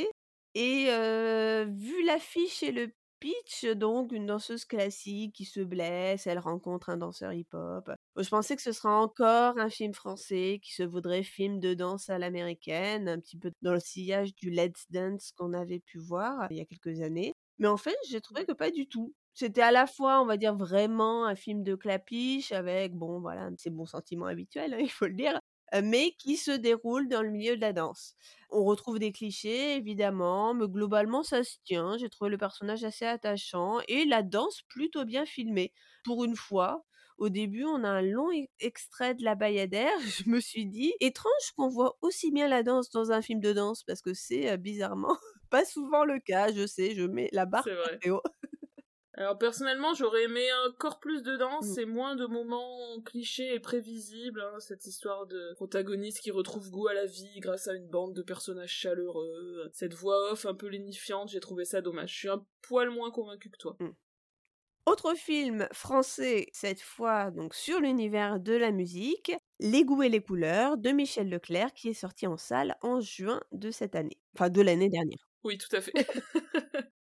[0.57, 2.91] Et euh, vu l'affiche et le
[3.21, 7.91] pitch, donc une danseuse classique qui se blesse, elle rencontre un danseur hip-hop.
[8.17, 12.09] Je pensais que ce serait encore un film français qui se voudrait film de danse
[12.11, 16.47] à l'américaine, un petit peu dans le sillage du Let's Dance qu'on avait pu voir
[16.51, 17.35] il y a quelques années.
[17.59, 19.15] Mais en fait, j'ai trouvé que pas du tout.
[19.35, 23.51] C'était à la fois, on va dire, vraiment un film de clapiche avec, bon, voilà,
[23.59, 25.39] ses bons sentiments habituels, hein, il faut le dire, euh,
[25.83, 28.15] mais qui se déroule dans le milieu de la danse.
[28.51, 31.97] On retrouve des clichés, évidemment, mais globalement, ça se tient.
[31.99, 35.73] J'ai trouvé le personnage assez attachant et la danse plutôt bien filmée.
[36.05, 36.85] Pour une fois,
[37.19, 39.93] au début, on a un long e- extrait de la Bayadère.
[40.25, 43.53] Je me suis dit, étrange qu'on voit aussi bien la danse dans un film de
[43.53, 45.17] danse, parce que c'est euh, bizarrement
[45.51, 46.53] pas souvent le cas.
[46.53, 47.69] Je sais, je mets la barre
[48.01, 48.23] très haut.
[49.21, 51.81] Alors personnellement, j'aurais aimé encore plus de danse Mm.
[51.81, 54.41] et moins de moments clichés et prévisibles.
[54.41, 58.15] hein, cette histoire de protagoniste qui retrouve goût à la vie grâce à une bande
[58.15, 59.69] de personnages chaleureux.
[59.75, 62.15] Cette voix off un peu lénifiante, j'ai trouvé ça dommage.
[62.15, 63.77] Je suis un poil moins convaincu que toi.
[64.87, 70.23] Autre film français, cette fois donc sur l'univers de la musique, Les goûts et les
[70.23, 74.17] couleurs de Michel Leclerc, qui est sorti en salle en juin de cette année.
[74.35, 75.29] Enfin, de l'année dernière.
[75.45, 75.93] Oui, tout à fait.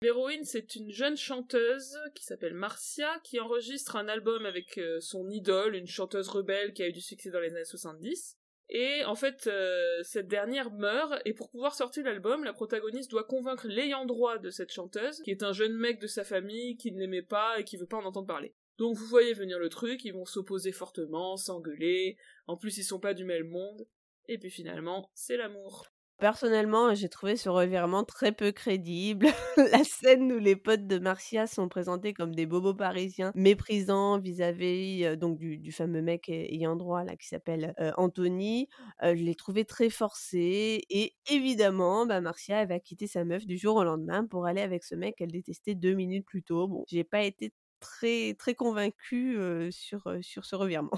[0.00, 5.28] L'héroïne, c'est une jeune chanteuse qui s'appelle Marcia, qui enregistre un album avec euh, son
[5.28, 8.38] idole, une chanteuse rebelle qui a eu du succès dans les années 70.
[8.70, 13.24] Et en fait, euh, cette dernière meurt, et pour pouvoir sortir l'album, la protagoniste doit
[13.24, 16.92] convaincre l'ayant droit de cette chanteuse, qui est un jeune mec de sa famille, qui
[16.92, 18.54] ne l'aimait pas et qui veut pas en entendre parler.
[18.76, 23.00] Donc vous voyez venir le truc, ils vont s'opposer fortement, s'engueuler, en plus ils sont
[23.00, 23.88] pas du même monde,
[24.28, 25.88] et puis finalement, c'est l'amour.
[26.18, 29.28] Personnellement, j'ai trouvé ce revirement très peu crédible.
[29.56, 35.04] la scène où les potes de Marcia sont présentés comme des bobos parisiens méprisants vis-à-vis
[35.04, 38.68] euh, donc du, fameux mec ay- ayant droit là qui s'appelle euh, Anthony,
[39.04, 43.56] euh, je l'ai trouvé très forcé et évidemment, bah, Marcia va quitter sa meuf du
[43.56, 46.66] jour au lendemain pour aller avec ce mec qu'elle détestait deux minutes plus tôt.
[46.66, 49.38] Bon, j'ai pas été très très convaincue
[49.70, 50.90] sur sur ce revirement.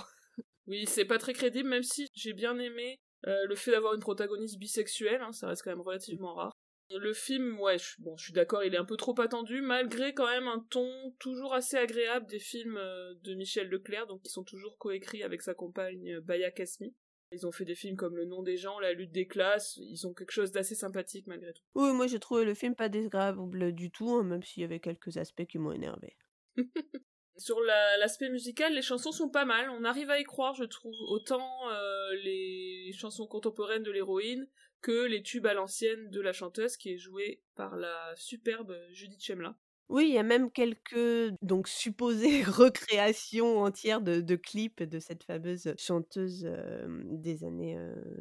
[0.66, 4.00] Oui, c'est pas très crédible, même si j'ai bien aimé euh, le fait d'avoir une
[4.00, 6.52] protagoniste bisexuelle, hein, ça reste quand même relativement rare.
[6.92, 10.12] Le film, ouais, je, bon, je suis d'accord, il est un peu trop attendu, malgré
[10.12, 14.30] quand même un ton toujours assez agréable des films euh, de Michel Leclerc, donc qui
[14.30, 16.94] sont toujours coécrits avec sa compagne euh, Baya Kasmi.
[17.32, 20.04] Ils ont fait des films comme Le nom des gens, La lutte des classes, ils
[20.08, 21.62] ont quelque chose d'assez sympathique malgré tout.
[21.76, 24.80] Oui, moi j'ai trouvé le film pas désagréable du tout, hein, même s'il y avait
[24.80, 26.16] quelques aspects qui m'ont énervé.
[27.40, 29.70] Sur la- l'aspect musical, les chansons sont pas mal.
[29.70, 34.46] On arrive à y croire, je trouve, autant euh, les chansons contemporaines de l'héroïne
[34.82, 39.22] que les tubes à l'ancienne de la chanteuse qui est jouée par la superbe Judith
[39.22, 39.56] Chemla.
[39.88, 45.24] Oui, il y a même quelques donc supposées recréations entières de de clips de cette
[45.24, 47.76] fameuse chanteuse, hem, des années,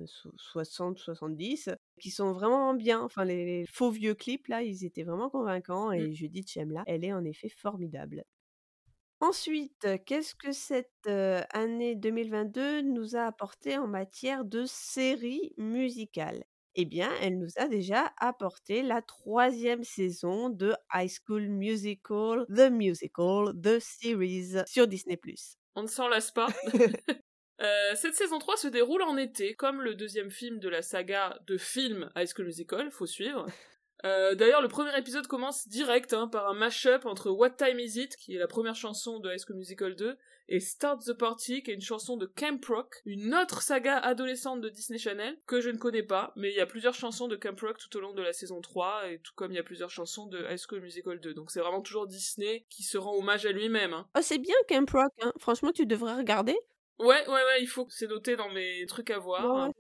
[0.07, 3.01] so 60-70 qui sont vraiment bien.
[3.01, 5.93] Enfin les les faux vieux clips là, ils étaient vraiment convaincants Mmh.
[5.93, 8.23] et Judith Chemla, elle est en effet formidable.
[9.21, 16.45] Ensuite, qu'est-ce que cette, heu, année 2022 nous a apporté en matière de séries musicales?
[16.75, 22.71] Eh bien, elle nous a déjà apporté la 3e saison de High School Musical: The
[22.71, 25.19] Musical: The Series sur Disney+.
[25.75, 26.47] On ne s'en lasse pas.
[27.95, 31.57] Cette saison 3 se déroule en été, comme le deuxième film de la saga de
[31.57, 33.47] film High School Musical, faut suivre.
[34.05, 37.99] Euh, D'ailleurs, le premier épisode commence direct hein, par un mash-up entre What Time Is
[37.99, 40.17] It, qui est la première chanson de High School Musical 2,
[40.51, 44.61] et Start the Party, qui est une chanson de Camp Rock, une autre saga adolescente
[44.61, 47.35] de Disney Channel, que je ne connais pas, mais il y a plusieurs chansons de
[47.35, 49.63] Camp Rock tout au long de la saison 3, et tout comme il y a
[49.63, 51.33] plusieurs chansons de High School Musical 2.
[51.33, 53.93] Donc c'est vraiment toujours Disney qui se rend hommage à lui-même.
[53.93, 54.07] Hein.
[54.17, 55.33] Oh, c'est bien Camp Rock, hein.
[55.37, 56.57] Franchement, tu devrais regarder.
[56.97, 59.45] Ouais, ouais, ouais, il faut que c'est noté dans mes trucs à voir.
[59.45, 59.73] Ouais, ouais.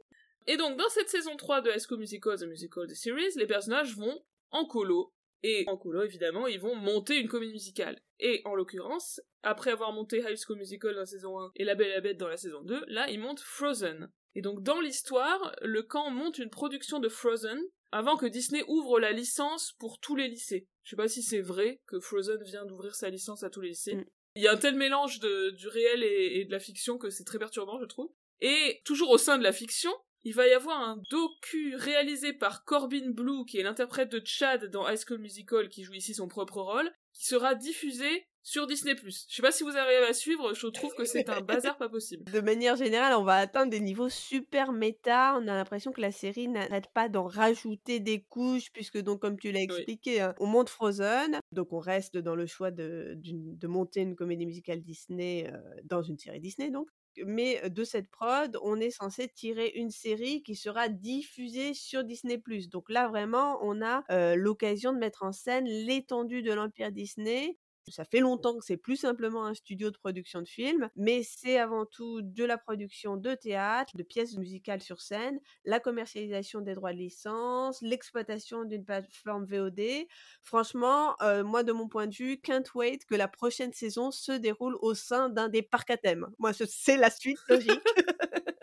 [0.47, 3.47] Et donc, dans cette saison 3 de High School Musical, The Musical, The Series, les
[3.47, 5.13] personnages vont en colo.
[5.43, 8.01] Et en colo, évidemment, ils vont monter une comédie musicale.
[8.19, 11.75] Et en l'occurrence, après avoir monté High School Musical dans la saison 1 et La
[11.75, 14.11] Belle et la Bête dans la saison 2, là, ils montent Frozen.
[14.35, 17.59] Et donc, dans l'histoire, le camp monte une production de Frozen
[17.91, 20.67] avant que Disney ouvre la licence pour tous les lycées.
[20.83, 23.69] Je sais pas si c'est vrai que Frozen vient d'ouvrir sa licence à tous les
[23.69, 23.95] lycées.
[23.95, 24.05] Mm.
[24.35, 27.09] Il y a un tel mélange de, du réel et, et de la fiction que
[27.09, 28.11] c'est très perturbant, je trouve.
[28.41, 29.91] Et toujours au sein de la fiction,
[30.23, 34.65] il va y avoir un docu réalisé par Corbin Blue, qui est l'interprète de Chad
[34.65, 38.95] dans High School Musical, qui joue ici son propre rôle, qui sera diffusé sur Disney+.
[39.03, 41.89] Je sais pas si vous arrivez à suivre, je trouve que c'est un bazar pas
[41.89, 42.31] possible.
[42.31, 45.35] De manière générale, on va atteindre des niveaux super méta.
[45.37, 49.37] On a l'impression que la série n'arrête pas d'en rajouter des couches, puisque donc, comme
[49.37, 53.67] tu l'as expliqué, hein, on monte Frozen, donc on reste dans le choix de, de
[53.67, 56.87] monter une comédie musicale Disney euh, dans une série Disney, donc.
[57.25, 62.41] Mais de cette prod, on est censé tirer une série qui sera diffusée sur Disney+.
[62.71, 64.03] Donc là, vraiment, on a
[64.35, 67.57] l'occasion de mettre en scène l'étendue de l'empire Disney
[67.89, 71.57] ça fait longtemps que c'est plus simplement un studio de production de films, mais c'est
[71.57, 76.75] avant tout de la production de théâtre, de pièces musicales sur scène, la commercialisation des
[76.75, 80.07] droits de licence, l'exploitation d'une plateforme VOD.
[80.43, 84.31] Franchement, euh, moi de mon point de vue, can't wait que la prochaine saison se
[84.31, 86.27] déroule au sein d'un des parcs à thème.
[86.39, 87.81] Moi, ce- c'est la suite logique.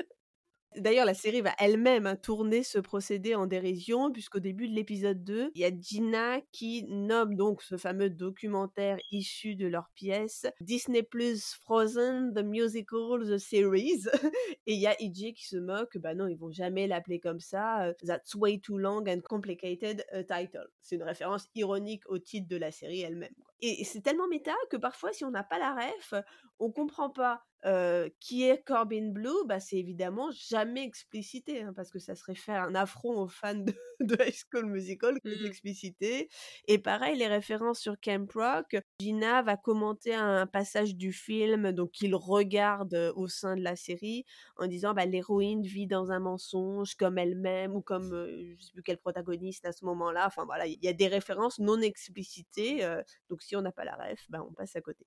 [0.77, 5.25] D'ailleurs, la série va elle-même hein, tourner ce procédé en dérision, puisqu'au début de l'épisode
[5.25, 10.47] 2, il y a Gina qui nomme donc ce fameux documentaire issu de leur pièce
[10.61, 14.03] Disney Plus Frozen, The Musical, The Series.
[14.67, 17.41] Et il y a EJ qui se moque, bah non, ils vont jamais l'appeler comme
[17.41, 20.69] ça, euh, That's way too long and complicated a title.
[20.83, 23.35] C'est une référence ironique au titre de la série elle-même.
[23.61, 26.15] Et c'est tellement méta que parfois, si on n'a pas la ref,
[26.59, 31.91] on comprend pas euh, qui est Corbin Blue, bah, c'est évidemment jamais explicité, hein, parce
[31.91, 35.43] que ça serait faire un affront aux fans de, de High School Musical que Mm.
[35.43, 36.29] d'expliciter.
[36.69, 41.91] Et pareil, les références sur Camp Rock, Gina va commenter un passage du film, donc
[41.93, 44.25] qu'il regarde au sein de la série,
[44.59, 48.73] en disant bah, l'héroïne vit dans un mensonge comme elle-même ou comme euh, je sais
[48.73, 50.27] plus quel protagoniste à ce moment-là.
[50.27, 53.85] Enfin voilà, il y a des références non explicitées, euh, donc si on n'a pas
[53.85, 55.07] la ref, bah, on passe à côté.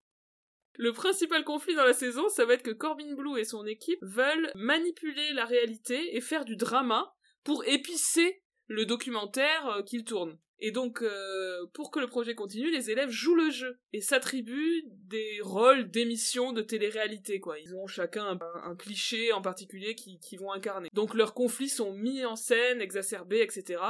[0.76, 4.00] Le principal conflit dans la saison, ça va être que Corbin Blue et son équipe
[4.02, 7.14] veulent manipuler la réalité et faire du drama
[7.44, 10.40] pour épicer le documentaire euh, qu'ils tournent.
[10.62, 14.84] Et donc, euh, pour que le projet continue, les élèves jouent le jeu et s'attribuent
[14.88, 17.58] des rôles d'émissions de télé-réalité, quoi.
[17.60, 20.90] Ils ont chacun un, cliché en particulier qui, qui vont incarner.
[20.94, 23.82] Donc leurs conflits sont mis en scène, exacerbés, etc.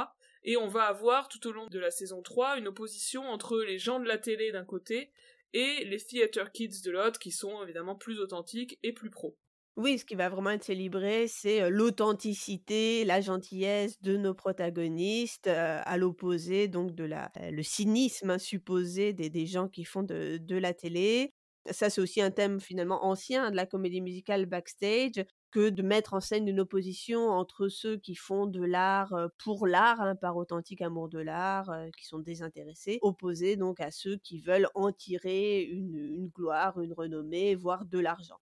[0.42, 3.78] Et on va avoir tout au long de la saison 3 une opposition entre les
[3.78, 5.10] gens de la télé d'un côté
[5.52, 9.36] et les theater kids de l'autre qui sont évidemment plus authentiques et plus pros.
[9.76, 15.46] Oui, ce qui va vraiment être célébré, c'est euh, l'authenticité, la gentillesse de nos protagonistes,
[15.46, 20.02] euh, à l'opposé donc de la, euh, le cynisme supposé des, des gens qui font
[20.02, 21.32] de, de la télé.
[21.70, 26.14] Ça, c'est aussi un thème finalement ancien de la comédie musicale backstage, que de mettre
[26.14, 30.82] en scène une opposition entre ceux qui font de l'art pour l'art, hein, par authentique
[30.82, 36.28] amour de l'art, qui sont désintéressés, opposés donc à ceux qui veulent en tirer une,
[36.28, 38.38] gloire, une renommée, voire de l'argent.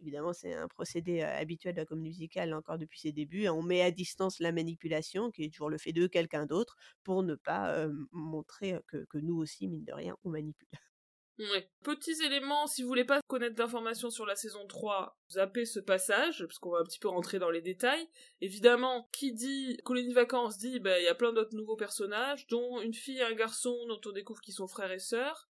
[0.00, 3.48] Évidemment, c'est un procédé habituel de la comédie musicale encore depuis ses débuts.
[3.48, 7.22] On met à distance la manipulation, qui est toujours le fait de quelqu'un d'autre, pour
[7.22, 10.68] ne pas montrer que, que nous aussi, mine de rien, on manipule.
[11.82, 16.44] Petits éléments, si vous voulez pas connaître d'informations sur la saison 3, zappez ce passage,
[16.46, 18.08] parce qu'on va un petit peu rentrer dans les détails.
[18.40, 22.80] Évidemment, qui dit colonie vacances dit, bah, il y a plein d'autres nouveaux personnages, dont
[22.80, 25.48] une fille et un garçon dont on découvre qu'ils sont frères et sœurs.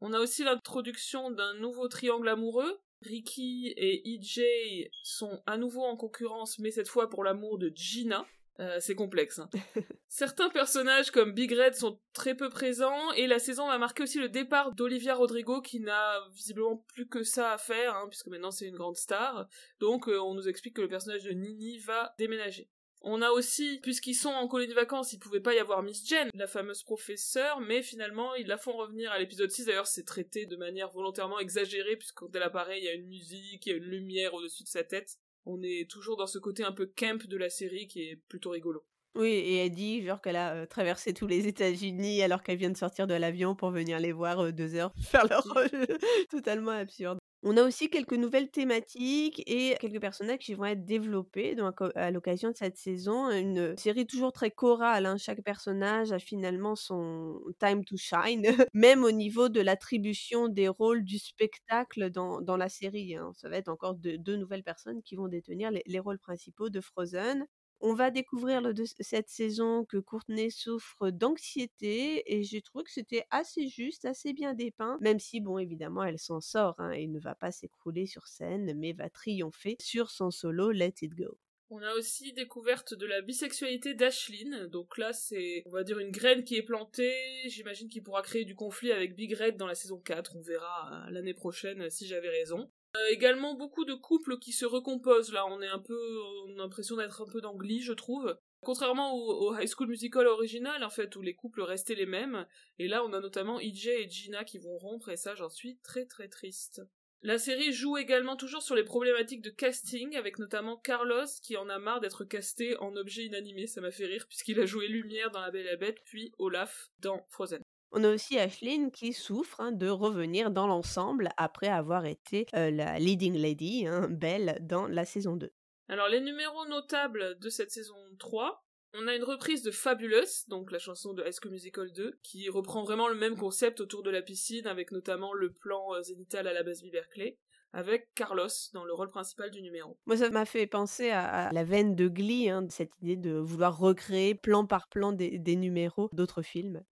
[0.00, 2.80] On a aussi l'introduction d'un nouveau triangle amoureux.
[3.02, 8.26] Ricky et EJ sont à nouveau en concurrence, mais cette fois pour l'amour de Gina.
[8.60, 9.40] Euh, c'est complexe.
[9.40, 9.50] hein.
[10.08, 14.20] Certains personnages comme Big Red sont très peu présents et la saison va marquer aussi
[14.20, 18.52] le départ d'Olivia Rodrigo qui n'a visiblement plus que ça à faire hein, puisque maintenant
[18.52, 19.48] c'est une grande star.
[19.80, 22.70] Donc euh, on nous explique que le personnage de Nini va déménager.
[23.06, 26.08] On a aussi, puisqu'ils sont en colonie de vacances, il pouvait pas y avoir Miss
[26.08, 29.66] Jen, la fameuse professeure, mais finalement ils la font revenir à l'épisode 6.
[29.66, 33.08] D'ailleurs c'est traité de manière volontairement exagérée puisque quand elle apparaît il y a une
[33.08, 35.18] musique, il y a une lumière au-dessus de sa tête.
[35.46, 38.50] On est toujours dans ce côté un peu camp de la série qui est plutôt
[38.50, 38.84] rigolo.
[39.16, 42.70] Oui, et elle dit genre qu'elle a euh, traversé tous les États-Unis alors qu'elle vient
[42.70, 45.68] de sortir de l'avion pour venir les voir euh, deux heures faire leur rôle
[46.30, 47.18] totalement absurde.
[47.46, 52.10] On a aussi quelques nouvelles thématiques et quelques personnages qui vont être développés donc, à
[52.10, 53.30] l'occasion de cette saison.
[53.30, 55.04] Une série toujours très chorale.
[55.04, 55.18] hein.
[55.18, 61.04] Chaque personnage a finalement son time to shine, même au niveau de l'attribution des rôles
[61.04, 63.14] du spectacle dans, dans la série.
[63.16, 63.32] hein.
[63.36, 67.44] Ça va être encore deux, nouvelles personnes qui vont détenir les rôles principaux de Frozen.
[67.80, 68.62] On va découvrir
[69.00, 74.54] cette saison que Courtney souffre d'anxiété et j'ai trouvé que c'était assez juste, assez bien
[74.54, 78.26] dépeint, même si, bon, évidemment, elle s'en sort hein, et ne va pas s'écrouler sur
[78.26, 81.36] scène, mais va triompher sur son solo Let It Go.
[81.70, 84.68] On a aussi découverte de la bisexualité d'Ashlyn.
[84.68, 87.16] Donc là, c'est, on va dire, une graine qui est plantée.
[87.48, 90.36] J'imagine qu'il pourra créer du conflit avec Big Red dans la saison 4.
[90.36, 92.70] On verra euh, l'année prochaine si j'avais raison.
[92.96, 95.32] Euh, également beaucoup de couples qui se recomposent.
[95.32, 95.98] Là, on est un peu,
[96.46, 98.36] on a l'impression d'être un peu dans Glee, je trouve.
[98.60, 102.46] Contrairement au, High School Musical original, en fait, où les couples restaient les mêmes.
[102.78, 105.78] Et là, on a notamment EJ et Gina qui vont rompre, et ça, j'en suis
[105.78, 106.82] très très triste.
[107.22, 111.70] La série joue également toujours sur les problématiques de casting, avec notamment Carlos qui en
[111.70, 115.30] a marre d'être casté en objet inanimé, ça m'a fait rire puisqu'il a joué Lumière
[115.30, 117.63] dans La Belle et la Bête, puis Olaf dans Frozen.
[117.96, 122.72] On a aussi Ashlyn qui souffre hein, de revenir dans l'ensemble après avoir été euh,
[122.72, 125.48] la leading lady, hein, Belle, dans la saison 2.
[125.88, 128.64] Alors les numéros notables de cette saison 3,
[128.94, 132.48] on a une reprise de Fabulous, donc la chanson de High School Musical 2, qui
[132.48, 136.52] reprend vraiment le même concept autour de la piscine, avec notamment le plan zénithal à
[136.52, 137.38] la base Berkeley,
[137.72, 139.96] avec Carlos dans le rôle principal du numéro.
[140.06, 143.34] Moi, ça m'a fait penser à, à la veine de Glee, hein, cette idée de
[143.34, 146.82] vouloir recréer plan par plan des, des numéros d'autres films.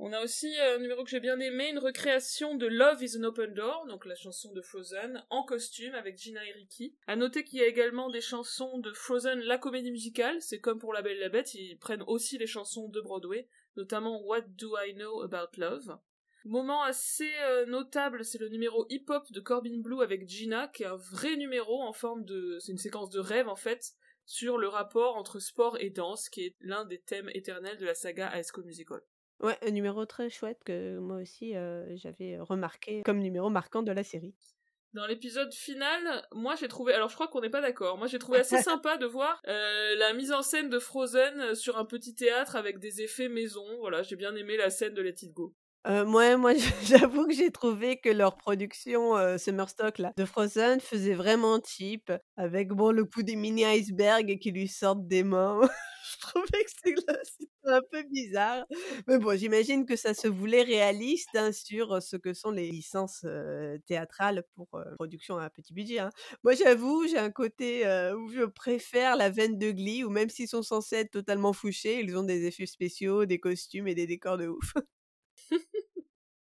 [0.00, 3.18] On a aussi euh, un numéro que j'ai bien aimé, une recréation de Love is
[3.18, 6.94] an Open Door, donc la chanson de Frozen, en costume avec Gina et Ricky.
[7.08, 10.78] À noter qu'il y a également des chansons de Frozen, la comédie musicale, c'est comme
[10.78, 14.42] pour La Belle et la Bête, ils prennent aussi les chansons de Broadway, notamment What
[14.42, 15.98] Do I Know About Love.
[16.44, 20.86] Moment assez euh, notable, c'est le numéro hip-hop de Corbin Blue avec Gina, qui est
[20.86, 22.58] un vrai numéro en forme de...
[22.60, 23.94] c'est une séquence de rêve en fait,
[24.24, 27.94] sur le rapport entre sport et danse, qui est l'un des thèmes éternels de la
[27.94, 29.00] saga High School Musical.
[29.40, 33.92] Ouais, un numéro très chouette que moi aussi euh, j'avais remarqué comme numéro marquant de
[33.92, 34.34] la série.
[34.94, 38.18] Dans l'épisode final, moi j'ai trouvé, alors je crois qu'on n'est pas d'accord, moi j'ai
[38.18, 42.14] trouvé assez sympa de voir euh, la mise en scène de Frozen sur un petit
[42.14, 45.54] théâtre avec des effets maison, voilà, j'ai bien aimé la scène de Let It Go.
[45.86, 46.52] Euh, moi,
[46.82, 49.66] j'avoue que j'ai trouvé que leur production euh, Summer
[49.98, 54.68] là, de Frozen faisait vraiment cheap, avec bon le coup des mini icebergs qui lui
[54.68, 55.60] sortent des mains.
[56.10, 56.94] Je trouvais que c'était
[57.64, 58.64] un peu bizarre.
[59.06, 63.22] Mais bon, j'imagine que ça se voulait réaliste hein, sur ce que sont les licences
[63.24, 65.98] euh, théâtrales pour euh, production à petit budget.
[65.98, 66.10] hein.
[66.44, 70.30] Moi, j'avoue, j'ai un côté euh, où je préfère la veine de Glee, où même
[70.30, 74.06] s'ils sont censés être totalement fouchés, ils ont des effets spéciaux, des costumes et des
[74.06, 74.72] décors de ouf.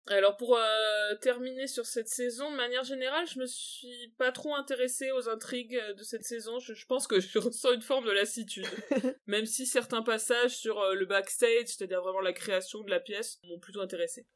[0.06, 4.54] Alors pour euh, terminer sur cette saison, de manière générale, je me suis pas trop
[4.54, 6.58] intéressée aux intrigues euh, de cette saison.
[6.58, 8.66] Je, je pense que je ressens une forme de lassitude.
[9.26, 13.38] Même si certains passages sur euh, le backstage, c'est-à-dire vraiment la création de la pièce,
[13.44, 14.26] m'ont plutôt intéressée.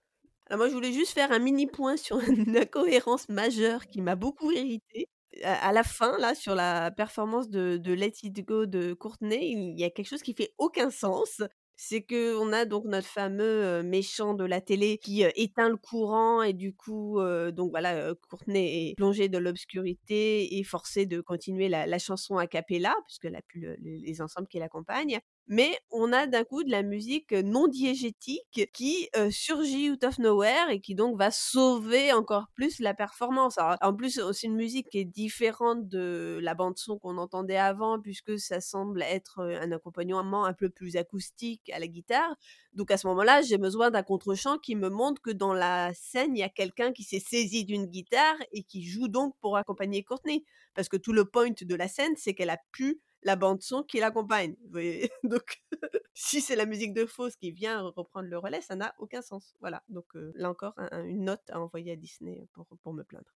[0.46, 4.16] Alors moi, je voulais juste faire un mini point sur une incohérence majeure qui m'a
[4.16, 5.10] beaucoup irritée.
[5.42, 9.52] À à la fin, là, sur la performance de, de Let It Go de Courtney,
[9.52, 11.42] il y a quelque chose qui fait aucun sens.
[11.80, 16.42] C'est que on a donc notre fameux méchant de la télé qui éteint le courant
[16.42, 21.68] et du coup, euh, donc voilà, Courtney est plongée dans l'obscurité et forcée de continuer
[21.68, 25.20] la, la chanson a cappella puisqu'elle a plus le- les les ensembles qui l'accompagnent.
[25.48, 30.68] Mais on a d'un coup de la musique non diégétique qui surgit out of nowhere
[30.70, 33.56] et qui donc va sauver encore plus la performance.
[33.80, 37.98] En plus, c'est une musique qui est différente de la bande son qu'on entendait avant
[37.98, 42.34] puisque ça semble être un accompagnement un peu plus acoustique à la guitare.
[42.74, 46.36] Donc à ce moment-là, j'ai besoin d'un contre-champ qui me montre que dans la scène,
[46.36, 50.04] il y a quelqu'un qui s'est saisi d'une guitare et qui joue donc pour accompagner
[50.04, 50.44] Courtney.
[50.74, 53.82] Parce que tout le point de la scène, c'est qu'elle a pu la bande son
[53.82, 54.56] qui l'accompagne.
[55.24, 55.62] Donc,
[56.14, 59.54] si c'est la musique de Fausse qui vient reprendre le relais, ça n'a aucun sens.
[59.60, 59.82] Voilà.
[59.88, 63.04] Donc, euh, là encore, un- un- une note à envoyer à Disney pour, pour me
[63.04, 63.30] plaindre.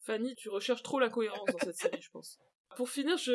[0.00, 2.38] Fanny, tu recherches trop la cohérence dans cette série, je pense.
[2.76, 3.32] Pour finir, je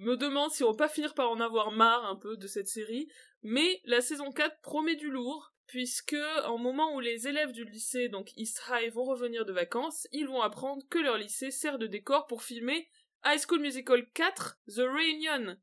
[0.00, 2.68] me demande si on va pas finir par en avoir marre un peu de cette
[2.68, 3.08] série,
[3.42, 6.16] mais la saison 4 promet du lourd, puisque
[6.48, 8.62] au moment où les élèves du lycée, donc East
[8.92, 12.88] vont revenir de vacances, ils vont apprendre que leur lycée sert de décor pour filmer
[13.24, 15.56] High School Musical 4, The Reunion.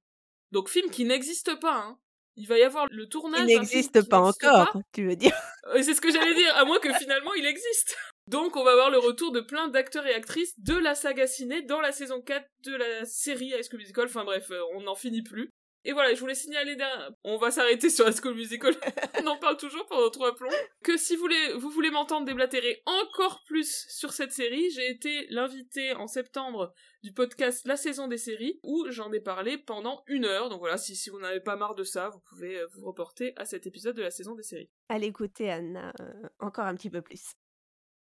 [0.52, 2.00] Donc film qui n'existe pas, hein.
[2.36, 3.42] Il va y avoir le tournage.
[3.42, 5.36] Il n'existe pas encore, tu veux dire
[5.68, 7.98] euh, C'est ce que j'allais dire, à moins que finalement il existe.
[8.28, 11.64] Donc on va avoir le retour de plein d'acteurs et actrices de la saga ciné
[11.64, 14.06] dans la saison 4 de la série High School Musical.
[14.06, 15.52] Enfin bref, euh, on n'en finit plus.
[15.86, 17.16] Et voilà, je voulais signaler d'un...
[17.24, 18.76] On va s'arrêter sur High School Musical.
[19.24, 20.50] on en parle toujours pendant trois plombs.
[20.84, 25.28] Que si vous voulez, vous voulez m'entendre déblatérer encore plus sur cette série, j'ai été
[25.30, 30.26] l'invité en septembre du podcast La saison des séries où j'en ai parlé pendant une
[30.26, 30.50] heure.
[30.50, 33.34] Donc voilà, si, si vous n'avez pas marre de ça, vous pouvez euh, vous reporter
[33.38, 34.70] à cet épisode de la saison des séries.
[34.90, 37.36] Allez écouter Anna euh, encore un petit peu plus.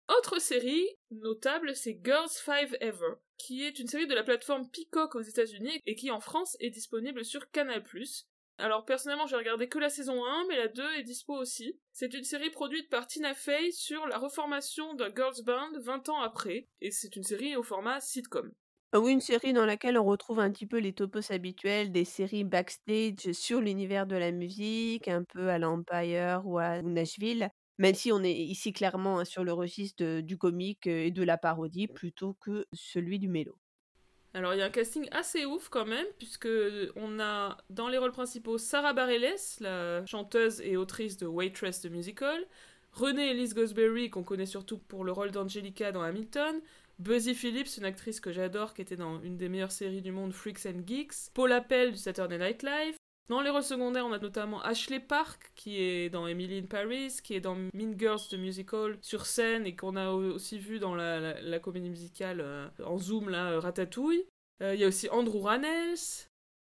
[0.07, 5.15] Autre série notable, c'est Girls Five Ever, qui est une série de la plateforme Peacock
[5.15, 7.83] aux États-Unis et qui en France est disponible sur Canal+.
[8.57, 11.79] Alors personnellement, j'ai regardé que la saison 1, mais la 2 est dispo aussi.
[11.91, 16.21] C'est une série produite par Tina Fey sur la reformation d'un girls band 20 ans
[16.21, 18.53] après, et c'est une série au format sitcom.
[18.93, 22.05] Ah Oui, une série dans laquelle on retrouve un petit peu les topos habituels des
[22.05, 27.95] séries backstage sur l'univers de la musique, un peu à l'Empire ou à Nashville, même
[27.95, 31.37] si on est ici clairement hein, sur le registre de- du comique et de la
[31.37, 33.57] parodie plutôt que celui du mélo.
[34.33, 36.49] Alors il y a un casting assez ouf quand même, puisque
[36.97, 41.89] on a dans les rôles principaux Sarah Bareilles, la chanteuse et autrice de Waitress the
[41.89, 42.45] Musical,
[42.91, 46.61] Renée Elise Gosberry, qu'on connaît surtout pour le rôle d'Angelica dans Hamilton,
[46.99, 50.33] Buzzy Phillips, une actrice que j'adore, qui était dans une des meilleures séries du monde,
[50.33, 52.95] Freaks and Geeks, Paul Appel du Saturday Night Live.
[53.27, 57.17] Dans les rôles secondaires, on a notamment Ashley Park, qui est dans Emily in Paris,
[57.23, 60.93] qui est dans Mean Girls the Musical sur scène et qu'on a aussi vu dans
[60.93, 64.25] la, la- la comédie musicale euh, en zoom, là, euh, Ratatouille.
[64.61, 66.27] Euh, Il y a aussi Andrew Rannells.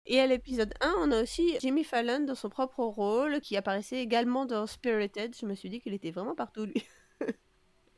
[0.07, 4.01] Et à l'épisode 1, on a aussi Jimmy Fallon dans son propre rôle qui apparaissait
[4.01, 5.37] également dans Spirited.
[5.41, 6.83] Je me suis dit qu'il était vraiment partout lui.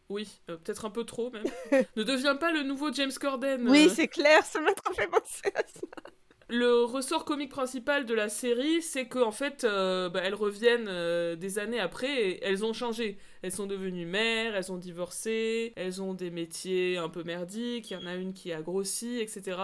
[0.09, 1.45] Oui, euh, peut-être un peu trop même.
[1.97, 3.66] ne devient pas le nouveau James Corden.
[3.66, 5.81] Oui, c'est clair, ça m'a trop fait penser à ça.
[6.53, 11.35] Le ressort comique principal de la série, c'est qu'en fait, euh, bah, elles reviennent euh,
[11.35, 13.16] des années après et elles ont changé.
[13.41, 17.95] Elles sont devenues mères, elles ont divorcé, elles ont des métiers un peu merdiques, il
[17.95, 19.57] y en a une qui a grossi, etc.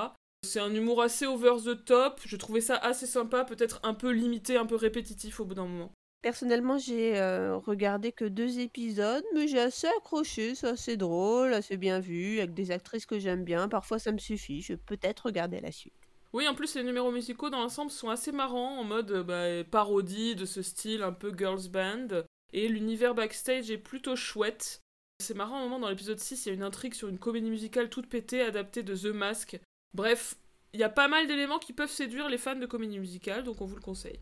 [0.42, 4.10] C'est un humour assez over the top, je trouvais ça assez sympa, peut-être un peu
[4.10, 5.92] limité, un peu répétitif au bout d'un moment.
[6.22, 11.76] Personnellement, j'ai euh, regardé que deux épisodes, mais j'ai assez accroché, c'est assez drôle, assez
[11.76, 13.68] bien vu, avec des actrices que j'aime bien.
[13.68, 16.07] Parfois, ça me suffit, je peux peut-être regarder la suite.
[16.32, 19.68] Oui, en plus, les numéros musicaux dans l'ensemble sont assez marrants, en mode euh, bah,
[19.70, 22.24] parodie de ce style un peu girls band.
[22.52, 24.82] Et l'univers backstage est plutôt chouette.
[25.20, 27.18] C'est marrant, à un moment dans l'épisode 6, il y a une intrigue sur une
[27.18, 29.58] comédie musicale toute pétée adaptée de The Mask.
[29.94, 30.36] Bref,
[30.74, 33.60] il y a pas mal d'éléments qui peuvent séduire les fans de comédie musicale, donc
[33.60, 34.20] on vous le conseille.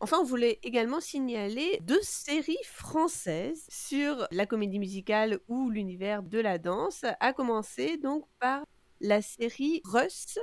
[0.00, 6.38] Enfin, on voulait également signaler deux séries françaises sur la comédie musicale ou l'univers de
[6.38, 8.64] la danse, à commencer donc par
[9.00, 10.38] la série Russ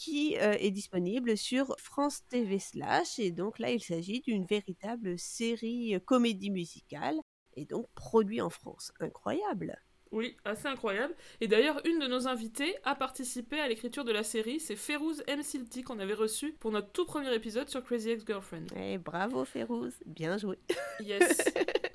[0.00, 5.18] qui euh, est disponible sur France TV Slash et donc là il s'agit d'une véritable
[5.18, 7.16] série euh, comédie musicale
[7.54, 8.92] et donc produit en France.
[8.98, 9.78] Incroyable.
[10.10, 11.14] Oui, assez incroyable.
[11.40, 15.22] Et d'ailleurs, une de nos invitées a participé à l'écriture de la série, c'est Férouz
[15.28, 15.42] M.
[15.42, 18.66] Silti qu'on avait reçu pour notre tout premier épisode sur Crazy Ex-Girlfriend.
[18.76, 20.58] Et bravo Férouz, bien joué.
[21.00, 21.44] Yes.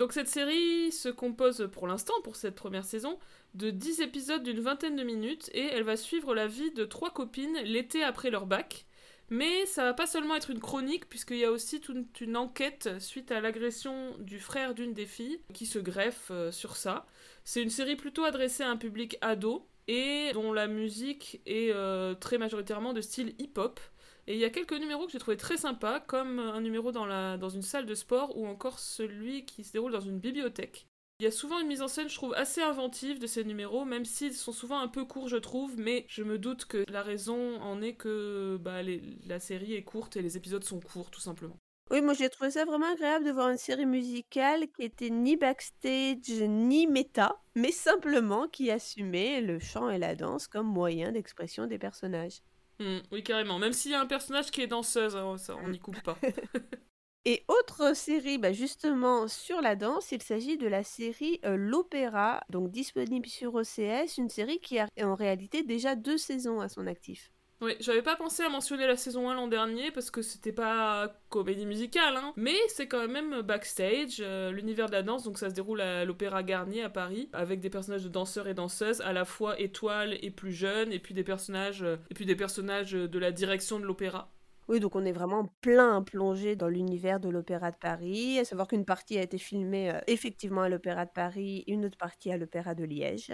[0.00, 3.18] Donc cette série se compose pour l'instant, pour cette première saison,
[3.52, 7.10] de 10 épisodes d'une vingtaine de minutes et elle va suivre la vie de trois
[7.10, 8.86] copines l'été après leur bac.
[9.28, 12.88] Mais ça va pas seulement être une chronique puisqu'il y a aussi toute une enquête
[12.98, 17.04] suite à l'agression du frère d'une des filles qui se greffe euh, sur ça.
[17.44, 22.14] C'est une série plutôt adressée à un public ado et dont la musique est euh,
[22.14, 23.78] très majoritairement de style hip-hop.
[24.26, 27.06] Et il y a quelques numéros que j'ai trouvé très sympas, comme un numéro dans,
[27.06, 30.86] la, dans une salle de sport ou encore celui qui se déroule dans une bibliothèque.
[31.20, 33.84] Il y a souvent une mise en scène, je trouve, assez inventive de ces numéros,
[33.84, 37.02] même s'ils sont souvent un peu courts, je trouve, mais je me doute que la
[37.02, 38.80] raison en est que bah,
[39.26, 41.58] la série est courte et les épisodes sont courts, tout simplement.
[41.90, 45.36] Oui, moi j'ai trouvé ça vraiment agréable de voir une série musicale qui était ni
[45.36, 51.66] backstage ni méta, mais simplement qui assumait le chant et la danse comme moyen d'expression
[51.66, 52.42] des personnages.
[52.80, 53.58] Hmm, oui, carrément.
[53.58, 56.16] Même s'il y a un personnage qui est danseuse, hein, on n'y coupe pas.
[57.26, 62.40] Et autre série, bah, justement sur la danse, il s'agit de la série euh, L'Opéra,
[62.48, 66.86] donc disponible sur OCS, une série qui a en réalité déjà deux saisons à son
[66.86, 67.30] actif.
[67.62, 71.12] Oui, j'avais pas pensé à mentionner la saison 1 l'an dernier parce que c'était pas
[71.28, 72.32] comédie musicale, hein.
[72.36, 76.06] mais c'est quand même backstage, euh, l'univers de la danse, donc ça se déroule à
[76.06, 80.16] l'Opéra Garnier à Paris, avec des personnages de danseurs et danseuses, à la fois étoiles
[80.22, 83.84] et plus jeunes, et puis des personnages, et puis des personnages de la direction de
[83.84, 84.30] l'opéra.
[84.70, 88.68] Oui, donc on est vraiment plein plongé dans l'univers de l'Opéra de Paris, à savoir
[88.68, 92.36] qu'une partie a été filmée euh, effectivement à l'Opéra de Paris, une autre partie à
[92.36, 93.32] l'Opéra de Liège.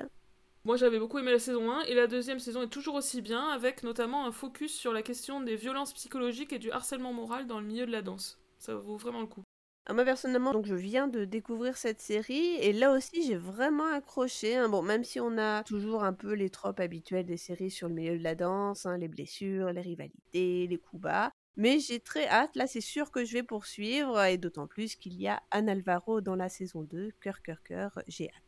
[0.66, 3.50] Moi j'avais beaucoup aimé la saison 1 et la deuxième saison est toujours aussi bien
[3.50, 7.60] avec notamment un focus sur la question des violences psychologiques et du harcèlement moral dans
[7.60, 8.40] le milieu de la danse.
[8.58, 9.44] Ça vaut vraiment le coup.
[9.88, 13.86] Ah, moi personnellement, donc je viens de découvrir cette série et là aussi j'ai vraiment
[13.86, 14.56] accroché.
[14.56, 14.68] hein.
[14.68, 17.94] Bon, même si on a toujours un peu les tropes habituels des séries sur le
[17.94, 21.30] milieu de la danse, hein, les blessures, les rivalités, les coups bas.
[21.56, 25.14] Mais j'ai très hâte, là c'est sûr que je vais poursuivre et d'autant plus qu'il
[25.14, 28.45] y a Anne Alvaro dans la saison 2, cœur cœur cœur, j'ai hâte.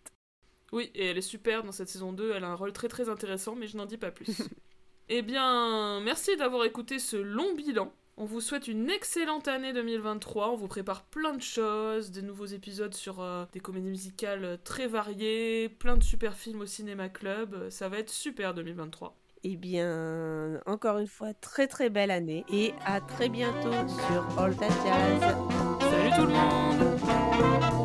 [0.72, 3.08] Oui, et elle est super dans cette saison 2, elle a un rôle très très
[3.08, 4.42] intéressant, mais je n'en dis pas plus.
[5.08, 7.92] eh bien, merci d'avoir écouté ce long bilan.
[8.20, 12.46] On vous souhaite une excellente année 2023, on vous prépare plein de choses, des nouveaux
[12.46, 17.70] épisodes sur euh, des comédies musicales très variées, plein de super films au cinéma club,
[17.70, 19.16] ça va être super 2023.
[19.44, 24.56] Eh bien, encore une fois, très très belle année et à très bientôt sur All
[24.56, 25.36] That Jazz.
[25.80, 27.77] Salut tout le monde